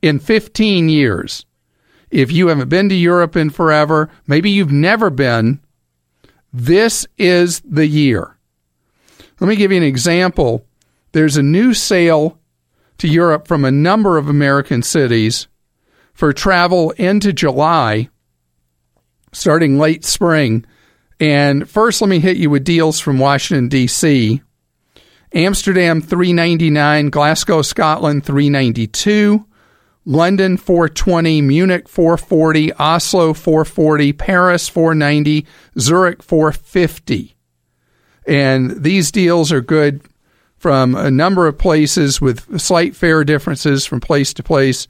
in 0.02 0.18
15 0.18 0.88
years. 0.88 1.46
If 2.11 2.30
you 2.30 2.48
haven't 2.48 2.68
been 2.68 2.88
to 2.90 2.94
Europe 2.94 3.36
in 3.36 3.50
forever, 3.50 4.11
maybe 4.26 4.50
you've 4.50 4.70
never 4.70 5.11
been, 5.11 5.61
this 6.55 7.07
is 7.18 7.61
the 7.62 7.86
year. 7.86 8.38
Let 9.40 9.48
me 9.48 9.57
give 9.57 9.72
you 9.72 9.76
an 9.76 9.82
example. 9.82 10.64
There's 11.12 11.36
a 11.36 11.42
new 11.42 11.74
sale 11.74 12.38
to 12.98 13.09
Europe 13.09 13.48
from 13.48 13.64
a 13.64 13.70
number 13.70 14.16
of 14.16 14.28
American 14.28 14.82
cities 14.82 15.48
for 16.12 16.32
travel 16.32 16.92
into 16.92 17.32
July 17.32 18.09
starting 19.32 19.78
late 19.78 20.05
spring. 20.05 20.64
And 21.20 21.68
first, 21.68 22.00
let 22.00 22.09
me 22.09 22.20
hit 22.20 22.36
you 22.36 22.50
with 22.50 22.64
deals 22.64 23.00
from 23.00 23.18
Washington, 23.18 23.68
D.C. 23.68 24.40
Amsterdam 25.32 26.00
399, 26.00 27.11
Glasgow, 27.11 27.62
Scotland 27.62 28.24
392, 28.24 29.44
London 30.07 30.57
420, 30.57 31.40
Munich 31.42 31.88
440, 31.88 32.72
Oslo 32.74 33.32
440, 33.32 34.12
Paris 34.12 34.68
490, 34.68 35.46
Zurich 35.78 36.22
450. 36.22 37.34
And 38.26 38.82
these 38.82 39.11
deals 39.11 39.50
are 39.52 39.61
good 39.61 40.02
from 40.57 40.94
a 40.94 41.11
number 41.11 41.46
of 41.46 41.59
places 41.59 42.20
with 42.20 42.61
slight 42.61 42.96
fare 42.96 43.24
differences 43.24 43.84
from 43.84 44.00
place 44.00 44.32
to 44.34 44.42
place. 44.42 44.88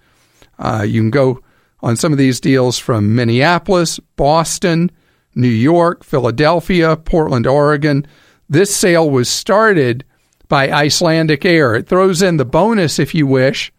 Uh, 0.58 0.84
you 0.86 1.00
can 1.00 1.10
go 1.10 1.40
on 1.80 1.96
some 1.96 2.12
of 2.12 2.18
these 2.18 2.40
deals 2.40 2.78
from 2.78 3.14
Minneapolis, 3.14 3.98
Boston, 4.16 4.90
New 5.34 5.48
York, 5.48 6.04
Philadelphia, 6.04 6.96
Portland, 6.96 7.46
Oregon. 7.46 8.06
This 8.48 8.74
sale 8.74 9.10
was 9.10 9.28
started 9.28 10.04
by 10.48 10.70
Icelandic 10.70 11.44
Air. 11.44 11.74
It 11.74 11.88
throws 11.88 12.22
in 12.22 12.36
the 12.36 12.44
bonus, 12.44 12.98
if 12.98 13.14
you 13.14 13.26
wish, 13.26 13.72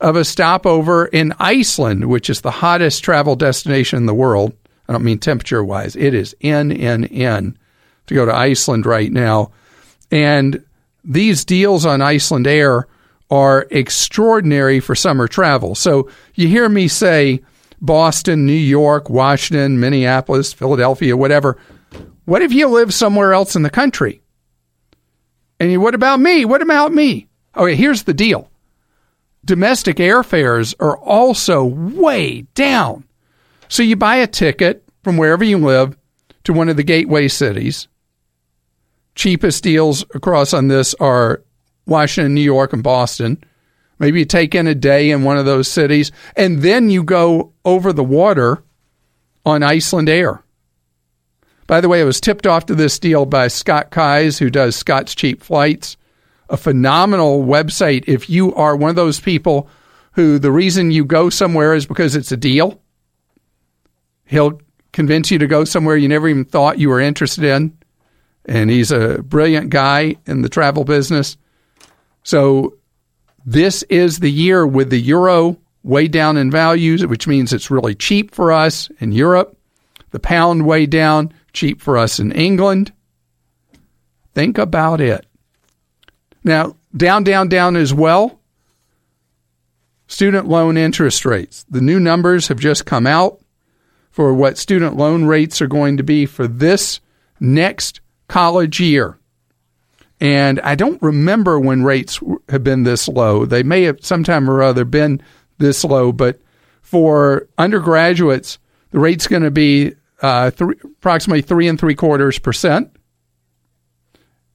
of 0.00 0.16
a 0.16 0.24
stopover 0.24 1.06
in 1.06 1.34
Iceland, 1.38 2.08
which 2.08 2.30
is 2.30 2.40
the 2.40 2.50
hottest 2.50 3.02
travel 3.02 3.36
destination 3.36 3.96
in 3.96 4.06
the 4.06 4.14
world. 4.14 4.52
I 4.88 4.92
don't 4.92 5.04
mean 5.04 5.18
temperature 5.18 5.62
wise, 5.62 5.96
it 5.96 6.14
is 6.14 6.34
in, 6.40 6.72
N 6.72 7.04
in 7.04 7.58
to 8.06 8.14
go 8.14 8.24
to 8.24 8.34
Iceland 8.34 8.86
right 8.86 9.12
now. 9.12 9.50
And 10.10 10.64
these 11.04 11.44
deals 11.44 11.84
on 11.84 12.00
Icelandair 12.00 12.84
are 13.30 13.66
extraordinary 13.70 14.80
for 14.80 14.94
summer 14.94 15.28
travel. 15.28 15.74
So 15.74 16.10
you 16.34 16.48
hear 16.48 16.68
me 16.68 16.88
say 16.88 17.42
Boston, 17.80 18.46
New 18.46 18.52
York, 18.52 19.10
Washington, 19.10 19.78
Minneapolis, 19.80 20.52
Philadelphia, 20.52 21.16
whatever. 21.16 21.58
What 22.24 22.42
if 22.42 22.52
you 22.52 22.68
live 22.68 22.92
somewhere 22.94 23.32
else 23.32 23.56
in 23.56 23.62
the 23.62 23.70
country? 23.70 24.22
And 25.60 25.70
you, 25.70 25.80
what 25.80 25.94
about 25.94 26.20
me? 26.20 26.44
What 26.44 26.62
about 26.62 26.92
me? 26.92 27.28
Okay, 27.56 27.74
here's 27.74 28.04
the 28.04 28.14
deal. 28.14 28.47
Domestic 29.44 29.96
airfares 29.96 30.74
are 30.80 30.98
also 30.98 31.64
way 31.64 32.42
down. 32.54 33.04
So 33.68 33.82
you 33.82 33.96
buy 33.96 34.16
a 34.16 34.26
ticket 34.26 34.84
from 35.02 35.16
wherever 35.16 35.44
you 35.44 35.58
live 35.58 35.96
to 36.44 36.52
one 36.52 36.68
of 36.68 36.76
the 36.76 36.82
gateway 36.82 37.28
cities. 37.28 37.88
Cheapest 39.14 39.62
deals 39.62 40.04
across 40.14 40.52
on 40.52 40.68
this 40.68 40.94
are 40.94 41.42
Washington, 41.86 42.34
New 42.34 42.40
York, 42.40 42.72
and 42.72 42.82
Boston. 42.82 43.42
Maybe 43.98 44.20
you 44.20 44.24
take 44.24 44.54
in 44.54 44.66
a 44.66 44.74
day 44.74 45.10
in 45.10 45.24
one 45.24 45.38
of 45.38 45.46
those 45.46 45.68
cities, 45.68 46.12
and 46.36 46.62
then 46.62 46.90
you 46.90 47.02
go 47.02 47.52
over 47.64 47.92
the 47.92 48.04
water 48.04 48.62
on 49.44 49.62
Icelandair. 49.62 50.42
By 51.66 51.80
the 51.80 51.88
way, 51.88 52.00
I 52.00 52.04
was 52.04 52.20
tipped 52.20 52.46
off 52.46 52.66
to 52.66 52.74
this 52.74 52.98
deal 52.98 53.26
by 53.26 53.48
Scott 53.48 53.90
Keyes, 53.90 54.38
who 54.38 54.50
does 54.50 54.76
Scott's 54.76 55.14
Cheap 55.14 55.42
Flights, 55.42 55.96
a 56.48 56.56
phenomenal 56.56 57.44
website. 57.44 58.04
If 58.06 58.30
you 58.30 58.54
are 58.54 58.76
one 58.76 58.90
of 58.90 58.96
those 58.96 59.20
people 59.20 59.68
who 60.12 60.38
the 60.38 60.52
reason 60.52 60.90
you 60.90 61.04
go 61.04 61.30
somewhere 61.30 61.74
is 61.74 61.86
because 61.86 62.16
it's 62.16 62.32
a 62.32 62.36
deal, 62.36 62.80
he'll 64.24 64.60
convince 64.92 65.30
you 65.30 65.38
to 65.38 65.46
go 65.46 65.64
somewhere 65.64 65.96
you 65.96 66.08
never 66.08 66.28
even 66.28 66.44
thought 66.44 66.78
you 66.78 66.88
were 66.88 67.00
interested 67.00 67.44
in. 67.44 67.76
And 68.46 68.70
he's 68.70 68.90
a 68.90 69.22
brilliant 69.22 69.70
guy 69.70 70.16
in 70.26 70.42
the 70.42 70.48
travel 70.48 70.84
business. 70.84 71.36
So 72.22 72.78
this 73.44 73.82
is 73.84 74.18
the 74.18 74.30
year 74.30 74.66
with 74.66 74.90
the 74.90 74.98
euro 74.98 75.58
way 75.82 76.08
down 76.08 76.36
in 76.36 76.50
values, 76.50 77.06
which 77.06 77.26
means 77.26 77.52
it's 77.52 77.70
really 77.70 77.94
cheap 77.94 78.34
for 78.34 78.52
us 78.52 78.90
in 79.00 79.12
Europe. 79.12 79.56
The 80.10 80.18
pound 80.18 80.66
way 80.66 80.86
down, 80.86 81.32
cheap 81.52 81.80
for 81.80 81.98
us 81.98 82.18
in 82.18 82.32
England. 82.32 82.92
Think 84.34 84.58
about 84.58 85.00
it. 85.00 85.27
Now, 86.44 86.76
down, 86.96 87.24
down, 87.24 87.48
down 87.48 87.76
as 87.76 87.92
well. 87.92 88.40
Student 90.06 90.48
loan 90.48 90.76
interest 90.76 91.24
rates. 91.24 91.64
The 91.68 91.80
new 91.80 92.00
numbers 92.00 92.48
have 92.48 92.58
just 92.58 92.86
come 92.86 93.06
out 93.06 93.40
for 94.10 94.32
what 94.32 94.58
student 94.58 94.96
loan 94.96 95.24
rates 95.24 95.60
are 95.60 95.66
going 95.66 95.96
to 95.98 96.02
be 96.02 96.26
for 96.26 96.48
this 96.48 97.00
next 97.40 98.00
college 98.26 98.80
year. 98.80 99.18
And 100.20 100.58
I 100.60 100.74
don't 100.74 101.00
remember 101.00 101.60
when 101.60 101.84
rates 101.84 102.18
have 102.48 102.64
been 102.64 102.82
this 102.82 103.06
low. 103.06 103.44
They 103.44 103.62
may 103.62 103.82
have 103.82 104.04
sometime 104.04 104.50
or 104.50 104.62
other 104.62 104.84
been 104.84 105.22
this 105.58 105.84
low, 105.84 106.10
but 106.10 106.40
for 106.80 107.48
undergraduates, 107.58 108.58
the 108.90 108.98
rate's 108.98 109.26
going 109.26 109.42
to 109.42 109.50
be 109.50 109.94
uh, 110.22 110.50
three, 110.50 110.74
approximately 110.84 111.42
three 111.42 111.68
and 111.68 111.78
three 111.78 111.94
quarters 111.94 112.38
percent. 112.38 112.90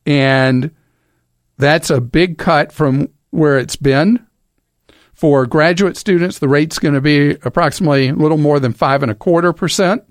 And 0.05 0.71
that's 1.57 1.89
a 1.89 2.01
big 2.01 2.37
cut 2.37 2.71
from 2.71 3.09
where 3.29 3.57
it's 3.57 3.75
been. 3.75 4.25
For 5.13 5.45
graduate 5.45 5.95
students, 5.95 6.39
the 6.39 6.47
rate's 6.47 6.79
going 6.79 6.95
to 6.95 7.01
be 7.01 7.31
approximately 7.43 8.09
a 8.09 8.15
little 8.15 8.37
more 8.37 8.59
than 8.59 8.73
five 8.73 9.03
and 9.03 9.11
a 9.11 9.15
quarter 9.15 9.53
percent. 9.53 10.03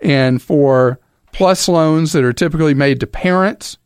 And 0.00 0.40
for 0.40 1.00
plus 1.32 1.68
loans 1.68 2.12
that 2.12 2.24
are 2.24 2.32
typically 2.32 2.74
made 2.74 3.00
to 3.00 3.06
parents, 3.06 3.76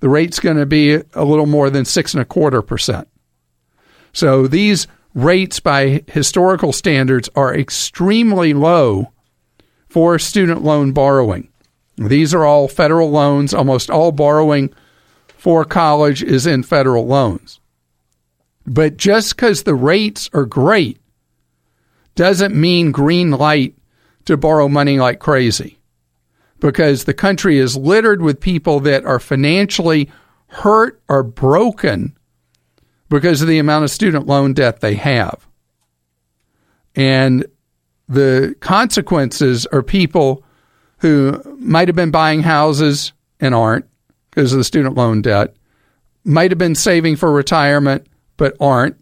the 0.00 0.08
rate's 0.08 0.40
going 0.40 0.56
to 0.56 0.66
be 0.66 0.94
a 1.14 1.24
little 1.24 1.46
more 1.46 1.70
than 1.70 1.84
six 1.84 2.14
and 2.14 2.22
a 2.22 2.24
quarter 2.24 2.62
percent. 2.62 3.08
So 4.12 4.46
these 4.46 4.86
rates 5.14 5.58
by 5.60 6.04
historical 6.06 6.72
standards 6.72 7.28
are 7.34 7.54
extremely 7.54 8.54
low 8.54 9.12
for 9.88 10.18
student 10.18 10.62
loan 10.62 10.92
borrowing. 10.92 11.50
These 11.96 12.32
are 12.32 12.44
all 12.44 12.68
federal 12.68 13.10
loans. 13.10 13.52
Almost 13.52 13.90
all 13.90 14.12
borrowing 14.12 14.72
for 15.38 15.64
college 15.64 16.22
is 16.22 16.46
in 16.46 16.64
federal 16.64 17.06
loans. 17.06 17.60
But 18.66 18.96
just 18.96 19.34
because 19.34 19.62
the 19.62 19.74
rates 19.74 20.28
are 20.34 20.44
great 20.44 21.00
doesn't 22.16 22.54
mean 22.54 22.90
green 22.90 23.30
light 23.30 23.74
to 24.26 24.36
borrow 24.36 24.68
money 24.68 24.98
like 24.98 25.20
crazy. 25.20 25.78
Because 26.58 27.04
the 27.04 27.14
country 27.14 27.58
is 27.58 27.76
littered 27.76 28.20
with 28.20 28.40
people 28.40 28.80
that 28.80 29.04
are 29.06 29.20
financially 29.20 30.10
hurt 30.48 31.00
or 31.08 31.22
broken 31.22 32.18
because 33.08 33.40
of 33.40 33.48
the 33.48 33.60
amount 33.60 33.84
of 33.84 33.90
student 33.90 34.26
loan 34.26 34.52
debt 34.52 34.80
they 34.80 34.96
have. 34.96 35.46
And 36.96 37.46
the 38.08 38.56
consequences 38.58 39.66
are 39.66 39.84
people 39.84 40.44
who 40.98 41.40
might 41.60 41.86
have 41.86 41.94
been 41.94 42.10
buying 42.10 42.42
houses 42.42 43.12
and 43.38 43.54
aren't 43.54 43.86
because 44.38 44.52
of 44.52 44.58
the 44.58 44.62
student 44.62 44.94
loan 44.94 45.20
debt, 45.20 45.56
might 46.22 46.52
have 46.52 46.58
been 46.58 46.76
saving 46.76 47.16
for 47.16 47.32
retirement 47.32 48.06
but 48.36 48.56
aren't 48.60 48.94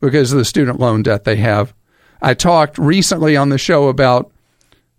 because 0.00 0.32
of 0.32 0.38
the 0.38 0.46
student 0.46 0.80
loan 0.80 1.02
debt 1.02 1.24
they 1.24 1.36
have. 1.36 1.74
I 2.22 2.32
talked 2.32 2.78
recently 2.78 3.36
on 3.36 3.50
the 3.50 3.58
show 3.58 3.88
about 3.88 4.32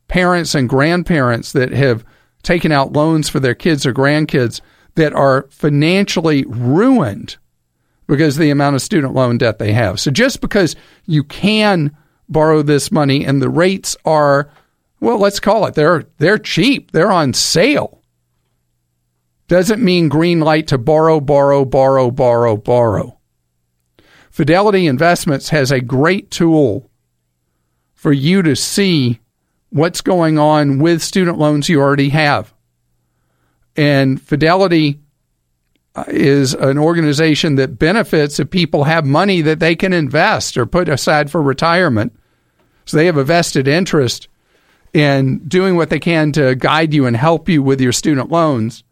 parents 0.07 0.53
and 0.53 0.69
grandparents 0.69 1.53
that 1.53 1.71
have 1.71 2.05
taken 2.43 2.71
out 2.71 2.93
loans 2.93 3.29
for 3.29 3.39
their 3.39 3.55
kids 3.55 3.83
or 3.83 3.91
grandkids 3.91 4.61
that 4.93 5.11
are 5.13 5.47
financially 5.49 6.45
ruined 6.45 7.37
because 8.05 8.35
of 8.35 8.41
the 8.41 8.51
amount 8.51 8.75
of 8.75 8.83
student 8.83 9.15
loan 9.15 9.39
debt 9.39 9.57
they 9.57 9.73
have. 9.73 9.99
So 9.99 10.11
just 10.11 10.39
because 10.39 10.75
you 11.07 11.23
can 11.23 11.97
borrow 12.27 12.61
this 12.61 12.91
money 12.91 13.25
and 13.25 13.41
the 13.41 13.49
rates 13.49 13.97
are 14.05 14.51
well, 14.99 15.17
let's 15.17 15.39
call 15.39 15.65
it 15.65 15.73
they're 15.73 16.05
they're 16.19 16.37
cheap. 16.37 16.91
They're 16.91 17.11
on 17.11 17.33
sale. 17.33 17.98
Doesn't 19.49 19.83
mean 19.83 20.09
green 20.09 20.41
light 20.41 20.67
to 20.67 20.77
borrow, 20.77 21.19
borrow, 21.19 21.65
borrow, 21.65 22.11
borrow, 22.11 22.55
borrow. 22.55 23.17
Fidelity 24.29 24.85
Investments 24.85 25.49
has 25.49 25.71
a 25.71 25.81
great 25.81 26.29
tool 26.29 26.91
for 27.95 28.13
you 28.13 28.43
to 28.43 28.55
see 28.55 29.19
what's 29.71 30.01
going 30.01 30.37
on 30.37 30.77
with 30.77 31.01
student 31.01 31.39
loans 31.39 31.67
you 31.67 31.81
already 31.81 32.09
have. 32.09 32.53
And 33.75 34.21
Fidelity 34.21 34.99
uh, 35.95 36.03
is 36.09 36.53
an 36.53 36.77
organization 36.77 37.55
that 37.55 37.79
benefits 37.79 38.39
if 38.39 38.51
people 38.51 38.83
have 38.83 39.03
money 39.03 39.41
that 39.41 39.59
they 39.59 39.75
can 39.75 39.93
invest 39.93 40.57
or 40.57 40.67
put 40.67 40.87
aside 40.87 41.31
for 41.31 41.41
retirement. 41.41 42.15
So 42.85 42.97
they 42.97 43.07
have 43.07 43.17
a 43.17 43.23
vested 43.23 43.67
interest 43.67 44.27
in 44.93 45.39
doing 45.47 45.75
what 45.75 45.89
they 45.89 45.99
can 45.99 46.31
to 46.33 46.53
guide 46.53 46.93
you 46.93 47.07
and 47.07 47.17
help 47.17 47.49
you 47.49 47.63
with 47.63 47.81
your 47.81 47.91
student 47.91 48.29
loans. 48.29 48.83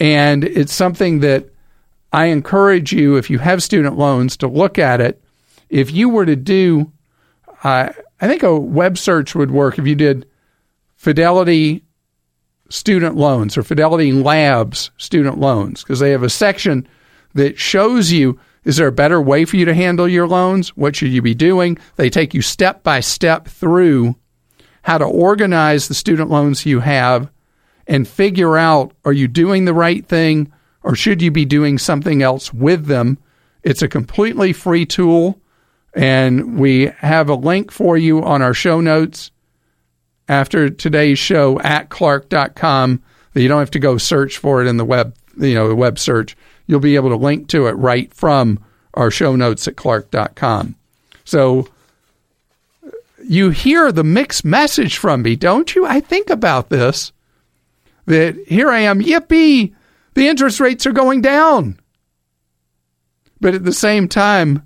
And 0.00 0.44
it's 0.44 0.72
something 0.72 1.20
that 1.20 1.48
I 2.12 2.26
encourage 2.26 2.92
you, 2.92 3.16
if 3.16 3.30
you 3.30 3.38
have 3.38 3.62
student 3.62 3.98
loans, 3.98 4.36
to 4.38 4.48
look 4.48 4.78
at 4.78 5.00
it. 5.00 5.20
If 5.68 5.92
you 5.92 6.08
were 6.08 6.26
to 6.26 6.36
do, 6.36 6.92
uh, 7.62 7.90
I 8.20 8.28
think 8.28 8.42
a 8.42 8.58
web 8.58 8.98
search 8.98 9.34
would 9.34 9.50
work 9.50 9.78
if 9.78 9.86
you 9.86 9.94
did 9.94 10.26
Fidelity 10.96 11.84
student 12.70 13.16
loans 13.16 13.58
or 13.58 13.62
Fidelity 13.62 14.12
Labs 14.12 14.90
student 14.96 15.38
loans, 15.38 15.82
because 15.82 16.00
they 16.00 16.10
have 16.10 16.22
a 16.22 16.30
section 16.30 16.88
that 17.34 17.58
shows 17.58 18.12
you 18.12 18.38
is 18.64 18.76
there 18.78 18.86
a 18.86 18.92
better 18.92 19.20
way 19.20 19.44
for 19.44 19.56
you 19.56 19.66
to 19.66 19.74
handle 19.74 20.08
your 20.08 20.26
loans? 20.26 20.70
What 20.76 20.96
should 20.96 21.10
you 21.10 21.20
be 21.20 21.34
doing? 21.34 21.78
They 21.96 22.08
take 22.08 22.32
you 22.32 22.40
step 22.40 22.82
by 22.82 23.00
step 23.00 23.46
through 23.46 24.16
how 24.82 24.98
to 24.98 25.04
organize 25.04 25.88
the 25.88 25.94
student 25.94 26.30
loans 26.30 26.64
you 26.64 26.80
have 26.80 27.30
and 27.86 28.08
figure 28.08 28.56
out 28.56 28.92
are 29.04 29.12
you 29.12 29.28
doing 29.28 29.64
the 29.64 29.74
right 29.74 30.06
thing 30.06 30.52
or 30.82 30.94
should 30.94 31.22
you 31.22 31.30
be 31.30 31.44
doing 31.44 31.78
something 31.78 32.22
else 32.22 32.52
with 32.52 32.86
them? 32.86 33.18
It's 33.62 33.82
a 33.82 33.88
completely 33.88 34.52
free 34.52 34.84
tool, 34.84 35.40
and 35.94 36.58
we 36.58 36.92
have 36.98 37.28
a 37.30 37.34
link 37.34 37.70
for 37.70 37.96
you 37.96 38.22
on 38.22 38.42
our 38.42 38.52
show 38.52 38.80
notes 38.80 39.30
after 40.28 40.68
today's 40.68 41.18
show 41.18 41.58
at 41.60 41.88
clark.com 41.88 43.02
that 43.32 43.42
you 43.42 43.48
don't 43.48 43.60
have 43.60 43.70
to 43.72 43.78
go 43.78 43.98
search 43.98 44.38
for 44.38 44.62
it 44.62 44.68
in 44.68 44.76
the 44.76 44.84
web, 44.84 45.14
you 45.38 45.54
know, 45.54 45.68
the 45.68 45.74
web 45.74 45.98
search. 45.98 46.36
You'll 46.66 46.80
be 46.80 46.96
able 46.96 47.10
to 47.10 47.16
link 47.16 47.48
to 47.48 47.66
it 47.66 47.72
right 47.72 48.12
from 48.12 48.62
our 48.94 49.10
show 49.10 49.34
notes 49.34 49.66
at 49.66 49.76
clark.com. 49.76 50.76
So 51.24 51.68
you 53.24 53.50
hear 53.50 53.90
the 53.90 54.04
mixed 54.04 54.44
message 54.44 54.98
from 54.98 55.22
me, 55.22 55.36
don't 55.36 55.74
you? 55.74 55.86
I 55.86 56.00
think 56.00 56.30
about 56.30 56.68
this 56.68 57.12
that 58.06 58.36
here 58.46 58.70
I 58.70 58.80
am, 58.80 59.00
yippee, 59.00 59.74
the 60.14 60.28
interest 60.28 60.60
rates 60.60 60.86
are 60.86 60.92
going 60.92 61.20
down. 61.20 61.78
But 63.40 63.54
at 63.54 63.64
the 63.64 63.72
same 63.72 64.08
time, 64.08 64.62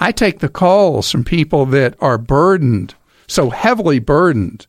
I 0.00 0.12
take 0.12 0.38
the 0.38 0.48
calls 0.48 1.10
from 1.10 1.24
people 1.24 1.66
that 1.66 1.96
are 2.00 2.18
burdened, 2.18 2.94
so 3.26 3.50
heavily 3.50 3.98
burdened 3.98 4.66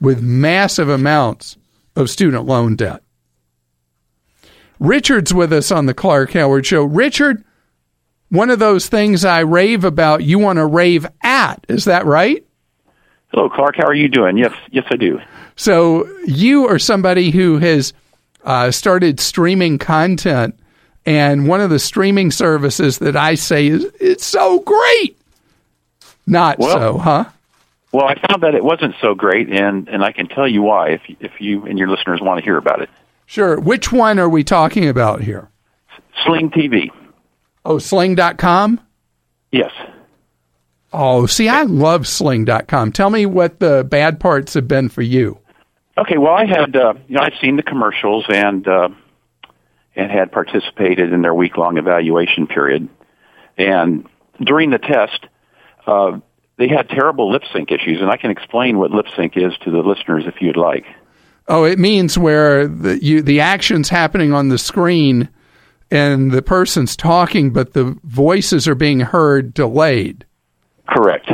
with 0.00 0.22
massive 0.22 0.88
amounts 0.88 1.56
of 1.96 2.10
student 2.10 2.44
loan 2.44 2.76
debt. 2.76 3.02
Richard's 4.78 5.32
with 5.32 5.52
us 5.52 5.70
on 5.70 5.86
the 5.86 5.94
Clark 5.94 6.32
Howard 6.32 6.66
Show. 6.66 6.84
Richard, 6.84 7.44
one 8.28 8.50
of 8.50 8.58
those 8.58 8.88
things 8.88 9.24
I 9.24 9.40
rave 9.40 9.84
about, 9.84 10.24
you 10.24 10.38
want 10.38 10.58
to 10.58 10.66
rave 10.66 11.06
at. 11.22 11.64
Is 11.68 11.84
that 11.84 12.04
right? 12.04 12.44
Hello, 13.34 13.48
Clark. 13.48 13.74
How 13.76 13.86
are 13.86 13.94
you 13.94 14.06
doing? 14.06 14.38
Yes, 14.38 14.54
yes, 14.70 14.84
I 14.90 14.94
do. 14.94 15.20
So 15.56 16.06
you 16.24 16.68
are 16.68 16.78
somebody 16.78 17.32
who 17.32 17.58
has 17.58 17.92
uh, 18.44 18.70
started 18.70 19.18
streaming 19.18 19.76
content, 19.76 20.56
and 21.04 21.48
one 21.48 21.60
of 21.60 21.68
the 21.68 21.80
streaming 21.80 22.30
services 22.30 22.98
that 22.98 23.16
I 23.16 23.34
say 23.34 23.66
is 23.66 23.90
it's 23.98 24.24
so 24.24 24.60
great. 24.60 25.18
Not 26.28 26.60
well, 26.60 26.78
so, 26.78 26.98
huh? 26.98 27.24
Well, 27.90 28.06
I 28.06 28.14
found 28.28 28.44
that 28.44 28.54
it 28.54 28.62
wasn't 28.62 28.94
so 29.00 29.16
great, 29.16 29.52
and 29.52 29.88
and 29.88 30.04
I 30.04 30.12
can 30.12 30.28
tell 30.28 30.46
you 30.46 30.62
why 30.62 30.90
if 30.90 31.02
if 31.18 31.40
you 31.40 31.66
and 31.66 31.76
your 31.76 31.88
listeners 31.88 32.20
want 32.20 32.38
to 32.38 32.44
hear 32.44 32.56
about 32.56 32.82
it. 32.82 32.90
Sure. 33.26 33.58
Which 33.58 33.90
one 33.90 34.20
are 34.20 34.28
we 34.28 34.44
talking 34.44 34.88
about 34.88 35.22
here? 35.22 35.48
Sling 36.24 36.50
TV. 36.50 36.88
Oh, 37.64 37.80
sling.com? 37.80 38.78
Yes. 39.50 39.72
Oh, 40.96 41.26
see, 41.26 41.48
I 41.48 41.62
love 41.62 42.06
sling.com. 42.06 42.92
Tell 42.92 43.10
me 43.10 43.26
what 43.26 43.58
the 43.58 43.82
bad 43.82 44.20
parts 44.20 44.54
have 44.54 44.68
been 44.68 44.88
for 44.88 45.02
you. 45.02 45.40
Okay, 45.98 46.18
well, 46.18 46.34
I 46.34 46.44
had 46.46 46.76
uh, 46.76 46.94
you 47.08 47.16
know 47.16 47.22
I'd 47.22 47.34
seen 47.40 47.56
the 47.56 47.62
commercials 47.64 48.24
and 48.28 48.66
uh, 48.66 48.88
and 49.96 50.10
had 50.10 50.30
participated 50.30 51.12
in 51.12 51.22
their 51.22 51.34
week 51.34 51.56
long 51.56 51.78
evaluation 51.78 52.46
period, 52.46 52.88
and 53.58 54.08
during 54.40 54.70
the 54.70 54.78
test, 54.78 55.26
uh, 55.86 56.18
they 56.58 56.68
had 56.68 56.88
terrible 56.88 57.30
lip 57.30 57.42
sync 57.52 57.72
issues, 57.72 58.00
and 58.00 58.10
I 58.10 58.16
can 58.16 58.30
explain 58.30 58.78
what 58.78 58.92
lip 58.92 59.06
sync 59.16 59.36
is 59.36 59.52
to 59.64 59.70
the 59.72 59.78
listeners 59.78 60.24
if 60.26 60.40
you'd 60.40 60.56
like. 60.56 60.84
Oh, 61.48 61.64
it 61.64 61.78
means 61.78 62.16
where 62.16 62.68
the 62.68 63.02
you, 63.02 63.20
the 63.20 63.40
action's 63.40 63.88
happening 63.88 64.32
on 64.32 64.48
the 64.48 64.58
screen, 64.58 65.28
and 65.90 66.30
the 66.30 66.42
person's 66.42 66.96
talking, 66.96 67.52
but 67.52 67.72
the 67.72 67.98
voices 68.04 68.68
are 68.68 68.76
being 68.76 69.00
heard 69.00 69.54
delayed. 69.54 70.24
Correct. 70.86 71.30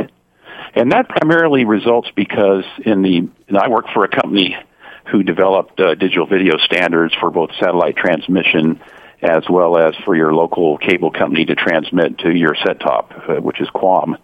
And 0.73 0.91
that 0.91 1.09
primarily 1.09 1.65
results 1.65 2.09
because 2.15 2.63
in 2.85 3.01
the, 3.01 3.17
and 3.47 3.57
I 3.57 3.67
work 3.67 3.85
for 3.93 4.05
a 4.05 4.07
company 4.07 4.55
who 5.11 5.23
developed 5.23 5.79
uh, 5.79 5.95
digital 5.95 6.25
video 6.25 6.57
standards 6.57 7.13
for 7.19 7.29
both 7.31 7.49
satellite 7.59 7.97
transmission 7.97 8.79
as 9.21 9.43
well 9.49 9.77
as 9.77 9.93
for 10.03 10.15
your 10.15 10.33
local 10.33 10.77
cable 10.77 11.11
company 11.11 11.45
to 11.45 11.55
transmit 11.55 12.19
to 12.19 12.35
your 12.35 12.55
set 12.65 12.79
top, 12.79 13.11
uh, 13.29 13.35
which 13.35 13.61
is 13.61 13.67
QAM. 13.69 14.17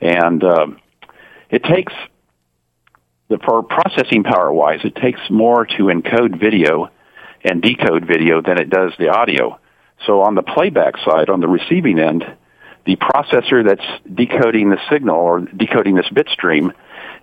And 0.00 0.44
um, 0.44 0.80
it 1.48 1.62
takes, 1.64 1.92
the, 3.28 3.38
for 3.38 3.62
processing 3.62 4.24
power 4.24 4.52
wise, 4.52 4.80
it 4.84 4.94
takes 4.96 5.20
more 5.30 5.64
to 5.64 5.84
encode 5.84 6.38
video 6.38 6.90
and 7.44 7.62
decode 7.62 8.06
video 8.06 8.42
than 8.42 8.58
it 8.58 8.68
does 8.68 8.92
the 8.98 9.08
audio. 9.08 9.58
So 10.06 10.20
on 10.20 10.34
the 10.34 10.42
playback 10.42 10.98
side, 10.98 11.30
on 11.30 11.40
the 11.40 11.48
receiving 11.48 11.98
end, 11.98 12.24
the 12.86 12.96
processor 12.96 13.66
that's 13.66 13.84
decoding 14.12 14.70
the 14.70 14.78
signal 14.90 15.16
or 15.16 15.40
decoding 15.40 15.94
this 15.96 16.08
bit 16.12 16.28
stream, 16.28 16.72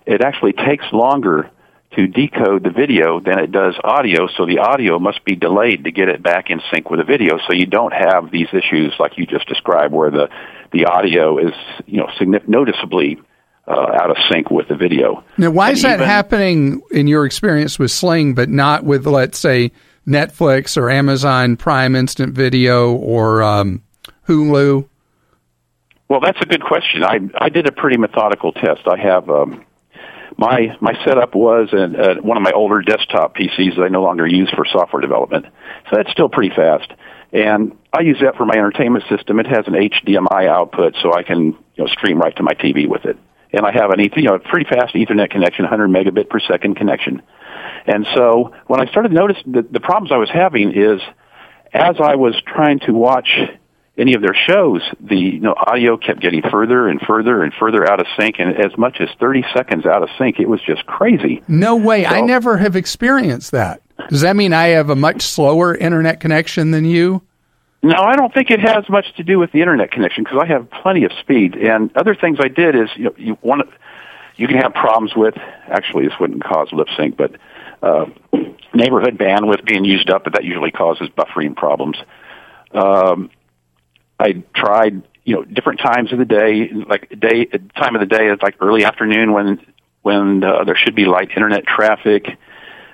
it 0.06 0.20
actually 0.20 0.52
takes 0.52 0.84
longer 0.92 1.50
to 1.96 2.06
decode 2.08 2.64
the 2.64 2.70
video 2.70 3.20
than 3.20 3.38
it 3.38 3.52
does 3.52 3.74
audio, 3.84 4.26
so 4.36 4.44
the 4.46 4.58
audio 4.58 4.98
must 4.98 5.24
be 5.24 5.36
delayed 5.36 5.84
to 5.84 5.92
get 5.92 6.08
it 6.08 6.22
back 6.22 6.50
in 6.50 6.60
sync 6.72 6.90
with 6.90 6.98
the 6.98 7.04
video, 7.04 7.38
so 7.46 7.52
you 7.54 7.66
don't 7.66 7.92
have 7.92 8.30
these 8.32 8.48
issues 8.52 8.92
like 8.98 9.16
you 9.16 9.26
just 9.26 9.46
described 9.48 9.94
where 9.94 10.10
the, 10.10 10.28
the 10.72 10.86
audio 10.86 11.38
is, 11.38 11.54
you 11.86 11.98
know, 11.98 12.08
signif- 12.20 12.48
noticeably 12.48 13.20
uh, 13.68 13.70
out 14.00 14.10
of 14.10 14.16
sync 14.30 14.50
with 14.50 14.66
the 14.68 14.74
video. 14.74 15.22
Now, 15.38 15.50
why 15.50 15.68
And 15.68 15.76
is 15.76 15.82
that 15.84 15.94
even- 15.94 16.06
happening 16.08 16.82
in 16.90 17.06
your 17.06 17.24
experience 17.24 17.78
with 17.78 17.92
Sling, 17.92 18.34
but 18.34 18.48
not 18.48 18.82
with, 18.84 19.06
let's 19.06 19.38
say, 19.38 19.70
Netflix 20.06 20.76
or 20.76 20.90
Amazon 20.90 21.56
Prime 21.56 21.94
Instant 21.94 22.34
Video 22.34 22.92
or 22.92 23.42
um, 23.42 23.82
Hulu? 24.28 24.86
Well, 26.08 26.20
that's 26.20 26.40
a 26.40 26.46
good 26.46 26.62
question. 26.62 27.02
I 27.02 27.20
I 27.38 27.48
did 27.48 27.66
a 27.66 27.72
pretty 27.72 27.96
methodical 27.96 28.52
test. 28.52 28.82
I 28.86 28.98
have 28.98 29.28
um, 29.30 29.64
my 30.36 30.76
my 30.80 30.92
setup 31.04 31.34
was 31.34 31.68
an, 31.72 31.96
uh, 31.96 32.14
one 32.20 32.36
of 32.36 32.42
my 32.42 32.52
older 32.52 32.82
desktop 32.82 33.36
PCs 33.36 33.76
that 33.76 33.82
I 33.82 33.88
no 33.88 34.02
longer 34.02 34.26
use 34.26 34.50
for 34.50 34.64
software 34.66 35.00
development, 35.00 35.46
so 35.90 35.96
that's 35.96 36.10
still 36.10 36.28
pretty 36.28 36.54
fast. 36.54 36.92
And 37.32 37.76
I 37.92 38.02
use 38.02 38.18
that 38.20 38.36
for 38.36 38.44
my 38.44 38.54
entertainment 38.54 39.04
system. 39.08 39.40
It 39.40 39.46
has 39.46 39.66
an 39.66 39.74
HDMI 39.74 40.46
output, 40.48 40.94
so 41.02 41.14
I 41.14 41.22
can 41.22 41.46
you 41.46 41.84
know 41.84 41.86
stream 41.86 42.18
right 42.18 42.36
to 42.36 42.42
my 42.42 42.52
TV 42.52 42.86
with 42.86 43.04
it. 43.06 43.16
And 43.52 43.64
I 43.64 43.72
have 43.72 43.90
an 43.90 44.00
you 44.00 44.22
know 44.22 44.34
a 44.34 44.40
pretty 44.40 44.68
fast 44.68 44.94
Ethernet 44.94 45.30
connection, 45.30 45.64
100 45.64 45.88
megabit 45.88 46.28
per 46.28 46.40
second 46.40 46.76
connection. 46.76 47.22
And 47.86 48.06
so 48.14 48.54
when 48.66 48.80
I 48.80 48.90
started 48.90 49.12
noticing 49.12 49.52
the, 49.52 49.62
the 49.62 49.80
problems 49.80 50.12
I 50.12 50.16
was 50.16 50.30
having 50.30 50.72
is 50.72 51.00
as 51.72 51.96
I 52.00 52.14
was 52.16 52.34
trying 52.46 52.80
to 52.80 52.92
watch 52.92 53.28
any 53.96 54.14
of 54.14 54.22
their 54.22 54.34
shows, 54.34 54.82
the 55.00 55.16
you 55.16 55.40
know, 55.40 55.54
audio 55.56 55.96
kept 55.96 56.20
getting 56.20 56.42
further 56.42 56.88
and 56.88 57.00
further 57.00 57.42
and 57.42 57.52
further 57.54 57.88
out 57.88 58.00
of 58.00 58.06
sync, 58.18 58.36
and 58.38 58.56
as 58.56 58.76
much 58.76 59.00
as 59.00 59.08
30 59.20 59.44
seconds 59.54 59.86
out 59.86 60.02
of 60.02 60.08
sync. 60.18 60.40
It 60.40 60.48
was 60.48 60.60
just 60.60 60.84
crazy. 60.86 61.42
No 61.46 61.76
way. 61.76 62.04
I 62.04 62.20
never 62.20 62.56
have 62.56 62.74
experienced 62.74 63.52
that. 63.52 63.82
Does 64.08 64.22
that 64.22 64.34
mean 64.34 64.52
I 64.52 64.68
have 64.68 64.90
a 64.90 64.96
much 64.96 65.22
slower 65.22 65.74
internet 65.74 66.18
connection 66.18 66.72
than 66.72 66.84
you? 66.84 67.22
No, 67.82 67.96
I 67.96 68.16
don't 68.16 68.32
think 68.32 68.50
it 68.50 68.60
has 68.60 68.88
much 68.88 69.14
to 69.16 69.22
do 69.22 69.38
with 69.38 69.52
the 69.52 69.60
internet 69.60 69.92
connection 69.92 70.24
because 70.24 70.40
I 70.42 70.46
have 70.46 70.70
plenty 70.70 71.04
of 71.04 71.12
speed. 71.20 71.54
And 71.54 71.94
other 71.96 72.14
things 72.14 72.38
I 72.40 72.48
did 72.48 72.74
is 72.74 72.88
you 72.96 73.04
know, 73.04 73.14
you 73.16 73.38
want 73.42 73.68
you 74.36 74.48
can 74.48 74.56
have 74.56 74.74
problems 74.74 75.14
with. 75.14 75.34
Actually, 75.68 76.08
this 76.08 76.18
wouldn't 76.18 76.42
cause 76.42 76.72
lip 76.72 76.88
sync, 76.96 77.16
but 77.16 77.32
uh, 77.82 78.06
neighborhood 78.72 79.18
bandwidth 79.18 79.64
being 79.64 79.84
used 79.84 80.10
up, 80.10 80.24
but 80.24 80.32
that 80.32 80.44
usually 80.44 80.72
causes 80.72 81.08
buffering 81.10 81.54
problems. 81.54 81.96
Um, 82.72 83.30
I 84.18 84.42
tried 84.54 85.02
you 85.24 85.36
know 85.36 85.44
different 85.44 85.80
times 85.80 86.12
of 86.12 86.18
the 86.18 86.24
day, 86.24 86.70
like 86.72 87.08
day 87.18 87.46
time 87.76 87.94
of 87.94 88.00
the 88.00 88.06
day 88.06 88.28
is 88.28 88.38
like 88.42 88.56
early 88.60 88.84
afternoon 88.84 89.32
when 89.32 89.60
when 90.02 90.44
uh, 90.44 90.64
there 90.64 90.76
should 90.76 90.94
be 90.94 91.06
light 91.06 91.30
internet 91.30 91.66
traffic. 91.66 92.26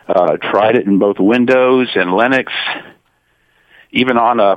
Uh, 0.09 0.37
tried 0.39 0.75
it 0.75 0.87
in 0.87 0.99
both 0.99 1.19
Windows 1.21 1.89
and 1.95 2.11
Linux, 2.11 2.47
even 3.93 4.17
on 4.17 4.41
a 4.41 4.57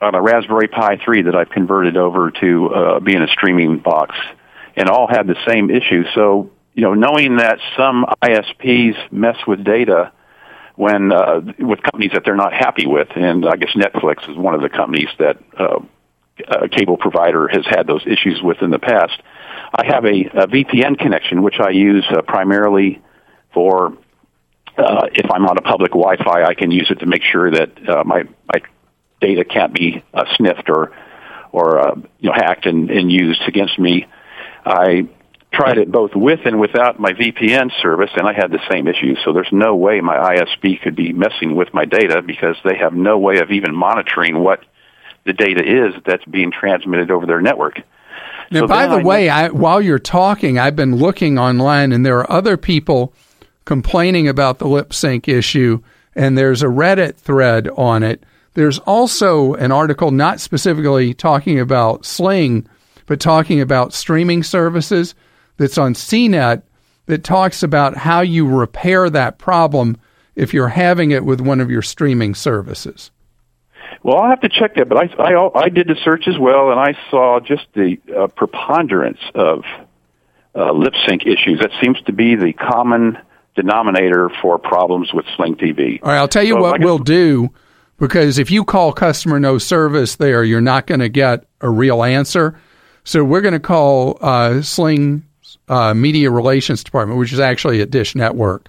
on 0.00 0.14
a 0.14 0.22
Raspberry 0.22 0.68
Pi 0.68 0.98
3 1.04 1.22
that 1.22 1.34
I've 1.34 1.48
converted 1.48 1.96
over 1.96 2.30
to 2.30 2.66
uh, 2.68 3.00
being 3.00 3.22
a 3.22 3.28
streaming 3.28 3.78
box, 3.78 4.14
and 4.76 4.88
all 4.88 5.08
had 5.08 5.26
the 5.26 5.36
same 5.46 5.70
issue. 5.70 6.04
So, 6.14 6.50
you 6.74 6.82
know, 6.82 6.94
knowing 6.94 7.36
that 7.36 7.58
some 7.76 8.06
ISPs 8.22 8.94
mess 9.10 9.36
with 9.46 9.64
data 9.64 10.12
when 10.76 11.12
uh, 11.12 11.40
with 11.58 11.82
companies 11.82 12.12
that 12.12 12.22
they're 12.24 12.36
not 12.36 12.52
happy 12.52 12.86
with, 12.86 13.08
and 13.16 13.46
I 13.46 13.56
guess 13.56 13.70
Netflix 13.74 14.28
is 14.30 14.36
one 14.36 14.54
of 14.54 14.60
the 14.60 14.68
companies 14.68 15.08
that 15.18 15.38
uh, 15.58 15.78
a 16.48 16.68
cable 16.68 16.96
provider 16.96 17.48
has 17.48 17.64
had 17.66 17.86
those 17.86 18.04
issues 18.06 18.40
with 18.42 18.60
in 18.62 18.70
the 18.70 18.78
past. 18.78 19.20
I 19.74 19.86
have 19.86 20.04
a, 20.04 20.24
a 20.42 20.46
VPN 20.46 20.98
connection 20.98 21.42
which 21.42 21.58
I 21.60 21.70
use 21.70 22.04
uh, 22.10 22.22
primarily 22.22 23.02
for 23.52 23.96
uh, 24.78 25.06
if 25.14 25.30
I'm 25.30 25.46
on 25.46 25.56
a 25.56 25.62
public 25.62 25.92
Wi-Fi, 25.92 26.44
I 26.44 26.54
can 26.54 26.70
use 26.70 26.88
it 26.90 27.00
to 27.00 27.06
make 27.06 27.22
sure 27.22 27.50
that 27.50 27.88
uh, 27.88 28.04
my 28.04 28.24
my 28.52 28.60
data 29.20 29.44
can't 29.44 29.72
be 29.72 30.04
uh, 30.12 30.24
sniffed 30.36 30.68
or 30.68 30.92
or 31.52 31.80
uh, 31.80 31.94
you 32.18 32.28
know 32.28 32.34
hacked 32.34 32.66
and, 32.66 32.90
and 32.90 33.10
used 33.10 33.42
against 33.46 33.78
me. 33.78 34.06
I 34.64 35.08
tried 35.52 35.78
it 35.78 35.90
both 35.90 36.10
with 36.14 36.40
and 36.44 36.60
without 36.60 37.00
my 37.00 37.12
VPN 37.12 37.70
service, 37.80 38.10
and 38.14 38.28
I 38.28 38.34
had 38.34 38.50
the 38.50 38.60
same 38.70 38.86
issue. 38.86 39.14
So 39.24 39.32
there's 39.32 39.48
no 39.52 39.74
way 39.74 40.00
my 40.02 40.34
ISP 40.34 40.82
could 40.82 40.96
be 40.96 41.12
messing 41.12 41.54
with 41.56 41.72
my 41.72 41.86
data 41.86 42.20
because 42.20 42.56
they 42.64 42.76
have 42.76 42.92
no 42.92 43.16
way 43.18 43.38
of 43.38 43.50
even 43.50 43.74
monitoring 43.74 44.38
what 44.38 44.60
the 45.26 45.32
data 45.32 45.62
is 45.62 45.94
that's 46.04 46.24
being 46.24 46.50
transmitted 46.50 47.10
over 47.10 47.26
their 47.26 47.40
network. 47.40 47.82
Now, 48.50 48.60
So 48.60 48.68
by 48.68 48.86
the 48.86 48.96
I 48.96 49.02
way, 49.02 49.28
I, 49.28 49.48
while 49.48 49.82
you're 49.82 49.98
talking, 49.98 50.58
I've 50.58 50.76
been 50.76 50.96
looking 50.96 51.38
online, 51.38 51.92
and 51.92 52.06
there 52.06 52.18
are 52.18 52.30
other 52.30 52.56
people 52.56 53.12
complaining 53.64 54.28
about 54.28 54.58
the 54.58 54.68
lip 54.68 54.94
sync 54.94 55.28
issue, 55.28 55.82
and 56.14 56.38
there's 56.38 56.62
a 56.62 56.66
Reddit 56.66 57.16
thread 57.16 57.68
on 57.76 58.02
it. 58.02 58.22
There's 58.54 58.78
also 58.80 59.54
an 59.54 59.72
article 59.72 60.12
not 60.12 60.40
specifically 60.40 61.12
talking 61.12 61.58
about 61.58 62.06
Sling, 62.06 62.68
but 63.06 63.20
talking 63.20 63.60
about 63.60 63.92
streaming 63.92 64.42
services 64.42 65.14
that's 65.56 65.76
on 65.76 65.94
CNET 65.94 66.62
that 67.06 67.24
talks 67.24 67.62
about 67.62 67.96
how 67.96 68.20
you 68.20 68.46
repair 68.46 69.10
that 69.10 69.38
problem 69.38 69.96
if 70.36 70.54
you're 70.54 70.68
having 70.68 71.10
it 71.10 71.24
with 71.24 71.40
one 71.40 71.60
of 71.60 71.70
your 71.70 71.82
streaming 71.82 72.34
services. 72.34 73.10
Well, 74.02 74.18
I'll 74.18 74.30
have 74.30 74.40
to 74.40 74.48
check 74.48 74.76
that, 74.76 74.88
but 74.88 74.98
I, 74.98 75.22
I, 75.22 75.64
I 75.64 75.68
did 75.68 75.88
the 75.88 75.96
search 76.04 76.28
as 76.28 76.38
well, 76.38 76.70
and 76.70 76.78
I 76.78 76.96
saw 77.10 77.40
just 77.40 77.66
the 77.74 77.98
uh, 78.16 78.26
preponderance 78.28 79.18
of 79.34 79.64
uh, 80.54 80.72
lip 80.72 80.94
sync 81.08 81.22
issues. 81.22 81.60
That 81.60 81.70
seems 81.82 82.00
to 82.02 82.12
be 82.12 82.36
the 82.36 82.52
common 82.52 83.18
denominator 83.54 84.30
for 84.42 84.58
problems 84.58 85.12
with 85.12 85.24
Sling 85.36 85.56
TV. 85.56 86.00
All 86.02 86.10
right, 86.10 86.18
I'll 86.18 86.28
tell 86.28 86.44
you 86.44 86.54
So 86.54 86.60
what 86.60 86.80
we'll 86.80 86.98
do 86.98 87.50
because 87.98 88.38
if 88.38 88.50
you 88.50 88.64
call 88.64 88.92
customer 88.92 89.40
no 89.40 89.58
service 89.58 90.16
there, 90.16 90.44
you're 90.44 90.60
not 90.60 90.86
going 90.86 91.00
to 91.00 91.08
get 91.08 91.44
a 91.60 91.70
real 91.70 92.02
answer. 92.02 92.58
So 93.04 93.24
we're 93.24 93.40
going 93.40 93.54
to 93.54 93.60
call 93.60 94.18
uh, 94.20 94.62
Sling 94.62 95.24
uh, 95.68 95.94
Media 95.94 96.30
Relations 96.30 96.84
Department, 96.84 97.18
which 97.18 97.32
is 97.32 97.40
actually 97.40 97.80
at 97.80 97.90
Dish 97.90 98.14
Network, 98.14 98.68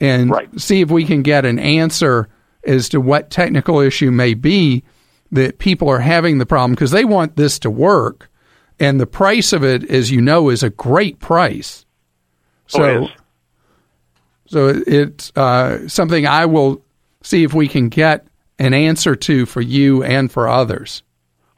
and 0.00 0.30
Right. 0.30 0.60
see 0.60 0.80
if 0.80 0.90
we 0.90 1.04
can 1.04 1.22
get 1.22 1.44
an 1.46 1.58
answer 1.58 2.28
as 2.66 2.88
to 2.90 3.00
what 3.00 3.30
technical 3.30 3.80
issue 3.80 4.10
may 4.10 4.34
be 4.34 4.84
that 5.32 5.58
people 5.58 5.88
are 5.88 6.00
having 6.00 6.38
the 6.38 6.46
problem 6.46 6.72
because 6.72 6.90
they 6.90 7.04
want 7.04 7.36
this 7.36 7.58
to 7.60 7.70
work, 7.70 8.30
and 8.78 9.00
the 9.00 9.06
price 9.06 9.52
of 9.52 9.64
it, 9.64 9.88
as 9.90 10.10
you 10.10 10.20
know, 10.20 10.50
is 10.50 10.62
a 10.62 10.70
great 10.70 11.18
price. 11.18 11.84
So. 12.66 12.82
Oh, 12.82 12.86
it 12.86 13.02
is. 13.04 13.10
So 14.48 14.82
it's 14.86 15.32
uh, 15.36 15.88
something 15.88 16.26
I 16.26 16.46
will 16.46 16.82
see 17.22 17.42
if 17.42 17.52
we 17.52 17.68
can 17.68 17.88
get 17.88 18.26
an 18.58 18.74
answer 18.74 19.16
to 19.16 19.46
for 19.46 19.60
you 19.60 20.02
and 20.02 20.30
for 20.30 20.48
others. 20.48 21.02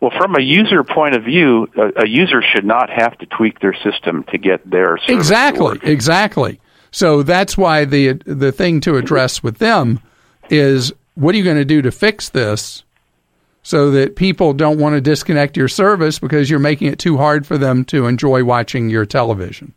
Well, 0.00 0.12
from 0.16 0.36
a 0.36 0.40
user 0.40 0.84
point 0.84 1.16
of 1.16 1.24
view, 1.24 1.68
a, 1.76 2.04
a 2.04 2.08
user 2.08 2.40
should 2.54 2.64
not 2.64 2.88
have 2.88 3.18
to 3.18 3.26
tweak 3.26 3.60
their 3.60 3.74
system 3.74 4.24
to 4.30 4.38
get 4.38 4.68
their 4.68 4.98
Exactly, 5.08 5.78
exactly. 5.82 6.60
So 6.90 7.22
that's 7.22 7.58
why 7.58 7.84
the 7.84 8.12
the 8.24 8.52
thing 8.52 8.80
to 8.82 8.96
address 8.96 9.42
with 9.42 9.58
them 9.58 10.00
is 10.48 10.92
what 11.18 11.34
are 11.34 11.38
you 11.38 11.44
going 11.44 11.56
to 11.56 11.64
do 11.64 11.82
to 11.82 11.90
fix 11.90 12.28
this 12.28 12.84
so 13.62 13.90
that 13.90 14.14
people 14.14 14.52
don't 14.52 14.78
want 14.78 14.94
to 14.94 15.00
disconnect 15.00 15.56
your 15.56 15.66
service 15.66 16.20
because 16.20 16.48
you're 16.48 16.60
making 16.60 16.86
it 16.86 16.98
too 16.98 17.16
hard 17.16 17.44
for 17.44 17.58
them 17.58 17.84
to 17.86 18.06
enjoy 18.06 18.44
watching 18.44 18.88
your 18.88 19.04
television. 19.04 19.74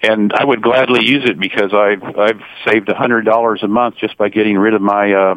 And 0.00 0.32
I 0.32 0.44
would 0.44 0.62
gladly 0.62 1.04
use 1.04 1.28
it 1.28 1.40
because 1.40 1.74
I've 1.74 2.04
I've 2.16 2.40
saved 2.64 2.88
a 2.88 2.94
hundred 2.94 3.24
dollars 3.24 3.64
a 3.64 3.68
month 3.68 3.96
just 3.96 4.16
by 4.16 4.28
getting 4.28 4.56
rid 4.56 4.74
of 4.74 4.80
my 4.80 5.12
uh, 5.12 5.34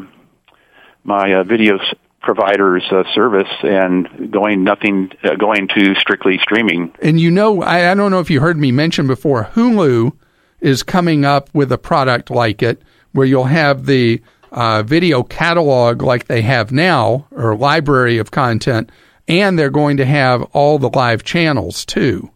my 1.03 1.34
uh, 1.34 1.43
video 1.43 1.80
s- 1.80 1.95
provider's 2.22 2.84
uh, 2.91 3.03
service 3.16 3.49
and 3.64 4.32
going 4.32 4.64
nothing 4.64 5.12
uh, 5.24 5.34
going 5.34 5.70
to 5.70 5.95
strictly 5.95 6.38
streaming. 6.38 6.93
And 7.01 7.20
you 7.20 7.32
know, 7.32 7.64
I, 7.64 7.91
I 7.91 7.95
don't 7.95 8.12
know 8.12 8.20
if 8.20 8.30
you 8.30 8.39
heard 8.39 8.57
me 8.57 8.72
mention 8.72 9.07
before, 9.07 9.49
Hulu 9.55 10.12
is 10.59 10.84
coming 10.84 11.26
up 11.26 11.49
with 11.51 11.72
a 11.72 11.80
product 11.80 12.30
like 12.30 12.62
it 12.62 12.84
where 13.14 13.26
you'll 13.26 13.45
have 13.45 13.88
the 13.88 14.22
uh, 14.52 14.84
video 14.84 15.24
catalog 15.24 16.02
like 16.02 16.28
they 16.28 16.41
have 16.41 16.72
now 16.72 17.26
or 17.32 17.56
library 17.56 18.18
of 18.18 18.32
content, 18.32 18.91
and 19.28 19.58
they're 19.58 19.70
going 19.70 19.97
to 19.97 20.06
have 20.06 20.43
all 20.54 20.78
the 20.80 20.89
live 20.89 21.24
channels 21.24 21.86
too. 21.86 22.30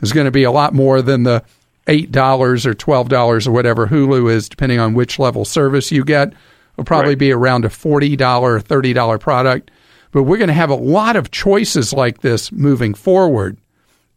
There's 0.00 0.12
going 0.12 0.24
to 0.26 0.30
be 0.32 0.42
a 0.44 0.50
lot 0.50 0.74
more 0.74 1.00
than 1.02 1.22
the 1.22 1.44
eight 1.86 2.10
dollars 2.12 2.66
or 2.66 2.74
twelve 2.74 3.08
dollars 3.08 3.46
or 3.46 3.52
whatever 3.52 3.86
Hulu 3.86 4.30
is, 4.30 4.48
depending 4.48 4.78
on 4.80 4.94
which 4.94 5.18
level 5.18 5.44
service 5.44 5.92
you 5.92 6.04
get. 6.04 6.32
It'll 6.74 6.84
probably 6.84 7.10
Right. 7.10 7.18
be 7.18 7.32
around 7.32 7.64
a 7.64 7.70
forty 7.70 8.16
dollar 8.16 8.54
or 8.54 8.60
thirty 8.60 8.92
dollar 8.92 9.18
product. 9.18 9.70
But 10.10 10.24
we're 10.24 10.36
going 10.38 10.48
to 10.48 10.54
have 10.54 10.70
a 10.70 10.74
lot 10.74 11.16
of 11.16 11.30
choices 11.30 11.92
like 11.92 12.20
this 12.20 12.52
moving 12.52 12.92
forward. 12.94 13.56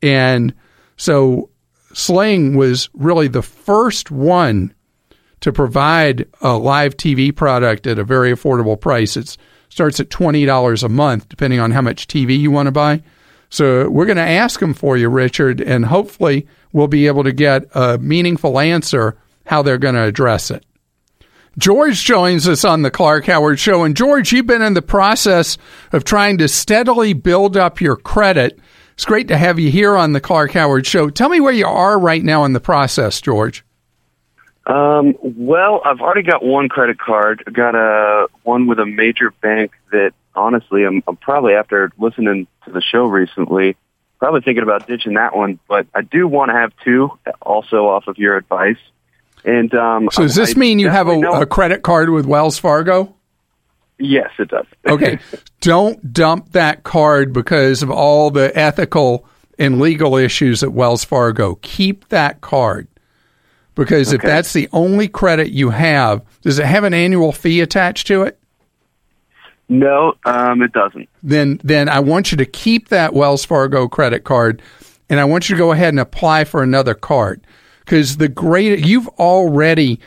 And 0.01 0.53
so 0.97 1.49
Sling 1.93 2.55
was 2.57 2.89
really 2.93 3.27
the 3.29 3.41
first 3.41 4.11
one 4.11 4.73
to 5.45 5.53
provide 5.53 6.27
a 6.41 6.57
live 6.57 6.97
TV 6.97 7.33
product 7.33 7.85
at 7.85 7.99
a 7.99 8.03
very 8.03 8.31
affordable 8.31 8.81
price. 8.81 9.15
It 9.15 9.37
starts 9.69 9.99
at 9.99 10.09
$20 10.09 10.83
a 10.83 10.89
month, 10.89 11.29
depending 11.29 11.59
on 11.59 11.69
how 11.69 11.81
much 11.81 12.07
TV 12.07 12.35
you 12.39 12.49
want 12.49 12.65
to 12.65 12.71
buy. 12.71 13.03
So 13.51 13.87
we're 13.87 14.07
going 14.07 14.17
to 14.17 14.23
ask 14.23 14.59
them 14.59 14.73
for 14.73 14.97
you, 14.97 15.07
Richard, 15.07 15.61
and 15.61 15.85
hopefully 15.85 16.47
we'll 16.73 16.87
be 16.87 17.05
able 17.05 17.23
to 17.25 17.31
get 17.31 17.67
a 17.75 17.99
meaningful 17.99 18.59
answer 18.59 19.19
how 19.45 19.61
they're 19.61 19.77
going 19.77 19.93
to 19.93 20.05
address 20.05 20.49
it. 20.49 20.65
George 21.59 22.03
joins 22.03 22.47
us 22.47 22.65
on 22.65 22.81
the 22.81 22.89
Clark 22.89 23.25
Howard 23.25 23.59
Show. 23.59 23.83
And 23.83 23.95
George, 23.95 24.31
you've 24.31 24.47
been 24.47 24.63
in 24.63 24.73
the 24.73 24.81
process 24.81 25.59
of 25.91 26.05
trying 26.05 26.39
to 26.39 26.47
steadily 26.47 27.13
build 27.13 27.55
up 27.55 27.79
your 27.79 27.97
credit. 27.97 28.57
It's 28.95 29.05
great 29.05 29.27
to 29.27 29.37
have 29.37 29.59
you 29.59 29.69
here 29.69 29.95
on 29.95 30.13
the 30.13 30.21
Clark 30.21 30.53
Howard 30.53 30.87
Show. 30.87 31.11
Tell 31.11 31.29
me 31.29 31.39
where 31.39 31.53
you 31.53 31.67
are 31.67 31.99
right 31.99 32.23
now 32.23 32.45
in 32.45 32.53
the 32.53 32.59
process, 32.59 33.21
George. 33.21 33.63
Um, 34.65 35.15
well, 35.21 35.81
I've 35.85 36.01
already 36.01 36.23
got 36.23 36.43
one 36.43 36.69
credit 36.69 36.97
card. 36.97 37.43
I 37.45 37.51
got 37.51 37.75
a 37.75 38.27
one 38.43 38.67
with 38.67 38.79
a 38.79 38.85
major 38.85 39.31
bank 39.41 39.71
that 39.91 40.13
honestly, 40.35 40.83
I'm, 40.83 41.03
I'm 41.07 41.17
probably 41.17 41.53
after 41.53 41.91
listening 41.97 42.47
to 42.65 42.71
the 42.71 42.81
show 42.81 43.05
recently, 43.05 43.77
probably 44.17 44.41
thinking 44.41 44.63
about 44.63 44.87
ditching 44.87 45.13
that 45.13 45.35
one. 45.35 45.59
But 45.67 45.87
I 45.93 46.01
do 46.01 46.27
want 46.27 46.49
to 46.49 46.55
have 46.55 46.73
two, 46.83 47.11
also 47.41 47.87
off 47.87 48.07
of 48.07 48.17
your 48.17 48.37
advice. 48.37 48.79
And 49.43 49.73
um, 49.75 50.09
So 50.11 50.23
does 50.23 50.35
this 50.35 50.55
I 50.55 50.59
mean 50.59 50.79
you 50.79 50.89
have 50.89 51.07
a, 51.07 51.19
a 51.19 51.45
credit 51.45 51.83
card 51.83 52.09
with 52.09 52.25
Wells 52.25 52.57
Fargo? 52.57 53.13
Yes, 53.99 54.31
it 54.39 54.49
does. 54.49 54.65
Okay. 54.87 55.19
Don't 55.61 56.13
dump 56.13 56.51
that 56.51 56.83
card 56.83 57.33
because 57.33 57.81
of 57.81 57.89
all 57.89 58.29
the 58.29 58.55
ethical 58.55 59.25
and 59.57 59.79
legal 59.79 60.15
issues 60.15 60.61
at 60.61 60.73
Wells 60.73 61.03
Fargo. 61.03 61.55
Keep 61.61 62.09
that 62.09 62.41
card 62.41 62.87
because 63.75 64.13
if 64.13 64.21
that's 64.21 64.53
the 64.53 64.69
only 64.71 65.07
credit 65.07 65.51
you 65.51 65.69
have, 65.69 66.23
does 66.41 66.59
it 66.59 66.65
have 66.65 66.83
an 66.83 66.93
annual 66.93 67.31
fee 67.31 67.61
attached 67.61 68.07
to 68.07 68.23
it? 68.23 68.39
no, 69.67 70.13
um, 70.25 70.61
it 70.61 70.71
doesn't. 70.73 71.09
Then, 71.23 71.59
then 71.63 71.89
I 71.89 71.99
want 71.99 72.31
you 72.31 72.37
to 72.37 72.45
keep 72.45 72.89
that 72.89 73.13
Wells 73.13 73.45
Fargo 73.45 73.87
credit 73.87 74.23
card, 74.23 74.61
and 75.09 75.19
I 75.19 75.25
want 75.25 75.49
you 75.49 75.55
to 75.55 75.59
go 75.59 75.71
ahead 75.71 75.89
and 75.89 75.99
apply 75.99 76.43
for 76.43 76.61
another 76.61 76.93
card 76.93 77.41
because 77.79 78.17
the 78.17 78.29
great 78.29 78.85
you've 78.85 79.07
already 79.19 79.99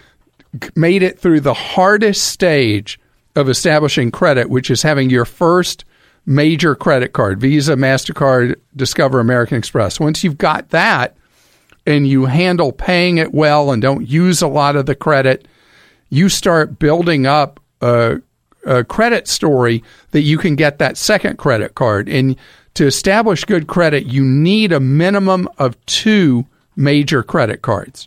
made 0.74 1.02
it 1.02 1.18
through 1.18 1.40
the 1.40 1.54
hardest 1.54 2.28
stage 2.28 2.98
of 3.36 3.48
establishing 3.48 4.10
credit, 4.10 4.50
which 4.50 4.70
is 4.70 4.82
having 4.82 5.10
your 5.10 5.24
first 5.24 5.84
major 6.26 6.74
credit 6.74 7.12
card 7.12 7.40
Visa, 7.40 7.74
MasterCard, 7.74 8.56
Discover, 8.76 9.20
American 9.20 9.56
Express. 9.56 10.00
Once 10.00 10.22
you've 10.22 10.38
got 10.38 10.70
that 10.70 11.16
and 11.88 12.06
you 12.06 12.26
handle 12.26 12.70
paying 12.70 13.16
it 13.16 13.32
well 13.32 13.72
and 13.72 13.80
don't 13.80 14.06
use 14.06 14.42
a 14.42 14.46
lot 14.46 14.76
of 14.76 14.84
the 14.84 14.94
credit, 14.94 15.48
you 16.10 16.28
start 16.28 16.78
building 16.78 17.26
up 17.26 17.60
a, 17.80 18.20
a 18.66 18.84
credit 18.84 19.26
story 19.26 19.82
that 20.10 20.20
you 20.20 20.36
can 20.36 20.54
get 20.54 20.78
that 20.78 20.98
second 20.98 21.38
credit 21.38 21.74
card. 21.74 22.06
And 22.06 22.36
to 22.74 22.84
establish 22.86 23.46
good 23.46 23.68
credit, 23.68 24.04
you 24.04 24.22
need 24.22 24.70
a 24.70 24.80
minimum 24.80 25.48
of 25.56 25.82
two 25.86 26.46
major 26.76 27.22
credit 27.22 27.62
cards. 27.62 28.06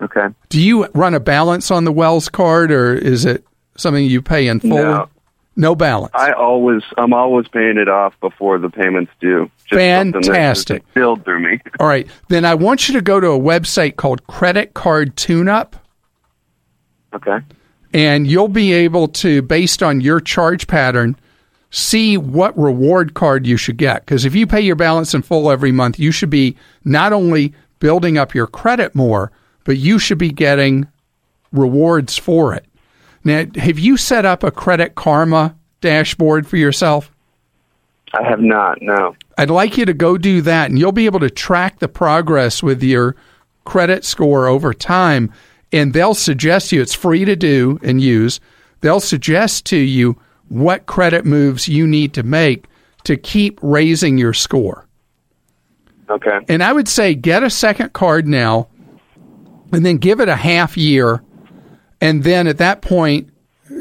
Okay. 0.00 0.26
Do 0.48 0.60
you 0.60 0.88
run 0.94 1.14
a 1.14 1.20
balance 1.20 1.70
on 1.70 1.84
the 1.84 1.92
Wells 1.92 2.28
card 2.28 2.72
or 2.72 2.92
is 2.92 3.24
it 3.24 3.44
something 3.76 4.04
you 4.04 4.20
pay 4.20 4.48
in 4.48 4.58
full? 4.58 4.70
No. 4.70 5.08
No 5.54 5.74
balance. 5.74 6.12
I 6.14 6.32
always, 6.32 6.82
I'm 6.96 7.12
always 7.12 7.46
paying 7.48 7.76
it 7.76 7.88
off 7.88 8.14
before 8.20 8.58
the 8.58 8.70
payments 8.70 9.12
due. 9.20 9.50
Just 9.66 9.78
Fantastic. 9.78 10.82
Billed 10.94 11.24
through 11.24 11.40
me. 11.40 11.60
All 11.80 11.86
right. 11.86 12.08
Then 12.28 12.44
I 12.46 12.54
want 12.54 12.88
you 12.88 12.94
to 12.94 13.02
go 13.02 13.20
to 13.20 13.28
a 13.28 13.38
website 13.38 13.96
called 13.96 14.26
Credit 14.26 14.72
Card 14.74 15.16
Tune 15.16 15.48
Up. 15.48 15.76
Okay. 17.14 17.38
and 17.92 18.26
you'll 18.26 18.48
be 18.48 18.72
able 18.72 19.06
to, 19.08 19.42
based 19.42 19.82
on 19.82 20.00
your 20.00 20.18
charge 20.20 20.66
pattern, 20.66 21.14
see 21.70 22.16
what 22.16 22.56
reward 22.58 23.12
card 23.12 23.46
you 23.46 23.58
should 23.58 23.76
get. 23.76 24.06
Because 24.06 24.24
if 24.24 24.34
you 24.34 24.46
pay 24.46 24.62
your 24.62 24.76
balance 24.76 25.12
in 25.12 25.20
full 25.20 25.50
every 25.50 25.72
month, 25.72 25.98
you 25.98 26.10
should 26.10 26.30
be 26.30 26.56
not 26.84 27.12
only 27.12 27.52
building 27.80 28.16
up 28.16 28.34
your 28.34 28.46
credit 28.46 28.94
more, 28.94 29.30
but 29.64 29.76
you 29.76 29.98
should 29.98 30.16
be 30.16 30.30
getting 30.30 30.86
rewards 31.52 32.16
for 32.16 32.54
it. 32.54 32.64
Now, 33.24 33.44
have 33.56 33.78
you 33.78 33.96
set 33.96 34.24
up 34.24 34.42
a 34.42 34.50
Credit 34.50 34.94
Karma 34.94 35.56
dashboard 35.80 36.46
for 36.46 36.56
yourself? 36.56 37.10
I 38.14 38.28
have 38.28 38.40
not. 38.40 38.82
No. 38.82 39.16
I'd 39.38 39.50
like 39.50 39.76
you 39.78 39.86
to 39.86 39.94
go 39.94 40.18
do 40.18 40.42
that, 40.42 40.68
and 40.70 40.78
you'll 40.78 40.92
be 40.92 41.06
able 41.06 41.20
to 41.20 41.30
track 41.30 41.78
the 41.78 41.88
progress 41.88 42.62
with 42.62 42.82
your 42.82 43.16
credit 43.64 44.04
score 44.04 44.46
over 44.46 44.74
time. 44.74 45.32
And 45.72 45.94
they'll 45.94 46.14
suggest 46.14 46.72
you, 46.72 46.82
it's 46.82 46.94
free 46.94 47.24
to 47.24 47.36
do 47.36 47.78
and 47.82 48.00
use. 48.00 48.40
They'll 48.80 49.00
suggest 49.00 49.64
to 49.66 49.78
you 49.78 50.20
what 50.48 50.86
credit 50.86 51.24
moves 51.24 51.68
you 51.68 51.86
need 51.86 52.12
to 52.14 52.22
make 52.22 52.66
to 53.04 53.16
keep 53.16 53.58
raising 53.62 54.18
your 54.18 54.34
score. 54.34 54.86
Okay. 56.10 56.38
And 56.48 56.62
I 56.62 56.72
would 56.72 56.88
say 56.88 57.14
get 57.14 57.42
a 57.42 57.48
second 57.48 57.94
card 57.94 58.28
now 58.28 58.68
and 59.72 59.86
then 59.86 59.96
give 59.96 60.20
it 60.20 60.28
a 60.28 60.36
half 60.36 60.76
year. 60.76 61.22
And 62.02 62.24
then 62.24 62.48
at 62.48 62.58
that 62.58 62.82
point, 62.82 63.30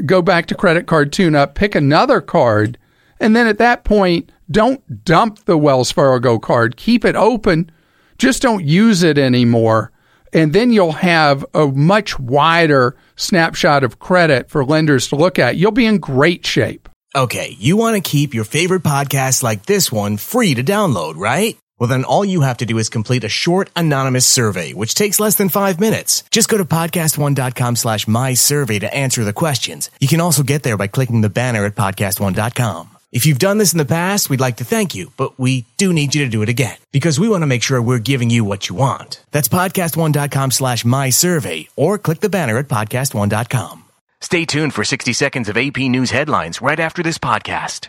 go 0.05 0.21
back 0.21 0.45
to 0.45 0.55
credit 0.55 0.85
card 0.85 1.11
tune 1.11 1.35
up, 1.35 1.55
pick 1.55 1.73
another 1.73 2.21
card. 2.21 2.77
And 3.19 3.35
then 3.35 3.47
at 3.47 3.57
that 3.57 3.83
point, 3.83 4.31
don't 4.51 5.03
dump 5.03 5.45
the 5.45 5.57
Wells 5.57 5.91
Fargo 5.91 6.37
card. 6.37 6.77
Keep 6.77 7.03
it 7.03 7.15
open. 7.15 7.71
Just 8.19 8.43
don't 8.43 8.63
use 8.63 9.01
it 9.01 9.17
anymore. 9.17 9.91
And 10.31 10.53
then 10.53 10.71
you'll 10.71 10.91
have 10.91 11.43
a 11.55 11.65
much 11.65 12.19
wider 12.19 12.95
snapshot 13.15 13.83
of 13.83 13.97
credit 13.97 14.51
for 14.51 14.63
lenders 14.63 15.07
to 15.07 15.15
look 15.15 15.39
at. 15.39 15.57
You'll 15.57 15.71
be 15.71 15.87
in 15.87 15.97
great 15.97 16.45
shape. 16.45 16.87
Okay, 17.15 17.55
you 17.57 17.75
want 17.75 17.95
to 17.95 18.07
keep 18.07 18.35
your 18.35 18.45
favorite 18.45 18.83
podcasts 18.83 19.41
like 19.41 19.65
this 19.65 19.91
one 19.91 20.17
free 20.17 20.53
to 20.53 20.63
download, 20.63 21.15
right? 21.15 21.57
Well, 21.81 21.87
then 21.87 22.03
all 22.03 22.23
you 22.23 22.41
have 22.41 22.57
to 22.57 22.67
do 22.67 22.77
is 22.77 22.89
complete 22.89 23.23
a 23.23 23.27
short 23.27 23.71
anonymous 23.75 24.27
survey, 24.27 24.71
which 24.71 24.93
takes 24.93 25.19
less 25.19 25.33
than 25.33 25.49
five 25.49 25.79
minutes. 25.79 26.23
Just 26.29 26.47
go 26.47 26.59
to 26.59 26.63
podcastone.com 26.63 27.75
slash 27.75 28.07
my 28.07 28.35
survey 28.35 28.77
to 28.77 28.93
answer 28.93 29.23
the 29.23 29.33
questions. 29.33 29.89
You 29.99 30.07
can 30.07 30.21
also 30.21 30.43
get 30.43 30.61
there 30.61 30.77
by 30.77 30.85
clicking 30.85 31.21
the 31.21 31.29
banner 31.29 31.65
at 31.65 31.73
podcastone.com. 31.73 32.89
If 33.11 33.25
you've 33.25 33.39
done 33.39 33.57
this 33.57 33.73
in 33.73 33.79
the 33.79 33.85
past, 33.85 34.29
we'd 34.29 34.39
like 34.39 34.57
to 34.57 34.63
thank 34.63 34.93
you, 34.93 35.11
but 35.17 35.39
we 35.39 35.65
do 35.77 35.91
need 35.91 36.13
you 36.13 36.23
to 36.23 36.29
do 36.29 36.43
it 36.43 36.49
again 36.49 36.77
because 36.91 37.19
we 37.19 37.27
want 37.27 37.41
to 37.41 37.47
make 37.47 37.63
sure 37.63 37.81
we're 37.81 37.97
giving 37.97 38.29
you 38.29 38.43
what 38.45 38.69
you 38.69 38.75
want. 38.75 39.19
That's 39.31 39.47
podcastone.com 39.47 40.51
slash 40.51 40.85
my 40.85 41.09
survey 41.09 41.67
or 41.75 41.97
click 41.97 42.19
the 42.19 42.29
banner 42.29 42.59
at 42.59 42.67
podcastone.com. 42.67 43.85
Stay 44.19 44.45
tuned 44.45 44.75
for 44.75 44.83
60 44.83 45.13
seconds 45.13 45.49
of 45.49 45.57
AP 45.57 45.77
News 45.77 46.11
headlines 46.11 46.61
right 46.61 46.79
after 46.79 47.01
this 47.01 47.17
podcast. 47.17 47.87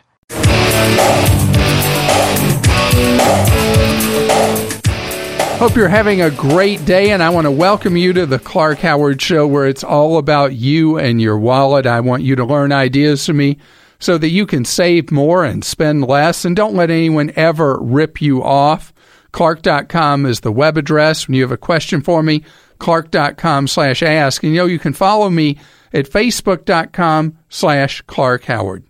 Hope 5.62 5.76
you're 5.76 5.86
having 5.86 6.20
a 6.20 6.30
great 6.30 6.84
day, 6.84 7.12
and 7.12 7.22
I 7.22 7.30
want 7.30 7.44
to 7.44 7.50
welcome 7.52 7.96
you 7.96 8.12
to 8.14 8.26
the 8.26 8.40
Clark 8.40 8.80
Howard 8.80 9.22
Show 9.22 9.46
where 9.46 9.68
it's 9.68 9.84
all 9.84 10.18
about 10.18 10.54
you 10.54 10.98
and 10.98 11.20
your 11.20 11.38
wallet. 11.38 11.86
I 11.86 12.00
want 12.00 12.24
you 12.24 12.34
to 12.34 12.44
learn 12.44 12.72
ideas 12.72 13.24
from 13.24 13.36
me 13.36 13.58
so 14.00 14.18
that 14.18 14.30
you 14.30 14.44
can 14.44 14.64
save 14.64 15.12
more 15.12 15.44
and 15.44 15.64
spend 15.64 16.04
less, 16.04 16.44
and 16.44 16.56
don't 16.56 16.74
let 16.74 16.90
anyone 16.90 17.32
ever 17.36 17.78
rip 17.80 18.20
you 18.20 18.42
off. 18.42 18.92
Clark.com 19.30 20.26
is 20.26 20.40
the 20.40 20.50
web 20.50 20.76
address. 20.76 21.28
When 21.28 21.36
you 21.36 21.42
have 21.42 21.52
a 21.52 21.56
question 21.56 22.00
for 22.00 22.24
me, 22.24 22.42
clark.com 22.78 23.68
slash 23.68 24.02
ask. 24.02 24.42
And 24.42 24.52
you 24.52 24.58
know, 24.58 24.66
you 24.66 24.80
can 24.80 24.92
follow 24.92 25.30
me 25.30 25.58
at 25.92 26.10
facebook.com 26.10 27.38
slash 27.48 28.02
Clark 28.02 28.44
Howard. 28.46 28.84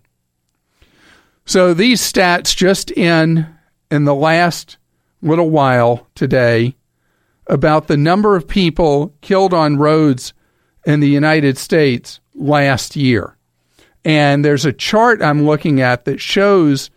So 1.45 1.75
these 1.75 2.01
stats 2.01 2.55
just 2.55 2.89
in 2.89 3.52
in 3.93 4.05
the 4.05 4.15
last 4.15 4.77
little 5.21 5.51
while 5.51 6.07
today 6.15 6.75
about 7.45 7.85
the 7.85 7.95
number 7.95 8.35
of 8.35 8.47
people 8.47 9.13
killed 9.21 9.53
on 9.53 9.77
roads 9.77 10.33
in 10.83 10.99
the 10.99 11.07
United 11.07 11.59
States 11.59 12.19
last 12.33 12.95
year. 12.95 13.37
And 14.03 14.43
there's 14.43 14.65
a 14.65 14.73
chart 14.73 15.21
I'm 15.21 15.45
looking 15.45 15.79
at 15.79 16.05
that 16.05 16.19
shows 16.19 16.89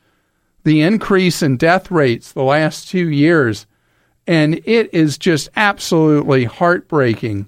the 0.64 0.80
increase 0.80 1.42
in 1.42 1.58
death 1.58 1.90
rates 1.90 2.32
the 2.32 2.42
last 2.42 2.88
two 2.88 3.10
years. 3.10 3.66
And 4.26 4.54
it 4.64 4.88
is 4.94 5.18
just 5.18 5.50
absolutely 5.54 6.44
heartbreaking. 6.44 7.46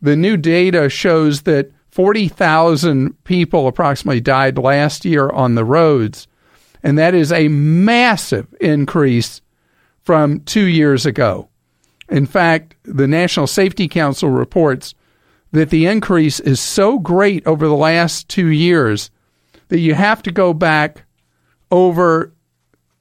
The 0.00 0.16
new 0.16 0.38
data 0.38 0.88
shows 0.88 1.42
that 1.42 1.70
40,000 1.90 3.22
people 3.24 3.66
approximately 3.66 4.22
died 4.22 4.56
last 4.56 5.04
year 5.04 5.28
on 5.28 5.56
the 5.56 5.64
roads. 5.64 6.26
And 6.82 6.98
that 6.98 7.14
is 7.14 7.32
a 7.32 7.48
massive 7.48 8.54
increase 8.60 9.40
from 10.02 10.40
two 10.40 10.64
years 10.64 11.06
ago. 11.06 11.48
In 12.08 12.26
fact, 12.26 12.76
the 12.84 13.06
National 13.06 13.46
Safety 13.46 13.88
Council 13.88 14.30
reports 14.30 14.94
that 15.52 15.70
the 15.70 15.86
increase 15.86 16.40
is 16.40 16.60
so 16.60 16.98
great 16.98 17.46
over 17.46 17.66
the 17.66 17.74
last 17.74 18.28
two 18.28 18.48
years 18.48 19.10
that 19.68 19.80
you 19.80 19.94
have 19.94 20.22
to 20.22 20.32
go 20.32 20.54
back 20.54 21.04
over 21.70 22.32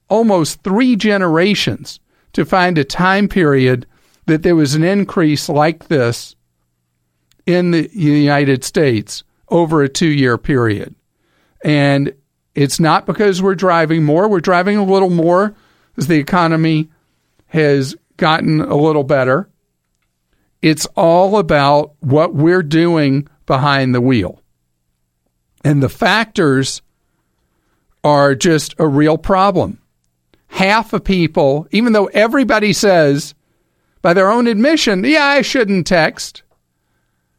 almost 0.09 0.63
three 0.63 0.95
generations 0.95 1.99
to 2.33 2.45
find 2.45 2.77
a 2.77 2.83
time 2.83 3.27
period 3.27 3.85
that 4.25 4.43
there 4.43 4.55
was 4.55 4.75
an 4.75 4.83
increase 4.83 5.49
like 5.49 5.87
this 5.87 6.35
in 7.45 7.71
the 7.71 7.89
United 7.93 8.63
States 8.63 9.23
over 9.49 9.81
a 9.81 9.89
two 9.89 10.09
year 10.09 10.37
period. 10.37 10.93
And 11.63 12.13
it's 12.57 12.79
not 12.79 13.05
because 13.05 13.39
we're 13.39 13.53
driving 13.53 14.03
more, 14.03 14.27
we're 14.27 14.39
driving 14.39 14.77
a 14.77 14.83
little 14.83 15.11
more 15.11 15.53
as 15.95 16.07
the 16.07 16.17
economy 16.17 16.89
has 17.45 17.95
gotten 18.17 18.61
a 18.61 18.75
little 18.75 19.03
better. 19.03 19.47
It's 20.63 20.87
all 20.95 21.37
about 21.37 21.93
what 21.99 22.33
we're 22.33 22.63
doing 22.63 23.27
behind 23.45 23.93
the 23.93 24.01
wheel. 24.01 24.41
And 25.63 25.83
the 25.83 25.87
factors 25.87 26.81
are 28.03 28.33
just 28.33 28.73
a 28.79 28.87
real 28.87 29.19
problem. 29.19 29.79
Half 30.47 30.93
of 30.93 31.03
people, 31.03 31.67
even 31.69 31.93
though 31.93 32.07
everybody 32.07 32.73
says 32.73 33.35
by 34.01 34.15
their 34.15 34.31
own 34.31 34.47
admission, 34.47 35.03
yeah, 35.03 35.25
I 35.25 35.43
shouldn't 35.43 35.85
text, 35.85 36.41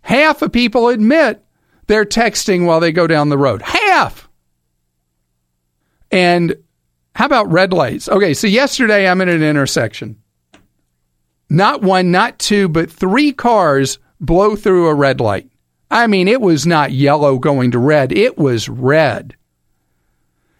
half 0.02 0.42
of 0.42 0.52
people 0.52 0.88
admit 0.88 1.44
they're 1.88 2.04
texting 2.04 2.66
while 2.66 2.78
they 2.78 2.92
go 2.92 3.08
down 3.08 3.30
the 3.30 3.38
road. 3.38 3.62
Half. 3.62 4.27
And 6.10 6.56
how 7.14 7.26
about 7.26 7.50
red 7.50 7.72
lights? 7.72 8.08
Okay, 8.08 8.34
so 8.34 8.46
yesterday 8.46 9.08
I'm 9.08 9.20
in 9.20 9.28
an 9.28 9.42
intersection 9.42 10.16
not 11.50 11.82
one, 11.82 12.10
not 12.10 12.38
two, 12.38 12.68
but 12.68 12.90
three 12.90 13.32
cars 13.32 13.98
blow 14.20 14.56
through 14.56 14.88
a 14.88 14.94
red 14.94 15.20
light. 15.20 15.50
I 15.90 16.06
mean, 16.06 16.28
it 16.28 16.40
was 16.40 16.66
not 16.66 16.92
yellow 16.92 17.38
going 17.38 17.70
to 17.70 17.78
red, 17.78 18.12
it 18.12 18.36
was 18.36 18.68
red. 18.68 19.34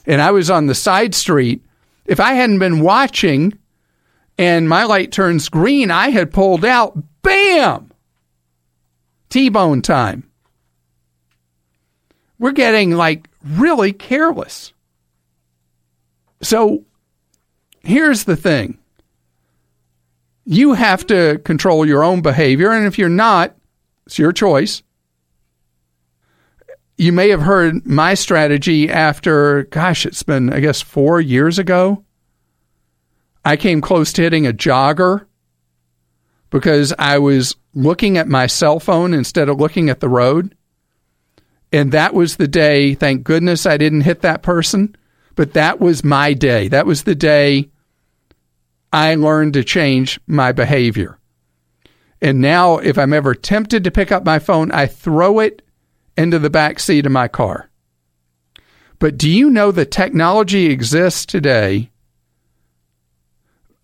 And 0.07 0.22
I 0.22 0.30
was 0.30 0.49
on 0.49 0.66
the 0.66 0.74
side 0.74 1.14
street. 1.14 1.62
If 2.07 2.18
I 2.18 2.32
hadn't 2.32 2.61
been 2.61 2.80
watching 2.80 3.59
and 4.38 4.66
my 4.66 4.84
light 4.84 5.12
turns 5.12 5.51
green, 5.51 5.90
I 5.90 6.09
had 6.09 6.32
pulled 6.32 6.64
out, 6.64 6.96
bam! 7.20 7.90
T 9.28 9.51
bone 9.51 9.82
time. 9.82 10.30
We're 12.38 12.53
getting 12.53 12.92
like 12.92 13.28
really 13.44 13.92
careless. 13.92 14.72
So 16.43 16.84
here's 17.82 18.24
the 18.24 18.36
thing 18.36 18.78
you 20.45 20.72
have 20.72 21.07
to 21.07 21.39
control 21.45 21.84
your 21.84 22.03
own 22.03 22.22
behavior. 22.22 22.70
And 22.72 22.86
if 22.86 22.99
you're 22.99 23.11
not, 23.11 23.55
it's 24.07 24.18
your 24.18 24.32
choice. 24.32 24.82
You 26.97 27.12
may 27.12 27.28
have 27.28 27.43
heard 27.43 27.86
my 27.86 28.14
strategy 28.14 28.89
after, 28.89 29.64
gosh, 29.64 30.07
it's 30.07 30.22
been, 30.22 30.51
I 30.51 30.61
guess, 30.61 30.80
four 30.80 31.20
years 31.20 31.59
ago. 31.59 32.03
I 33.45 33.57
came 33.57 33.80
close 33.80 34.12
to 34.14 34.22
hitting 34.22 34.47
a 34.47 34.53
jogger 34.53 35.26
because 36.51 36.95
I 36.99 37.18
was 37.18 37.55
looking 37.74 38.16
at 38.16 38.26
my 38.26 38.47
cell 38.47 38.80
phone 38.80 39.14
instead 39.14 39.49
of 39.49 39.61
looking 39.61 39.91
at 39.91 40.01
the 40.01 40.09
road. 40.09 40.57
And 41.72 41.93
that 41.93 42.14
was 42.14 42.36
the 42.36 42.49
day, 42.49 42.95
thank 42.95 43.22
goodness 43.22 43.66
I 43.66 43.76
didn't 43.76 44.01
hit 44.01 44.22
that 44.22 44.43
person, 44.43 44.97
but 45.39 45.53
that 45.53 45.78
was 45.78 46.03
my 46.03 46.32
day. 46.32 46.66
That 46.66 46.84
was 46.84 47.05
the 47.05 47.14
day 47.14 47.70
I 48.93 49.14
learned 49.14 49.53
to 49.53 49.62
change 49.62 50.18
my 50.26 50.51
behavior. 50.51 51.16
And 52.20 52.41
now, 52.41 52.78
if 52.78 52.99
I'm 52.99 53.12
ever 53.12 53.36
tempted 53.36 53.84
to 53.84 53.93
pick 53.93 54.11
up 54.11 54.24
my 54.24 54.41
phone, 54.41 54.72
I 54.72 54.86
throw 54.86 55.39
it 55.39 55.62
into 56.16 56.41
the 56.41 56.51
back 56.51 56.80
seat 56.80 57.07
of 57.07 57.12
my 57.12 57.28
car. 57.28 57.70
But 58.99 59.16
do 59.16 59.30
you 59.30 59.49
know 59.49 59.70
the 59.70 59.86
technology 59.86 60.66
exists 60.66 61.24
today 61.24 61.93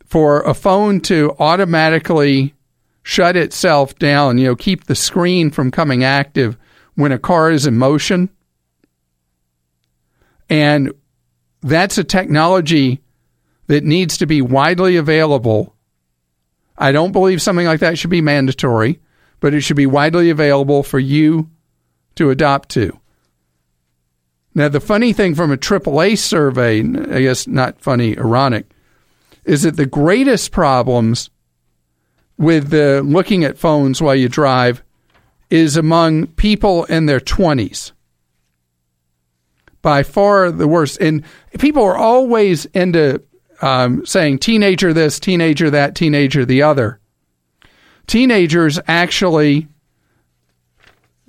for 0.04 0.40
a 0.40 0.54
phone 0.54 0.98
to 1.02 1.36
automatically 1.38 2.52
shut 3.04 3.36
itself 3.36 3.96
down, 4.00 4.38
you 4.38 4.46
know, 4.46 4.56
keep 4.56 4.86
the 4.86 4.96
screen 4.96 5.52
from 5.52 5.70
coming 5.70 6.02
active 6.02 6.56
when 6.96 7.12
a 7.12 7.18
car 7.20 7.52
is 7.52 7.64
in 7.64 7.78
motion? 7.78 8.28
And 10.50 10.92
that's 11.64 11.96
a 11.96 12.04
technology 12.04 13.00
that 13.66 13.82
needs 13.82 14.18
to 14.18 14.26
be 14.26 14.42
widely 14.42 14.96
available. 14.96 15.74
I 16.76 16.92
don't 16.92 17.12
believe 17.12 17.40
something 17.40 17.66
like 17.66 17.80
that 17.80 17.98
should 17.98 18.10
be 18.10 18.20
mandatory, 18.20 19.00
but 19.40 19.54
it 19.54 19.62
should 19.62 19.76
be 19.76 19.86
widely 19.86 20.28
available 20.28 20.82
for 20.82 20.98
you 20.98 21.48
to 22.16 22.28
adopt 22.30 22.68
to. 22.70 23.00
Now, 24.54 24.68
the 24.68 24.78
funny 24.78 25.12
thing 25.14 25.34
from 25.34 25.50
a 25.50 25.56
AAA 25.56 26.18
survey, 26.18 26.80
I 26.80 27.22
guess 27.22 27.46
not 27.46 27.80
funny, 27.80 28.16
ironic, 28.16 28.66
is 29.44 29.62
that 29.62 29.76
the 29.76 29.86
greatest 29.86 30.52
problems 30.52 31.30
with 32.36 32.68
the 32.70 33.02
looking 33.02 33.42
at 33.42 33.58
phones 33.58 34.02
while 34.02 34.14
you 34.14 34.28
drive 34.28 34.82
is 35.48 35.76
among 35.76 36.26
people 36.28 36.84
in 36.84 37.06
their 37.06 37.20
20s. 37.20 37.92
By 39.84 40.02
far 40.02 40.50
the 40.50 40.66
worst. 40.66 40.98
And 40.98 41.22
people 41.58 41.84
are 41.84 41.96
always 41.96 42.64
into 42.64 43.22
um, 43.60 44.06
saying 44.06 44.38
teenager 44.38 44.94
this, 44.94 45.20
teenager 45.20 45.68
that, 45.68 45.94
teenager 45.94 46.46
the 46.46 46.62
other. 46.62 47.00
Teenagers 48.06 48.80
actually 48.88 49.68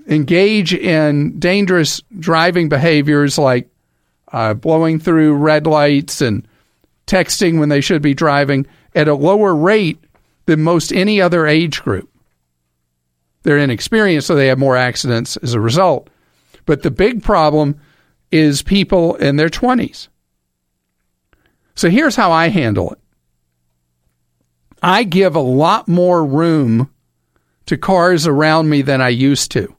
engage 0.08 0.74
in 0.74 1.38
dangerous 1.38 2.01
driving 2.18 2.70
behaviors 2.70 3.38
like 3.38 3.68
uh, 4.32 4.53
blowing 4.53 4.99
through 4.99 5.36
red 5.36 5.68
lights 5.68 6.22
and 6.22 6.47
texting 7.08 7.60
when 7.60 7.68
they 7.68 7.82
should 7.82 8.01
be 8.01 8.14
driving 8.14 8.66
at 8.95 9.10
a 9.10 9.16
lower 9.16 9.53
rate 9.53 10.01
than 10.45 10.64
most 10.64 10.93
any 10.93 11.20
other 11.20 11.45
age 11.45 11.84
group. 11.84 12.10
They're 13.43 13.58
inexperienced, 13.58 14.28
so 14.28 14.36
they 14.36 14.47
have 14.47 14.58
more 14.58 14.78
accidents 14.78 15.36
as 15.36 15.53
a 15.53 15.60
result. 15.60 16.10
But 16.66 16.84
the 16.84 16.91
big 16.91 17.22
problem 17.22 17.82
is 18.36 18.61
people 18.61 19.15
in 19.15 19.38
their 19.38 19.47
20s. 19.47 20.09
So 21.73 21.89
here's 21.89 22.17
how 22.17 22.33
I 22.33 22.49
handle 22.49 22.91
it 22.91 22.99
I 24.81 25.03
give 25.03 25.36
a 25.36 25.39
lot 25.39 25.88
more 25.88 26.25
room 26.25 26.89
to 27.67 27.77
cars 27.77 28.27
around 28.27 28.69
me 28.69 28.81
than 28.81 29.01
I 29.01 29.07
used 29.07 29.51
to. 29.51 29.73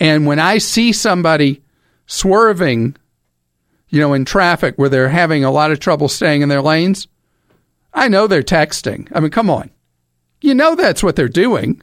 And 0.00 0.26
when 0.26 0.38
I 0.38 0.56
see 0.56 0.92
somebody 0.92 1.62
swerving, 2.06 2.96
you 3.90 4.00
know, 4.00 4.14
in 4.14 4.24
traffic 4.24 4.76
where 4.76 4.88
they're 4.88 5.10
having 5.10 5.44
a 5.44 5.50
lot 5.50 5.70
of 5.70 5.80
trouble 5.80 6.08
staying 6.08 6.40
in 6.40 6.48
their 6.48 6.62
lanes, 6.62 7.08
I 7.92 8.08
know 8.08 8.26
they're 8.26 8.42
texting. 8.42 9.06
I 9.14 9.20
mean, 9.20 9.30
come 9.30 9.50
on. 9.50 9.70
You 10.40 10.54
know 10.54 10.74
that's 10.76 11.02
what 11.02 11.14
they're 11.14 11.28
doing. 11.28 11.82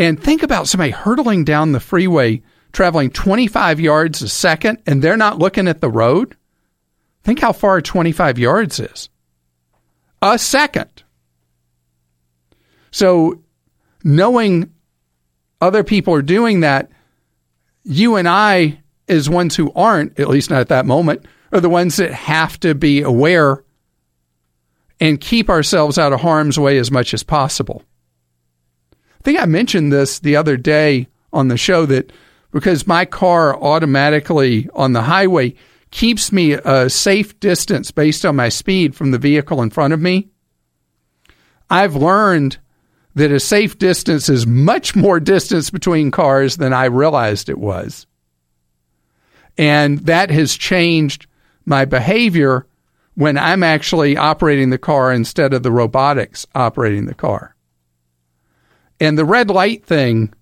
And 0.00 0.18
think 0.18 0.42
about 0.42 0.66
somebody 0.66 0.92
hurtling 0.92 1.44
down 1.44 1.72
the 1.72 1.78
freeway 1.78 2.40
traveling 2.72 3.10
25 3.10 3.80
yards 3.80 4.22
a 4.22 4.30
second 4.30 4.78
and 4.86 5.02
they're 5.02 5.14
not 5.18 5.38
looking 5.38 5.68
at 5.68 5.82
the 5.82 5.90
road, 5.90 6.38
think 7.22 7.40
how 7.40 7.52
far 7.52 7.82
25 7.82 8.38
yards 8.38 8.80
is. 8.80 9.10
A 10.22 10.38
second. 10.38 11.02
So, 12.90 13.42
knowing 14.02 14.72
other 15.60 15.84
people 15.84 16.14
are 16.14 16.22
doing 16.22 16.60
that, 16.60 16.90
you 17.84 18.16
and 18.16 18.26
I, 18.26 18.80
as 19.06 19.28
ones 19.28 19.54
who 19.54 19.70
aren't, 19.74 20.18
at 20.18 20.28
least 20.28 20.48
not 20.48 20.60
at 20.60 20.68
that 20.68 20.86
moment, 20.86 21.26
are 21.52 21.60
the 21.60 21.68
ones 21.68 21.96
that 21.96 22.14
have 22.14 22.58
to 22.60 22.74
be 22.74 23.02
aware 23.02 23.64
and 24.98 25.20
keep 25.20 25.50
ourselves 25.50 25.98
out 25.98 26.14
of 26.14 26.20
harm's 26.22 26.58
way 26.58 26.78
as 26.78 26.90
much 26.90 27.12
as 27.12 27.22
possible. 27.22 27.84
I 29.20 29.22
think 29.22 29.38
I 29.38 29.44
mentioned 29.46 29.92
this 29.92 30.18
the 30.18 30.36
other 30.36 30.56
day 30.56 31.08
on 31.32 31.48
the 31.48 31.58
show 31.58 31.84
that 31.86 32.10
because 32.52 32.86
my 32.86 33.04
car 33.04 33.54
automatically 33.56 34.68
on 34.74 34.92
the 34.92 35.02
highway 35.02 35.54
keeps 35.90 36.32
me 36.32 36.52
a 36.52 36.88
safe 36.88 37.38
distance 37.38 37.90
based 37.90 38.24
on 38.24 38.36
my 38.36 38.48
speed 38.48 38.94
from 38.94 39.10
the 39.10 39.18
vehicle 39.18 39.60
in 39.60 39.70
front 39.70 39.92
of 39.92 40.00
me. 40.00 40.28
I've 41.68 41.94
learned 41.94 42.58
that 43.14 43.30
a 43.30 43.40
safe 43.40 43.78
distance 43.78 44.28
is 44.28 44.46
much 44.46 44.96
more 44.96 45.20
distance 45.20 45.68
between 45.68 46.10
cars 46.10 46.56
than 46.56 46.72
I 46.72 46.86
realized 46.86 47.48
it 47.48 47.58
was. 47.58 48.06
And 49.58 49.98
that 50.00 50.30
has 50.30 50.56
changed 50.56 51.26
my 51.66 51.84
behavior 51.84 52.66
when 53.14 53.36
I'm 53.36 53.62
actually 53.62 54.16
operating 54.16 54.70
the 54.70 54.78
car 54.78 55.12
instead 55.12 55.52
of 55.52 55.62
the 55.62 55.72
robotics 55.72 56.46
operating 56.54 57.06
the 57.06 57.14
car. 57.14 57.54
And 59.00 59.16
the 59.16 59.24
red 59.24 59.48
light 59.48 59.84
thing, 59.84 60.32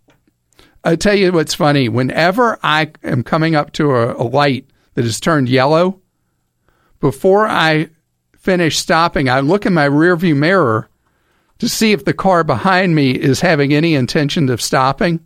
I 0.85 0.97
tell 0.97 1.15
you 1.15 1.33
what's 1.33 1.55
funny. 1.55 1.89
Whenever 1.89 2.59
I 2.63 2.91
am 3.05 3.23
coming 3.23 3.55
up 3.55 3.73
to 3.75 3.93
a, 3.93 4.15
a 4.15 4.25
light 4.25 4.67
that 4.95 5.05
has 5.05 5.21
turned 5.21 5.49
yellow, 5.49 6.01
before 7.01 7.47
I 7.47 7.91
finish 8.37 8.79
stopping, 8.79 9.29
I 9.29 9.41
look 9.41 9.65
in 9.65 9.75
my 9.75 9.89
rearview 9.89 10.37
mirror 10.37 10.89
to 11.59 11.69
see 11.69 11.93
if 11.93 12.05
the 12.05 12.13
car 12.13 12.45
behind 12.45 12.95
me 12.95 13.13
is 13.13 13.41
having 13.41 13.73
any 13.73 13.95
intention 13.95 14.49
of 14.49 14.61
stopping. 14.61 15.21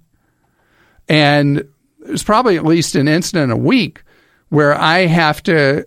And 1.08 1.68
there's 2.00 2.22
probably 2.22 2.56
at 2.56 2.64
least 2.64 2.94
an 2.94 3.08
incident 3.08 3.52
a 3.52 3.56
week 3.56 4.02
where 4.48 4.74
I 4.74 5.06
have 5.06 5.42
to 5.44 5.86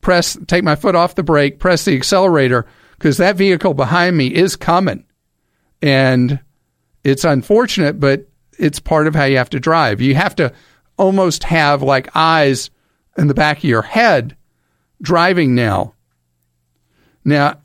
press, 0.00 0.36
take 0.46 0.64
my 0.64 0.74
foot 0.74 0.96
off 0.96 1.14
the 1.14 1.22
brake, 1.22 1.58
press 1.58 1.84
the 1.84 1.94
accelerator 1.94 2.66
because 2.98 3.18
that 3.18 3.36
vehicle 3.36 3.74
behind 3.74 4.16
me 4.16 4.28
is 4.28 4.56
coming. 4.56 5.04
And 5.80 6.40
it's 7.04 7.24
unfortunate, 7.24 7.98
but 7.98 8.28
it's 8.58 8.80
part 8.80 9.06
of 9.06 9.14
how 9.14 9.24
you 9.24 9.36
have 9.36 9.50
to 9.50 9.60
drive. 9.60 10.00
You 10.00 10.14
have 10.14 10.36
to 10.36 10.52
almost 10.96 11.44
have 11.44 11.82
like 11.82 12.14
eyes 12.14 12.70
in 13.16 13.26
the 13.26 13.34
back 13.34 13.58
of 13.58 13.64
your 13.64 13.82
head 13.82 14.36
driving 15.00 15.54
now. 15.54 15.94
Now, 17.24 17.60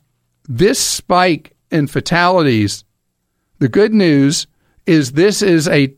this 0.48 0.78
spike 0.78 1.56
in 1.70 1.86
fatalities, 1.86 2.84
the 3.58 3.68
good 3.68 3.92
news 3.92 4.46
is 4.86 5.12
this 5.12 5.42
is 5.42 5.68
a 5.68 5.94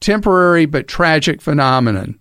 temporary 0.00 0.66
but 0.66 0.86
tragic 0.86 1.40
phenomenon. 1.40 2.18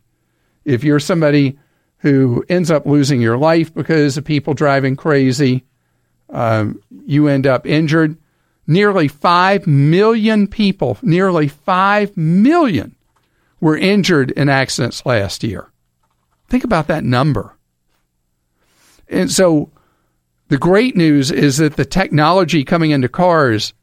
If 0.65 0.83
you're 0.83 0.99
somebody 0.99 1.57
who 1.99 2.43
ends 2.49 2.71
up 2.71 2.85
losing 2.85 3.21
your 3.21 3.37
life 3.37 3.73
because 3.73 4.17
of 4.17 4.25
people 4.25 4.53
driving 4.53 4.95
crazy, 4.95 5.65
um, 6.29 6.81
you 7.05 7.27
end 7.27 7.47
up 7.47 7.65
injured. 7.65 8.17
Nearly 8.67 9.07
5 9.07 9.65
million 9.65 10.47
people, 10.47 10.97
nearly 11.01 11.47
5 11.47 12.17
million 12.17 12.95
were 13.61 13.77
injured 13.77 14.31
in 14.31 14.49
accidents 14.49 15.05
last 15.05 15.43
year. 15.43 15.71
Think 16.49 16.65
about 16.65 16.87
that 16.87 17.05
number. 17.05 17.55
And 19.07 19.31
so 19.31 19.71
the 20.49 20.57
great 20.57 20.95
news 20.95 21.31
is 21.31 21.57
that 21.57 21.77
the 21.77 21.85
technology 21.85 22.63
coming 22.63 22.91
into 22.91 23.09
cars 23.09 23.73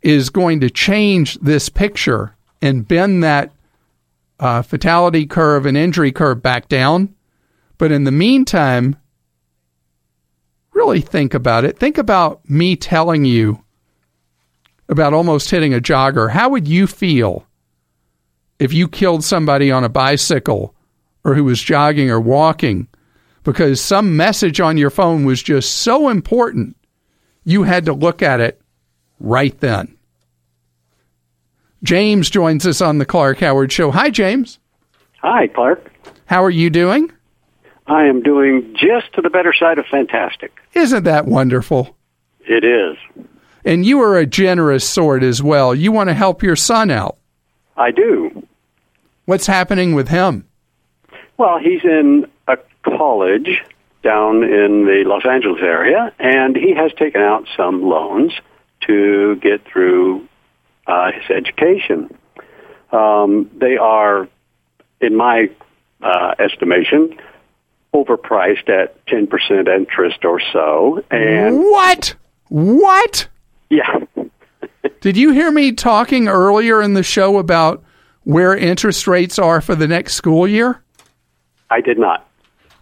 is 0.00 0.30
going 0.30 0.60
to 0.60 0.70
change 0.70 1.38
this 1.40 1.68
picture 1.68 2.34
and 2.60 2.86
bend 2.86 3.22
that 3.22 3.52
uh, 4.40 4.62
fatality 4.62 5.26
curve 5.26 5.66
and 5.66 5.76
injury 5.76 6.12
curve 6.12 6.42
back 6.42 6.68
down. 6.68 7.14
But 7.78 7.92
in 7.92 8.04
the 8.04 8.10
meantime, 8.10 8.96
really 10.72 11.00
think 11.00 11.34
about 11.34 11.64
it. 11.64 11.78
Think 11.78 11.98
about 11.98 12.48
me 12.48 12.74
telling 12.74 13.24
you 13.24 13.62
about 14.92 15.12
almost 15.12 15.50
hitting 15.50 15.74
a 15.74 15.80
jogger. 15.80 16.30
How 16.30 16.48
would 16.50 16.68
you 16.68 16.86
feel 16.86 17.44
if 18.60 18.72
you 18.72 18.86
killed 18.86 19.24
somebody 19.24 19.72
on 19.72 19.82
a 19.82 19.88
bicycle 19.88 20.74
or 21.24 21.34
who 21.34 21.44
was 21.44 21.60
jogging 21.60 22.10
or 22.10 22.20
walking 22.20 22.86
because 23.44 23.80
some 23.80 24.16
message 24.16 24.60
on 24.60 24.76
your 24.76 24.90
phone 24.90 25.24
was 25.24 25.42
just 25.42 25.78
so 25.78 26.08
important, 26.08 26.76
you 27.44 27.64
had 27.64 27.86
to 27.86 27.92
look 27.92 28.22
at 28.22 28.40
it 28.40 28.60
right 29.18 29.58
then. 29.60 29.96
James 31.82 32.30
joins 32.30 32.64
us 32.66 32.80
on 32.80 32.98
the 32.98 33.04
Clark 33.04 33.38
Howard 33.38 33.72
Show. 33.72 33.90
Hi, 33.90 34.10
James. 34.10 34.60
Hi, 35.20 35.48
Clark. 35.48 35.90
How 36.26 36.44
are 36.44 36.50
you 36.50 36.70
doing? 36.70 37.10
I 37.88 38.04
am 38.04 38.22
doing 38.22 38.76
just 38.78 39.12
to 39.14 39.22
the 39.22 39.30
better 39.30 39.52
side 39.52 39.78
of 39.78 39.86
fantastic. 39.86 40.52
Isn't 40.72 41.02
that 41.04 41.26
wonderful? 41.26 41.96
It 42.40 42.64
is. 42.64 42.96
And 43.64 43.86
you 43.86 44.00
are 44.00 44.16
a 44.16 44.26
generous 44.26 44.88
sort 44.88 45.22
as 45.22 45.42
well. 45.42 45.74
You 45.74 45.92
want 45.92 46.08
to 46.08 46.14
help 46.14 46.42
your 46.42 46.56
son 46.56 46.90
out. 46.90 47.16
I 47.76 47.90
do. 47.90 48.46
What's 49.24 49.46
happening 49.46 49.94
with 49.94 50.08
him? 50.08 50.46
Well, 51.38 51.58
he's 51.58 51.84
in 51.84 52.26
a 52.48 52.58
college 52.84 53.62
down 54.02 54.42
in 54.42 54.84
the 54.84 55.04
Los 55.06 55.24
Angeles 55.24 55.60
area, 55.62 56.12
and 56.18 56.56
he 56.56 56.74
has 56.74 56.92
taken 56.94 57.20
out 57.20 57.46
some 57.56 57.82
loans 57.82 58.32
to 58.86 59.36
get 59.36 59.64
through 59.64 60.26
uh, 60.86 61.12
his 61.12 61.30
education. 61.30 62.16
Um, 62.90 63.50
they 63.56 63.76
are, 63.76 64.28
in 65.00 65.16
my 65.16 65.50
uh, 66.02 66.34
estimation, 66.38 67.16
overpriced 67.94 68.68
at 68.68 69.04
10% 69.06 69.68
interest 69.68 70.24
or 70.24 70.40
so. 70.52 71.04
And 71.10 71.58
what? 71.58 72.14
What? 72.48 73.28
Yeah. 73.72 74.00
Did 75.00 75.16
you 75.16 75.32
hear 75.32 75.50
me 75.50 75.72
talking 75.72 76.28
earlier 76.28 76.82
in 76.82 76.92
the 76.92 77.02
show 77.02 77.38
about 77.38 77.82
where 78.24 78.54
interest 78.54 79.06
rates 79.06 79.38
are 79.38 79.62
for 79.62 79.74
the 79.74 79.88
next 79.88 80.12
school 80.12 80.46
year? 80.46 80.82
I 81.70 81.80
did 81.80 81.98
not. 81.98 82.28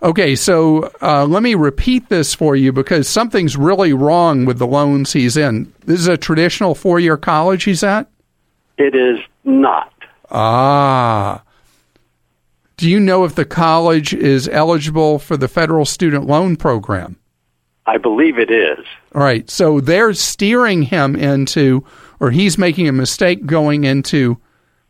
Okay, 0.02 0.34
so 0.34 0.90
uh, 1.00 1.26
let 1.26 1.44
me 1.44 1.54
repeat 1.54 2.08
this 2.08 2.34
for 2.34 2.56
you 2.56 2.72
because 2.72 3.06
something's 3.06 3.56
really 3.56 3.92
wrong 3.92 4.46
with 4.46 4.58
the 4.58 4.66
loans 4.66 5.12
he's 5.12 5.36
in. 5.36 5.72
This 5.84 6.00
is 6.00 6.08
a 6.08 6.16
traditional 6.16 6.74
four 6.74 6.98
year 6.98 7.16
college 7.16 7.62
he's 7.62 7.84
at? 7.84 8.10
It 8.76 8.96
is 8.96 9.20
not. 9.44 9.92
Ah. 10.28 11.44
Do 12.78 12.90
you 12.90 12.98
know 12.98 13.24
if 13.24 13.36
the 13.36 13.44
college 13.44 14.12
is 14.12 14.48
eligible 14.48 15.20
for 15.20 15.36
the 15.36 15.48
federal 15.48 15.84
student 15.84 16.26
loan 16.26 16.56
program? 16.56 17.19
I 17.90 17.98
believe 17.98 18.38
it 18.38 18.52
is. 18.52 18.86
All 19.16 19.20
right, 19.20 19.50
so 19.50 19.80
they're 19.80 20.14
steering 20.14 20.82
him 20.82 21.16
into, 21.16 21.84
or 22.20 22.30
he's 22.30 22.56
making 22.56 22.86
a 22.86 22.92
mistake 22.92 23.46
going 23.46 23.82
into 23.82 24.38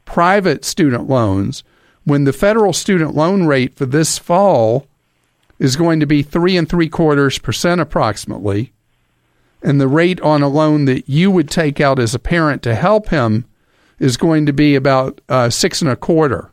private 0.04 0.66
student 0.66 1.08
loans 1.08 1.64
when 2.04 2.24
the 2.24 2.32
federal 2.34 2.74
student 2.74 3.14
loan 3.14 3.46
rate 3.46 3.74
for 3.74 3.86
this 3.86 4.18
fall 4.18 4.86
is 5.58 5.76
going 5.76 6.00
to 6.00 6.06
be 6.06 6.22
three 6.22 6.58
and 6.58 6.68
three 6.68 6.90
quarters 6.90 7.38
percent 7.38 7.80
approximately. 7.80 8.70
And 9.62 9.80
the 9.80 9.88
rate 9.88 10.20
on 10.20 10.42
a 10.42 10.48
loan 10.48 10.84
that 10.84 11.08
you 11.08 11.30
would 11.30 11.48
take 11.48 11.80
out 11.80 11.98
as 11.98 12.14
a 12.14 12.18
parent 12.18 12.62
to 12.64 12.74
help 12.74 13.08
him 13.08 13.46
is 13.98 14.18
going 14.18 14.44
to 14.44 14.52
be 14.52 14.74
about 14.74 15.22
uh, 15.26 15.48
six 15.48 15.80
and 15.80 15.90
a 15.90 15.96
quarter. 15.96 16.50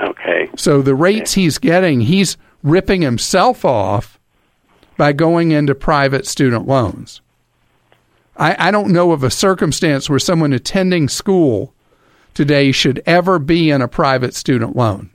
Okay. 0.00 0.50
So 0.56 0.82
the 0.82 0.96
rates 0.96 1.34
okay. 1.34 1.42
he's 1.42 1.58
getting, 1.58 2.00
he's 2.00 2.36
ripping 2.64 3.02
himself 3.02 3.64
off 3.64 4.19
by 5.00 5.14
going 5.14 5.50
into 5.50 5.74
private 5.74 6.26
student 6.26 6.68
loans. 6.68 7.22
I, 8.36 8.68
I 8.68 8.70
don't 8.70 8.92
know 8.92 9.12
of 9.12 9.24
a 9.24 9.30
circumstance 9.30 10.10
where 10.10 10.18
someone 10.18 10.52
attending 10.52 11.08
school 11.08 11.72
today 12.34 12.70
should 12.70 13.02
ever 13.06 13.38
be 13.38 13.70
in 13.70 13.80
a 13.80 13.88
private 13.88 14.34
student 14.34 14.76
loan. 14.76 15.08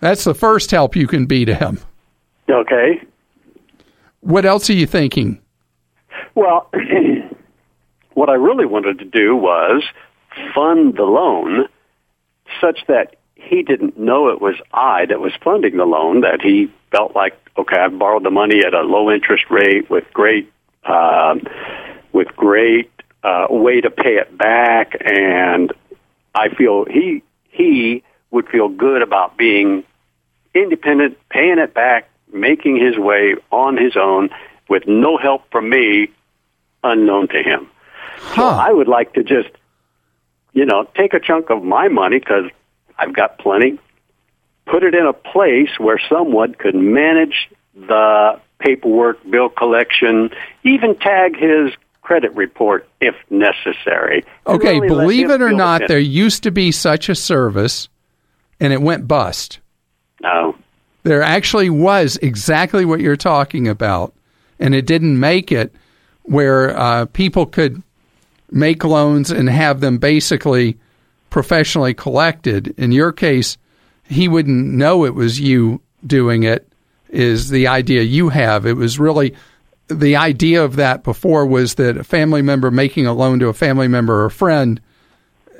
That's 0.00 0.24
the 0.24 0.34
first 0.34 0.70
help 0.70 0.94
you 0.94 1.06
can 1.06 1.24
be 1.24 1.46
to 1.46 1.54
him. 1.54 1.80
Okay. 2.46 3.00
What 4.20 4.44
else 4.44 4.68
are 4.68 4.74
you 4.74 4.86
thinking? 4.86 5.40
Well, 6.34 6.70
what 8.12 8.28
I 8.28 8.34
really 8.34 8.66
wanted 8.66 8.98
to 8.98 9.06
do 9.06 9.34
was 9.34 9.82
fund 10.54 10.94
the 10.98 11.04
loan 11.04 11.68
such 12.60 12.80
that 12.88 13.16
he 13.46 13.62
didn't 13.62 13.98
know 13.98 14.28
it 14.28 14.40
was 14.40 14.56
I 14.72 15.06
that 15.06 15.20
was 15.20 15.32
funding 15.42 15.76
the 15.76 15.84
loan, 15.84 16.22
that 16.22 16.40
he 16.42 16.70
felt 16.90 17.14
like, 17.14 17.38
okay, 17.56 17.76
I've 17.76 17.98
borrowed 17.98 18.24
the 18.24 18.30
money 18.30 18.60
at 18.66 18.74
a 18.74 18.82
low 18.82 19.10
interest 19.10 19.44
rate 19.50 19.88
with 19.88 20.04
great, 20.12 20.52
uh, 20.84 21.36
with 22.12 22.28
great 22.36 22.90
uh, 23.22 23.46
way 23.50 23.80
to 23.80 23.90
pay 23.90 24.16
it 24.16 24.36
back, 24.36 24.96
and 25.00 25.72
I 26.34 26.48
feel 26.54 26.84
he 26.84 27.22
he 27.50 28.02
would 28.30 28.48
feel 28.48 28.68
good 28.68 29.02
about 29.02 29.36
being 29.36 29.84
independent, 30.54 31.18
paying 31.30 31.58
it 31.58 31.72
back, 31.72 32.10
making 32.32 32.76
his 32.76 32.98
way 32.98 33.36
on 33.50 33.76
his 33.76 33.96
own 33.96 34.30
with 34.68 34.86
no 34.86 35.16
help 35.16 35.50
from 35.50 35.70
me, 35.70 36.08
unknown 36.82 37.28
to 37.28 37.42
him. 37.42 37.68
Huh. 38.18 38.34
So 38.34 38.48
I 38.48 38.72
would 38.72 38.88
like 38.88 39.14
to 39.14 39.22
just, 39.22 39.48
you 40.52 40.66
know, 40.66 40.86
take 40.96 41.14
a 41.14 41.20
chunk 41.20 41.50
of 41.50 41.62
my 41.62 41.88
money 41.88 42.18
because 42.18 42.50
I've 42.98 43.14
got 43.14 43.38
plenty, 43.38 43.78
put 44.66 44.82
it 44.82 44.94
in 44.94 45.06
a 45.06 45.12
place 45.12 45.70
where 45.78 46.00
someone 46.08 46.54
could 46.54 46.74
manage 46.74 47.48
the 47.74 48.40
paperwork, 48.58 49.18
bill 49.28 49.48
collection, 49.48 50.30
even 50.64 50.96
tag 50.96 51.36
his 51.36 51.72
credit 52.02 52.34
report 52.34 52.88
if 53.00 53.14
necessary. 53.30 54.24
Okay, 54.46 54.80
really 54.80 54.88
believe 54.88 55.30
it 55.30 55.42
or 55.42 55.52
not, 55.52 55.82
the- 55.82 55.86
there 55.88 55.98
used 55.98 56.42
to 56.44 56.50
be 56.50 56.70
such 56.72 57.08
a 57.08 57.14
service, 57.14 57.88
and 58.60 58.72
it 58.72 58.80
went 58.80 59.06
bust. 59.06 59.58
No. 60.22 60.54
There 61.02 61.22
actually 61.22 61.70
was 61.70 62.16
exactly 62.22 62.84
what 62.84 63.00
you're 63.00 63.16
talking 63.16 63.68
about, 63.68 64.14
and 64.58 64.74
it 64.74 64.86
didn't 64.86 65.20
make 65.20 65.52
it 65.52 65.72
where 66.22 66.76
uh, 66.78 67.06
people 67.06 67.46
could 67.46 67.82
make 68.50 68.84
loans 68.84 69.30
and 69.30 69.48
have 69.48 69.80
them 69.80 69.98
basically 69.98 70.76
professionally 71.36 71.92
collected. 71.92 72.68
In 72.78 72.92
your 72.92 73.12
case, 73.12 73.58
he 74.08 74.26
wouldn't 74.26 74.72
know 74.72 75.04
it 75.04 75.14
was 75.14 75.38
you 75.38 75.82
doing 76.06 76.44
it, 76.44 76.66
is 77.10 77.50
the 77.50 77.66
idea 77.66 78.00
you 78.00 78.30
have. 78.30 78.64
It 78.64 78.72
was 78.72 78.98
really 78.98 79.34
the 79.88 80.16
idea 80.16 80.64
of 80.64 80.76
that 80.76 81.04
before 81.04 81.44
was 81.44 81.74
that 81.74 81.98
a 81.98 82.04
family 82.04 82.40
member 82.40 82.70
making 82.70 83.06
a 83.06 83.12
loan 83.12 83.38
to 83.40 83.48
a 83.48 83.52
family 83.52 83.86
member 83.86 84.22
or 84.22 84.24
a 84.24 84.30
friend 84.30 84.80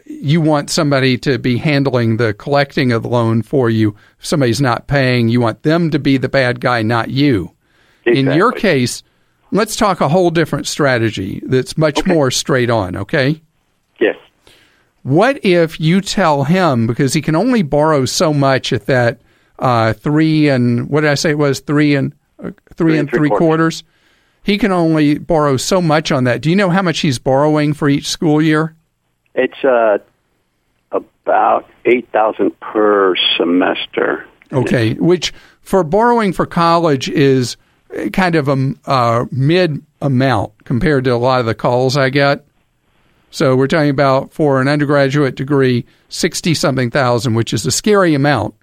you 0.07 0.41
want 0.41 0.71
somebody 0.71 1.19
to 1.19 1.39
be 1.39 1.59
handling 1.59 2.17
the 2.17 2.33
collecting 2.33 2.91
of 2.91 3.03
the 3.03 3.09
loan 3.11 3.43
for 3.43 3.69
you. 3.69 3.95
If 4.19 4.25
somebody's 4.25 4.63
not 4.63 4.87
paying, 4.87 5.29
you 5.29 5.43
want 5.43 5.63
them 5.63 5.91
to 5.91 5.99
be 5.99 6.17
the 6.17 6.31
bad 6.31 6.59
guy, 6.59 6.81
not 6.81 7.11
you. 7.11 7.53
In 8.07 8.33
your 8.33 8.51
case, 8.51 9.03
let's 9.51 9.77
talk 9.77 10.01
a 10.01 10.09
whole 10.09 10.31
different 10.31 10.69
strategy 10.69 11.43
that's 11.45 11.77
much 11.77 12.07
more 12.07 12.31
straight 12.31 12.71
on, 12.71 12.97
okay? 12.97 13.43
Yes. 14.01 14.17
What 15.07 15.45
if 15.45 15.79
you 15.79 16.01
tell 16.01 16.43
him, 16.43 16.89
because 16.89 17.15
he 17.15 17.23
can 17.23 17.37
only 17.37 17.63
borrow 17.63 18.07
so 18.07 18.35
much 18.35 18.73
at 18.73 18.87
that 18.87 19.21
uh, 19.57 19.93
three 19.93 20.49
and, 20.49 20.91
what 20.91 21.03
did 21.03 21.11
I 21.11 21.15
say 21.15 21.31
it 21.31 21.39
was? 21.39 21.61
Three 21.61 21.95
and, 21.95 22.13
uh, 22.43 22.51
three, 22.75 22.99
and 22.99 23.09
three 23.09 23.29
quarters. 23.29 23.85
He 24.43 24.59
can 24.59 24.73
only 24.73 25.19
borrow 25.19 25.59
so 25.59 25.81
much 25.81 26.11
on 26.11 26.25
that. 26.25 26.41
Do 26.41 26.51
you 26.51 26.57
know 26.57 26.71
how 26.71 26.83
much 26.83 26.99
he's 26.99 27.21
borrowing 27.21 27.73
for 27.73 27.89
each 27.89 28.09
school 28.09 28.43
year? 28.43 28.75
It's 29.37 29.63
uh, 29.63 29.99
about 30.91 31.69
eight 31.85 32.09
thousand 32.11 32.59
per 32.59 33.15
semester. 33.37 34.27
Okay, 34.53 34.95
which 34.95 35.33
for 35.61 35.85
borrowing 35.85 36.33
for 36.33 36.47
college 36.47 37.09
is 37.09 37.57
kind 38.13 38.35
of 38.35 38.49
a 38.49 38.75
uh, 38.87 39.27
mid 39.31 39.85
amount 40.01 40.65
compared 40.65 41.05
to 41.05 41.11
a 41.11 41.17
lot 41.17 41.41
of 41.41 41.47
the 41.47 41.55
calls 41.55 41.97
I 41.97 42.11
get. 42.11 42.46
So 43.31 43.57
we're 43.57 43.67
talking 43.67 43.91
about 43.91 44.33
for 44.33 44.61
an 44.61 44.69
undergraduate 44.69 45.35
degree, 45.35 45.85
sixty 46.09 46.55
something 46.55 46.91
thousand, 46.91 47.35
which 47.35 47.53
is 47.53 47.67
a 47.67 47.71
scary 47.71 48.15
amount. 48.15 48.55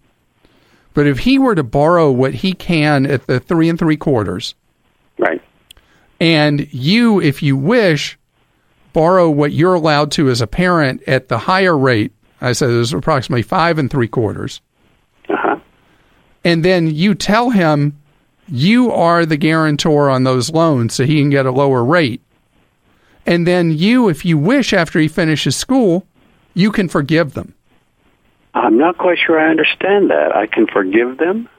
But 0.93 1.07
if 1.07 1.19
he 1.19 1.37
were 1.39 1.55
to 1.55 1.63
borrow 1.63 2.11
what 2.11 2.33
he 2.35 2.53
can 2.53 3.05
at 3.05 3.27
the 3.27 3.39
three 3.39 3.67
and 3.69 3.77
three 3.79 3.97
quarters, 3.97 4.55
Right. 5.17 5.41
and 6.19 6.71
you, 6.73 7.19
if 7.19 7.41
you 7.43 7.57
wish, 7.57 8.17
borrow 8.93 9.29
what 9.29 9.51
you're 9.53 9.73
allowed 9.73 10.11
to 10.11 10.29
as 10.29 10.39
a 10.41 10.47
parent 10.47 11.01
at 11.07 11.27
the 11.29 11.39
higher 11.39 11.77
rate, 11.77 12.11
I 12.41 12.51
said 12.53 12.69
it 12.69 12.77
was 12.77 12.93
approximately 12.93 13.41
five 13.41 13.77
and 13.79 13.89
three 13.89 14.07
quarters 14.07 14.61
Uh-huh. 15.29 15.57
and 16.43 16.63
then 16.63 16.87
you 16.93 17.15
tell 17.15 17.49
him 17.51 17.97
you 18.47 18.91
are 18.91 19.25
the 19.25 19.37
guarantor 19.37 20.09
on 20.09 20.23
those 20.25 20.51
loans 20.51 20.93
so 20.93 21.05
he 21.05 21.19
can 21.21 21.29
get 21.29 21.45
a 21.45 21.51
lower 21.51 21.83
rate. 21.83 22.21
And 23.25 23.47
then 23.47 23.71
you, 23.71 24.09
if 24.09 24.25
you 24.25 24.37
wish, 24.37 24.73
after 24.73 24.99
he 24.99 25.07
finishes 25.07 25.55
school, 25.55 26.05
you 26.53 26.71
can 26.71 26.89
forgive 26.89 27.33
them. 27.33 27.53
I'm 28.53 28.77
not 28.77 28.97
quite 28.97 29.17
sure 29.17 29.39
I 29.39 29.49
understand 29.49 30.09
that. 30.11 30.35
I 30.35 30.45
can 30.45 30.67
forgive 30.67 31.17
them. 31.17 31.49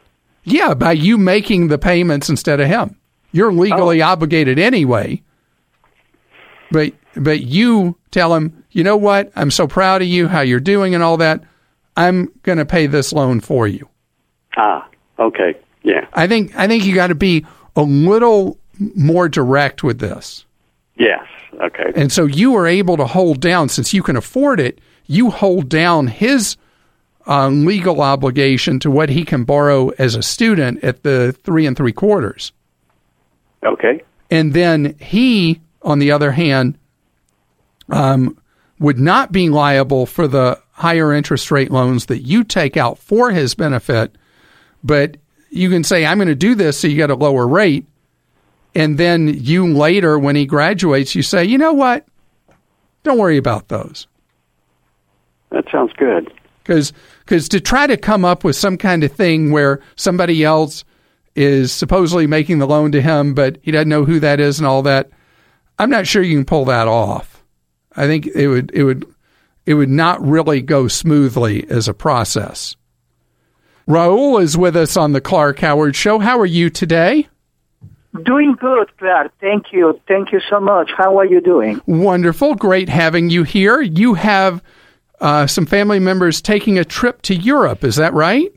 Yeah, 0.44 0.74
by 0.74 0.92
you 0.92 1.18
making 1.18 1.68
the 1.68 1.78
payments 1.78 2.28
instead 2.28 2.60
of 2.60 2.68
him. 2.68 2.96
You're 3.32 3.52
legally 3.52 4.00
obligated 4.00 4.58
anyway. 4.58 5.22
But 6.70 6.92
but 7.16 7.40
you 7.40 7.96
tell 8.10 8.34
him, 8.34 8.64
you 8.70 8.84
know 8.84 8.96
what? 8.96 9.32
I'm 9.34 9.50
so 9.50 9.66
proud 9.66 10.02
of 10.02 10.08
you, 10.08 10.28
how 10.28 10.40
you're 10.40 10.60
doing 10.60 10.94
and 10.94 11.02
all 11.02 11.16
that. 11.16 11.42
I'm 11.96 12.30
going 12.42 12.58
to 12.58 12.66
pay 12.66 12.86
this 12.86 13.12
loan 13.12 13.40
for 13.40 13.66
you. 13.66 13.88
Ah, 14.56 14.88
okay. 15.18 15.56
Yeah. 15.82 16.06
I 16.12 16.26
think 16.26 16.56
I 16.56 16.68
think 16.68 16.84
you 16.84 16.94
got 16.94 17.08
to 17.08 17.14
be 17.14 17.46
a 17.76 17.82
little 17.82 18.58
more 18.78 19.28
direct 19.28 19.82
with 19.82 19.98
this. 19.98 20.44
Yes. 20.96 21.24
Okay. 21.60 21.92
And 21.94 22.10
so 22.12 22.26
you 22.26 22.54
are 22.56 22.66
able 22.66 22.96
to 22.96 23.06
hold 23.06 23.40
down, 23.40 23.68
since 23.68 23.92
you 23.92 24.02
can 24.02 24.16
afford 24.16 24.60
it, 24.60 24.80
you 25.06 25.30
hold 25.30 25.68
down 25.68 26.06
his 26.06 26.56
uh, 27.26 27.48
legal 27.48 28.00
obligation 28.00 28.78
to 28.80 28.90
what 28.90 29.08
he 29.08 29.24
can 29.24 29.44
borrow 29.44 29.88
as 29.90 30.14
a 30.14 30.22
student 30.22 30.82
at 30.84 31.02
the 31.02 31.32
three 31.44 31.66
and 31.66 31.76
three 31.76 31.92
quarters. 31.92 32.52
Okay. 33.64 34.02
And 34.30 34.52
then 34.52 34.96
he, 35.00 35.60
on 35.82 35.98
the 35.98 36.10
other 36.10 36.32
hand, 36.32 36.78
um, 37.88 38.38
would 38.78 38.98
not 38.98 39.32
be 39.32 39.48
liable 39.48 40.06
for 40.06 40.26
the 40.26 40.60
higher 40.72 41.12
interest 41.12 41.50
rate 41.50 41.70
loans 41.70 42.06
that 42.06 42.20
you 42.20 42.44
take 42.44 42.76
out 42.76 42.98
for 42.98 43.30
his 43.30 43.54
benefit. 43.54 44.16
But 44.82 45.16
you 45.50 45.70
can 45.70 45.84
say, 45.84 46.04
I'm 46.04 46.18
going 46.18 46.28
to 46.28 46.34
do 46.34 46.54
this 46.54 46.78
so 46.78 46.88
you 46.88 46.96
get 46.96 47.10
a 47.10 47.14
lower 47.14 47.46
rate. 47.46 47.86
And 48.74 48.98
then 48.98 49.28
you 49.28 49.72
later, 49.72 50.18
when 50.18 50.36
he 50.36 50.46
graduates, 50.46 51.14
you 51.14 51.22
say, 51.22 51.44
you 51.44 51.58
know 51.58 51.72
what? 51.72 52.06
Don't 53.04 53.18
worry 53.18 53.36
about 53.36 53.68
those. 53.68 54.06
That 55.50 55.64
sounds 55.70 55.92
good. 55.96 56.32
Because 56.64 57.48
to 57.48 57.60
try 57.60 57.86
to 57.86 57.96
come 57.96 58.24
up 58.24 58.42
with 58.42 58.56
some 58.56 58.76
kind 58.78 59.04
of 59.04 59.12
thing 59.12 59.50
where 59.50 59.80
somebody 59.96 60.42
else 60.42 60.84
is 61.36 61.72
supposedly 61.72 62.26
making 62.26 62.58
the 62.58 62.66
loan 62.66 62.92
to 62.92 63.02
him, 63.02 63.34
but 63.34 63.58
he 63.62 63.70
doesn't 63.70 63.88
know 63.88 64.04
who 64.04 64.20
that 64.20 64.40
is 64.40 64.58
and 64.58 64.66
all 64.66 64.82
that, 64.82 65.10
I'm 65.78 65.90
not 65.90 66.06
sure 66.06 66.22
you 66.22 66.36
can 66.36 66.44
pull 66.44 66.64
that 66.66 66.88
off. 66.88 67.42
I 67.96 68.06
think 68.06 68.26
it 68.26 68.48
would 68.48 68.70
it 68.72 68.84
would 68.84 69.06
it 69.66 69.74
would 69.74 69.88
not 69.88 70.24
really 70.24 70.60
go 70.60 70.88
smoothly 70.88 71.68
as 71.68 71.88
a 71.88 71.94
process. 71.94 72.76
Raul 73.88 74.42
is 74.42 74.56
with 74.56 74.76
us 74.76 74.96
on 74.96 75.12
the 75.12 75.20
Clark 75.20 75.58
Howard 75.60 75.94
Show. 75.94 76.18
How 76.18 76.38
are 76.38 76.46
you 76.46 76.70
today? 76.70 77.28
Doing 78.22 78.54
good, 78.54 78.96
Clark. 78.98 79.32
Thank 79.40 79.72
you. 79.72 80.00
Thank 80.06 80.30
you 80.30 80.40
so 80.48 80.60
much. 80.60 80.90
How 80.96 81.18
are 81.18 81.24
you 81.24 81.40
doing? 81.40 81.80
Wonderful. 81.86 82.54
Great 82.54 82.88
having 82.88 83.28
you 83.28 83.42
here. 83.42 83.80
You 83.80 84.14
have 84.14 84.62
uh, 85.20 85.46
some 85.48 85.66
family 85.66 85.98
members 85.98 86.40
taking 86.40 86.78
a 86.78 86.84
trip 86.84 87.22
to 87.22 87.34
Europe. 87.34 87.82
Is 87.82 87.96
that 87.96 88.14
right? 88.14 88.52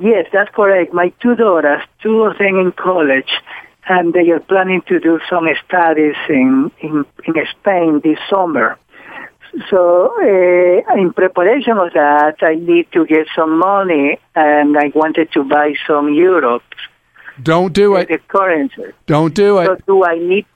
Yes, 0.00 0.26
that's 0.32 0.50
correct. 0.54 0.92
My 0.92 1.08
two 1.20 1.34
daughters, 1.34 1.82
two 2.02 2.24
of 2.24 2.36
them 2.38 2.58
in 2.58 2.72
college, 2.72 3.30
and 3.88 4.12
they 4.12 4.30
are 4.30 4.40
planning 4.40 4.82
to 4.88 5.00
do 5.00 5.18
some 5.30 5.48
studies 5.66 6.14
in, 6.28 6.70
in, 6.80 7.06
in 7.24 7.34
Spain 7.58 8.00
this 8.04 8.18
summer. 8.28 8.78
So, 9.70 10.12
uh, 10.20 10.94
in 10.94 11.12
preparation 11.14 11.78
of 11.78 11.92
that, 11.94 12.36
I 12.42 12.56
need 12.56 12.92
to 12.92 13.06
get 13.06 13.26
some 13.34 13.58
money, 13.58 14.18
and 14.34 14.76
I 14.76 14.92
wanted 14.94 15.32
to 15.32 15.42
buy 15.42 15.72
some 15.86 16.08
euros. 16.08 16.60
Don't 17.42 17.72
do 17.72 17.96
it. 17.96 18.08
The 18.08 18.18
currency. 18.28 18.92
Don't 19.06 19.34
do 19.34 19.58
it. 19.58 19.66
So, 19.66 19.76
do 19.86 20.04
I 20.04 20.18
need? 20.18 20.46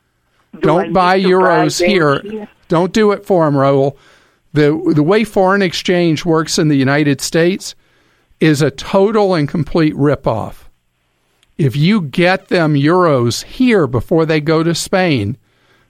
Do 0.54 0.60
Don't 0.60 0.82
need 0.88 0.92
buy 0.92 1.20
to 1.20 1.26
euros 1.26 1.78
them 1.78 1.88
here. 1.88 2.48
Don't 2.68 2.92
do 2.92 3.12
it 3.12 3.24
for 3.24 3.46
him, 3.46 3.54
Raul. 3.54 3.96
The 4.52 4.92
the 4.94 5.02
way 5.02 5.24
foreign 5.24 5.62
exchange 5.62 6.24
works 6.24 6.58
in 6.58 6.68
the 6.68 6.76
United 6.76 7.20
States 7.20 7.74
is 8.40 8.60
a 8.60 8.70
total 8.70 9.34
and 9.34 9.48
complete 9.48 9.94
ripoff. 9.94 10.64
If 11.58 11.76
you 11.76 12.00
get 12.00 12.48
them 12.48 12.74
euros 12.74 13.44
here 13.44 13.86
before 13.86 14.26
they 14.26 14.40
go 14.40 14.62
to 14.62 14.74
Spain, 14.74 15.36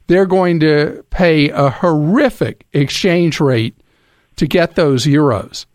they're 0.06 0.27
going 0.27 0.60
to 0.60 1.05
pay 1.10 1.48
a 1.48 1.70
horrific 1.70 2.66
exchange 2.73 3.40
rate 3.40 3.74
to 4.36 4.47
get 4.47 4.74
those 4.74 5.06
euros. 5.06 5.66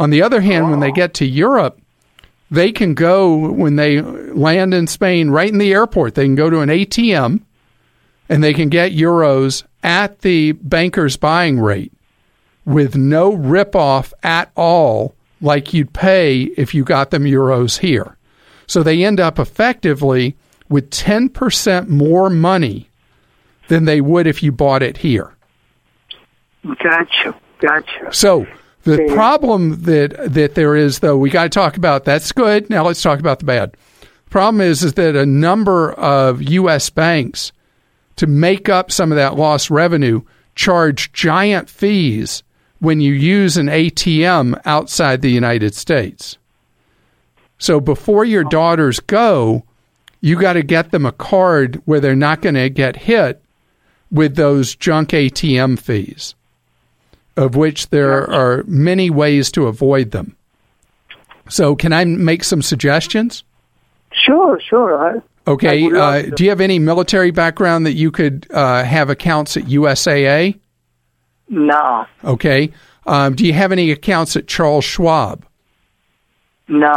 On 0.00 0.10
the 0.10 0.22
other 0.22 0.40
hand, 0.40 0.70
when 0.70 0.80
they 0.80 0.90
get 0.90 1.14
to 1.14 1.26
Europe, 1.26 1.80
they 2.52 2.70
can 2.70 2.92
go 2.92 3.50
when 3.50 3.76
they 3.76 4.02
land 4.02 4.74
in 4.74 4.86
Spain 4.86 5.30
right 5.30 5.50
in 5.50 5.56
the 5.56 5.72
airport. 5.72 6.14
They 6.14 6.24
can 6.24 6.34
go 6.34 6.50
to 6.50 6.60
an 6.60 6.68
ATM 6.68 7.40
and 8.28 8.44
they 8.44 8.52
can 8.52 8.68
get 8.68 8.92
euros 8.92 9.64
at 9.82 10.18
the 10.20 10.52
banker's 10.52 11.16
buying 11.16 11.58
rate 11.58 11.94
with 12.66 12.94
no 12.94 13.34
ripoff 13.34 14.12
at 14.22 14.52
all, 14.54 15.14
like 15.40 15.72
you'd 15.72 15.94
pay 15.94 16.42
if 16.58 16.74
you 16.74 16.84
got 16.84 17.10
them 17.10 17.24
euros 17.24 17.78
here. 17.78 18.18
So 18.66 18.82
they 18.82 19.02
end 19.02 19.18
up 19.18 19.38
effectively 19.38 20.36
with 20.68 20.90
10% 20.90 21.88
more 21.88 22.28
money 22.28 22.90
than 23.68 23.86
they 23.86 24.02
would 24.02 24.26
if 24.26 24.42
you 24.42 24.52
bought 24.52 24.82
it 24.82 24.98
here. 24.98 25.34
Gotcha. 26.82 27.34
Gotcha. 27.60 28.12
So 28.12 28.46
the 28.84 29.02
Okay. 29.02 29.14
problem 29.14 29.82
that 29.82 30.32
that 30.34 30.54
there 30.54 30.76
is, 30.76 30.98
though, 31.00 31.16
we 31.16 31.30
got 31.30 31.44
to 31.44 31.48
talk 31.48 31.76
about. 31.76 32.04
That's 32.04 32.32
good. 32.32 32.68
Now 32.70 32.84
let's 32.84 33.02
talk 33.02 33.18
about 33.20 33.38
the 33.38 33.44
bad. 33.44 33.76
Problem 34.30 34.60
is, 34.60 34.82
is 34.82 34.94
that 34.94 35.14
a 35.14 35.26
number 35.26 35.92
of 35.92 36.42
U.S. 36.42 36.88
banks, 36.90 37.52
to 38.16 38.26
make 38.26 38.68
up 38.68 38.90
some 38.90 39.12
of 39.12 39.16
that 39.16 39.36
lost 39.36 39.70
revenue, 39.70 40.22
charge 40.54 41.12
giant 41.12 41.68
fees 41.68 42.42
when 42.78 43.00
you 43.00 43.12
use 43.12 43.56
an 43.56 43.66
ATM 43.66 44.60
outside 44.64 45.22
the 45.22 45.30
United 45.30 45.74
States. 45.74 46.36
So 47.58 47.78
before 47.78 48.24
your 48.24 48.42
daughters 48.44 48.98
go, 49.00 49.62
you 50.20 50.38
got 50.40 50.54
to 50.54 50.62
get 50.62 50.90
them 50.90 51.06
a 51.06 51.12
card 51.12 51.80
where 51.84 52.00
they're 52.00 52.16
not 52.16 52.42
going 52.42 52.54
to 52.56 52.68
get 52.70 52.96
hit 52.96 53.40
with 54.10 54.34
those 54.36 54.74
junk 54.74 55.10
ATM 55.10 55.78
fees, 55.78 56.34
of 57.36 57.56
which 57.56 57.88
there 57.90 58.28
are 58.30 58.62
many 58.66 59.10
ways 59.10 59.50
to 59.52 59.66
avoid 59.66 60.10
them. 60.10 60.36
So, 61.48 61.74
can 61.74 61.92
I 61.92 62.04
make 62.04 62.44
some 62.44 62.62
suggestions? 62.62 63.44
Sure, 64.12 64.60
sure. 64.60 65.16
I, 65.16 65.20
Okay. 65.50 65.90
I 65.92 65.98
Uh, 65.98 66.22
do 66.36 66.44
you 66.44 66.50
have 66.50 66.60
any 66.60 66.78
military 66.78 67.32
background 67.32 67.84
that 67.84 67.94
you 67.94 68.10
could 68.12 68.46
uh, 68.52 68.84
have 68.84 69.10
accounts 69.10 69.56
at 69.56 69.64
USAA? 69.64 70.58
no, 71.48 72.06
Okay. 72.24 72.70
Um, 73.06 73.34
do 73.34 73.44
you 73.44 73.52
have 73.52 73.72
any 73.72 73.90
accounts 73.90 74.36
at 74.36 74.46
Charles 74.46 74.84
Schwab? 74.84 75.44
no. 76.68 76.88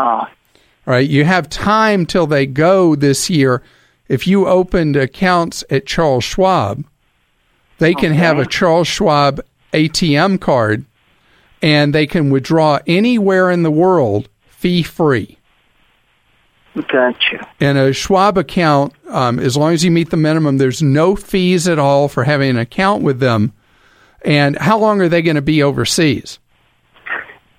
All 0.87 0.93
right. 0.93 1.09
You 1.09 1.25
have 1.25 1.49
time 1.49 2.05
till 2.05 2.27
they 2.27 2.45
go 2.45 2.95
this 2.95 3.27
year. 3.27 3.63
If 4.07 4.27
you 4.27 4.45
opened 4.47 4.95
accounts 4.95 5.63
at 5.71 5.87
Charles 5.87 6.23
Schwab, 6.23 6.85
they 7.79 7.95
can 7.95 8.13
have 8.13 8.37
a 8.37 8.45
Charles 8.45 8.87
Schwab 8.87 9.41
ATM 9.75 10.39
card 10.39 10.85
and 11.61 11.93
they 11.93 12.07
can 12.07 12.29
withdraw 12.29 12.79
anywhere 12.87 13.51
in 13.51 13.63
the 13.63 13.71
world 13.71 14.29
fee 14.47 14.83
free. 14.83 15.37
Gotcha. 16.75 17.47
In 17.59 17.77
a 17.77 17.93
Schwab 17.93 18.37
account, 18.37 18.93
um, 19.07 19.39
as 19.39 19.55
long 19.55 19.73
as 19.73 19.83
you 19.83 19.91
meet 19.91 20.09
the 20.09 20.17
minimum, 20.17 20.57
there's 20.57 20.81
no 20.81 21.15
fees 21.15 21.67
at 21.67 21.79
all 21.79 22.07
for 22.07 22.23
having 22.23 22.49
an 22.49 22.57
account 22.57 23.01
with 23.01 23.19
them. 23.19 23.53
And 24.23 24.57
how 24.57 24.77
long 24.77 24.99
are 25.01 25.07
they 25.07 25.21
going 25.21 25.35
to 25.35 25.41
be 25.41 25.63
overseas? 25.63 26.39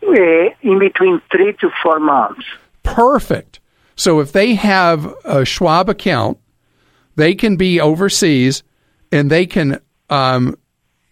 Eh, 0.03 0.49
in 0.63 0.79
between 0.79 1.21
three 1.33 1.55
to 1.55 1.71
four 1.83 1.99
months. 1.99 2.45
Perfect. 2.83 3.61
So 3.97 4.21
if 4.21 4.33
they 4.33 4.55
have 4.55 5.15
a 5.25 5.45
Schwab 5.45 5.89
account, 5.89 6.39
they 7.17 7.35
can 7.35 7.57
be 7.57 7.81
overseas 7.81 8.63
and 9.11 9.31
they 9.31 9.47
can, 9.47 9.81
um, 10.11 10.57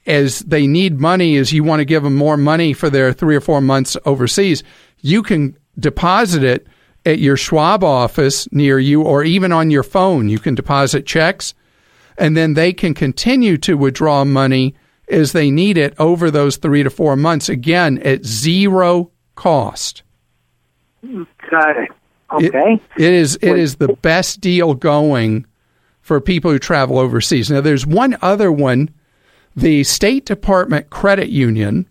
as 0.06 0.40
they 0.40 0.66
need 0.66 1.00
money, 1.00 1.36
as 1.36 1.52
you 1.52 1.64
want 1.64 1.80
to 1.80 1.84
give 1.84 2.02
them 2.02 2.14
more 2.14 2.36
money 2.36 2.72
for 2.72 2.90
their 2.90 3.12
three 3.12 3.36
or 3.36 3.40
four 3.40 3.60
months 3.60 3.96
overseas, 4.04 4.62
you 5.00 5.22
can 5.22 5.56
deposit 5.78 6.42
it 6.42 6.66
at 7.06 7.18
your 7.18 7.36
Schwab 7.36 7.84
office 7.84 8.50
near 8.52 8.78
you 8.78 9.02
or 9.02 9.24
even 9.24 9.52
on 9.52 9.70
your 9.70 9.82
phone. 9.82 10.28
You 10.28 10.38
can 10.38 10.54
deposit 10.54 11.06
checks 11.06 11.54
and 12.16 12.36
then 12.36 12.54
they 12.54 12.72
can 12.72 12.94
continue 12.94 13.56
to 13.58 13.76
withdraw 13.76 14.24
money 14.24 14.74
as 15.08 15.32
they 15.32 15.50
need 15.50 15.76
it 15.76 15.94
over 15.98 16.30
those 16.30 16.56
three 16.56 16.82
to 16.82 16.90
four 16.90 17.16
months, 17.16 17.48
again, 17.48 17.98
at 17.98 18.24
zero 18.24 19.10
cost. 19.34 20.02
Got 21.02 21.76
it. 21.76 21.90
Okay. 22.32 22.80
It, 22.96 23.02
it 23.02 23.12
is 23.12 23.38
it 23.42 23.58
is 23.58 23.76
the 23.76 23.92
best 24.00 24.40
deal 24.40 24.74
going 24.74 25.46
for 26.00 26.20
people 26.20 26.50
who 26.50 26.58
travel 26.58 26.98
overseas. 26.98 27.50
Now 27.50 27.60
there's 27.60 27.86
one 27.86 28.16
other 28.22 28.50
one. 28.50 28.90
The 29.56 29.84
State 29.84 30.26
Department 30.26 30.90
Credit 30.90 31.28
Union 31.28 31.88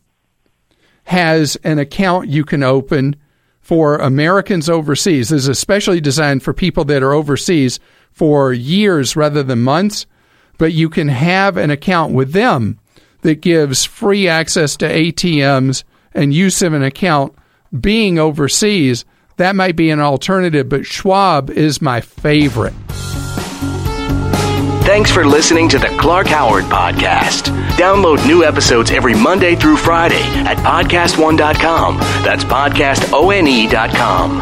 has 1.06 1.56
an 1.64 1.80
account 1.80 2.27
you 2.27 2.44
can 2.44 2.61
open 2.61 3.15
for 3.61 3.95
Americans 3.98 4.69
overseas. 4.69 5.30
This 5.30 5.44
is 5.44 5.48
especially 5.48 6.02
designed 6.02 6.44
for 6.44 6.53
people 6.53 6.84
that 6.85 7.02
are 7.02 7.14
overseas 7.14 7.80
for 8.11 8.52
years 8.52 9.15
rather 9.15 9.44
than 9.44 9.64
months, 9.64 10.06
but 10.57 10.73
you 10.73 10.90
can 10.90 11.07
have 11.07 11.56
an 11.56 11.72
account 11.72 12.14
with 12.14 12.34
them 12.34 12.80
that 13.22 13.41
gives 13.41 13.85
free 13.85 14.27
access 14.27 14.76
to 14.77 14.85
ATMs 14.85 15.85
and 16.14 16.34
use 16.34 16.61
of 16.61 16.73
an 16.73 16.84
account 16.84 17.34
being 17.80 18.19
overseas. 18.19 19.06
That 19.38 19.56
might 19.56 19.77
be 19.77 19.90
an 19.90 20.02
alternative, 20.02 20.68
but 20.68 20.85
Schwab 20.85 21.49
is 21.49 21.81
my 21.81 22.02
favorite. 22.02 22.73
Thanks 24.85 25.10
for 25.10 25.26
listening 25.26 25.69
to 25.69 25.80
the 25.80 25.88
Clark 25.97 26.27
Howard 26.27 26.65
Podcast. 26.65 27.43
Download 27.77 28.26
new 28.27 28.43
episodes 28.43 28.91
every 28.91 29.14
Monday 29.15 29.55
through 29.55 29.77
Friday 29.77 30.22
at 30.45 30.57
podcastone.com. 30.57 31.97
That's 31.97 32.43
podcastone.com. 32.43 34.41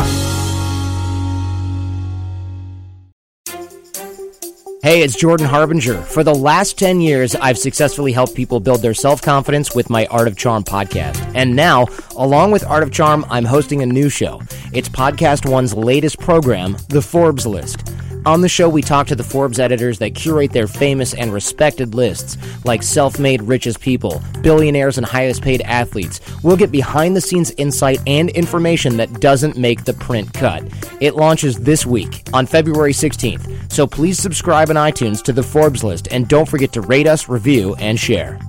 Hey, 4.83 5.03
it's 5.03 5.15
Jordan 5.15 5.45
Harbinger. 5.45 6.01
For 6.01 6.23
the 6.23 6.33
last 6.33 6.75
10 6.79 7.01
years, 7.01 7.35
I've 7.35 7.59
successfully 7.59 8.11
helped 8.11 8.33
people 8.33 8.59
build 8.59 8.81
their 8.81 8.95
self 8.95 9.21
confidence 9.21 9.75
with 9.75 9.91
my 9.91 10.07
Art 10.07 10.27
of 10.27 10.37
Charm 10.37 10.63
podcast. 10.63 11.33
And 11.35 11.55
now, 11.55 11.85
along 12.17 12.49
with 12.49 12.65
Art 12.65 12.81
of 12.81 12.91
Charm, 12.91 13.23
I'm 13.29 13.45
hosting 13.45 13.83
a 13.83 13.85
new 13.85 14.09
show. 14.09 14.41
It's 14.73 14.89
Podcast 14.89 15.47
One's 15.47 15.75
latest 15.75 16.17
program, 16.19 16.77
The 16.89 17.03
Forbes 17.03 17.45
List. 17.45 17.91
On 18.23 18.41
the 18.41 18.49
show, 18.49 18.69
we 18.69 18.83
talk 18.83 19.07
to 19.07 19.15
the 19.15 19.23
Forbes 19.23 19.59
editors 19.59 19.97
that 19.97 20.13
curate 20.13 20.51
their 20.51 20.67
famous 20.67 21.15
and 21.15 21.33
respected 21.33 21.95
lists, 21.95 22.37
like 22.63 22.83
self 22.83 23.17
made 23.17 23.41
richest 23.41 23.79
people, 23.79 24.21
billionaires, 24.43 24.99
and 24.99 25.07
highest 25.07 25.41
paid 25.41 25.61
athletes. 25.61 26.21
We'll 26.43 26.55
get 26.55 26.71
behind 26.71 27.15
the 27.15 27.21
scenes 27.21 27.49
insight 27.57 27.99
and 28.05 28.29
information 28.29 28.97
that 28.97 29.21
doesn't 29.21 29.57
make 29.57 29.85
the 29.85 29.93
print 29.93 30.31
cut. 30.35 30.63
It 30.99 31.15
launches 31.15 31.57
this 31.61 31.83
week 31.83 32.21
on 32.31 32.45
February 32.45 32.93
16th, 32.93 33.71
so 33.71 33.87
please 33.87 34.19
subscribe 34.19 34.69
on 34.69 34.75
iTunes 34.75 35.23
to 35.23 35.33
the 35.33 35.41
Forbes 35.41 35.83
list 35.83 36.07
and 36.11 36.27
don't 36.27 36.47
forget 36.47 36.71
to 36.73 36.81
rate 36.81 37.07
us, 37.07 37.27
review, 37.27 37.73
and 37.79 37.99
share. 37.99 38.39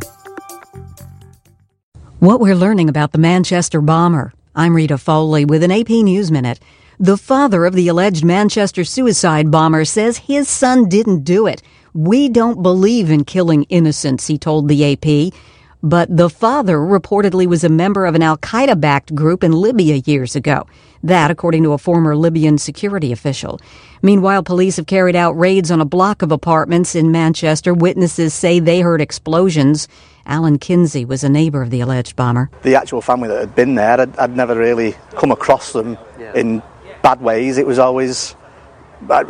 What 2.19 2.41
we're 2.41 2.57
learning 2.57 2.91
about 2.91 3.13
the 3.13 3.19
Manchester 3.19 3.81
bomber. 3.81 4.35
I'm 4.55 4.77
Rita 4.77 4.99
Foley 4.99 5.47
with 5.47 5.63
an 5.63 5.73
AP 5.73 5.89
News 5.89 6.31
Minute. 6.31 6.61
The 7.03 7.17
father 7.17 7.65
of 7.65 7.75
the 7.75 7.89
alleged 7.89 8.25
Manchester 8.25 8.85
suicide 8.85 9.51
bomber 9.51 9.85
says 9.85 10.19
his 10.19 10.49
son 10.49 10.89
didn't 10.89 11.25
do 11.25 11.49
it. 11.49 11.61
We 11.95 12.29
don't 12.29 12.63
believe 12.63 13.11
in 13.11 13.25
killing 13.25 13.65
innocents, 13.65 14.29
he 14.29 14.39
told 14.39 14.69
the 14.69 14.93
AP. 14.93 15.35
But 15.83 16.17
the 16.17 16.31
father 16.31 16.79
reportedly 16.79 17.45
was 17.49 17.65
a 17.65 17.69
member 17.69 18.07
of 18.07 18.15
an 18.15 18.23
Al 18.23 18.39
Qaeda 18.39 18.81
backed 18.81 19.17
group 19.17 19.43
in 19.43 19.51
Libya 19.51 19.97
years 20.07 20.37
ago. 20.37 20.65
That, 21.03 21.33
according 21.33 21.65
to 21.65 21.73
a 21.73 21.79
former 21.79 22.15
Libyan 22.15 22.57
security 22.57 23.11
official. 23.11 23.61
Meanwhile, 24.01 24.45
police 24.45 24.77
have 24.77 24.87
carried 24.87 25.17
out 25.17 25.33
raids 25.33 25.73
on 25.73 25.81
a 25.81 25.85
block 25.85 26.23
of 26.23 26.31
apartments 26.31 26.95
in 26.95 27.11
Manchester. 27.11 27.75
Witnesses 27.75 28.33
say 28.33 28.61
they 28.61 28.81
heard 28.81 29.01
explosions. 29.01 29.89
Alan 30.25 30.57
Kinsey 30.57 31.05
was 31.05 31.25
a 31.25 31.29
neighbor 31.29 31.63
of 31.63 31.71
the 31.71 31.81
alleged 31.81 32.15
bomber. 32.15 32.49
the 32.63 32.77
actual 32.77 33.01
family 33.01 33.27
that 33.27 33.41
had 33.41 33.57
been 33.57 33.75
there, 33.75 34.01
I'd, 34.01 34.17
I'd 34.19 34.37
never 34.37 34.55
really 34.55 34.95
come 35.17 35.33
across 35.33 35.73
them 35.73 35.99
in 36.37 36.63
bad 37.03 37.21
ways. 37.21 37.59
It 37.59 37.67
was 37.67 37.79
always, 37.79 38.35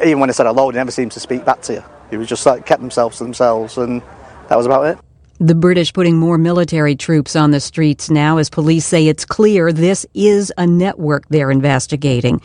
even 0.05 0.21
when 0.21 0.29
I 0.29 0.33
said 0.33 0.47
hello, 0.47 0.71
they 0.71 0.79
never 0.79 0.91
seemed 0.91 1.13
to 1.13 1.21
speak 1.21 1.45
back 1.45 1.63
to 1.63 1.75
you. 1.75 1.85
It 2.11 2.19
was 2.19 2.29
just 2.29 2.45
like 2.45 2.67
kept 2.67 2.83
themselves 2.83 3.19
to 3.19 3.25
themselves, 3.25 3.79
and 3.79 4.03
that 4.49 4.57
was 4.57 4.67
about 4.67 4.87
it. 4.87 4.99
The 5.39 5.55
British 5.55 5.93
putting 5.93 6.19
more 6.19 6.39
military 6.39 6.95
troops 6.95 7.35
on 7.35 7.51
the 7.51 7.59
streets 7.59 8.11
now 8.11 8.37
as 8.37 8.49
police 8.49 8.87
say 8.87 9.09
it's 9.09 9.25
clear 9.25 9.73
this 9.73 10.07
is 10.15 10.53
a 10.57 10.67
network 10.67 11.27
they're 11.29 11.51
investigating. 11.51 12.41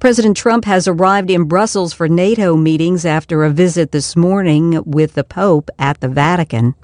President 0.00 0.36
Trump 0.36 0.64
has 0.64 0.88
arrived 0.88 1.30
in 1.30 1.44
Brussels 1.44 1.92
for 1.92 2.08
NATO 2.08 2.56
meetings 2.56 3.04
after 3.04 3.44
a 3.44 3.50
visit 3.50 3.92
this 3.92 4.16
morning 4.16 4.82
with 4.84 5.12
the 5.12 5.22
Pope 5.22 5.70
at 5.78 6.00
the 6.00 6.08
Vatican. 6.08 6.74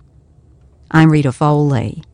I'm 0.91 1.11
Rita 1.11 1.33
Foley. 1.33 2.05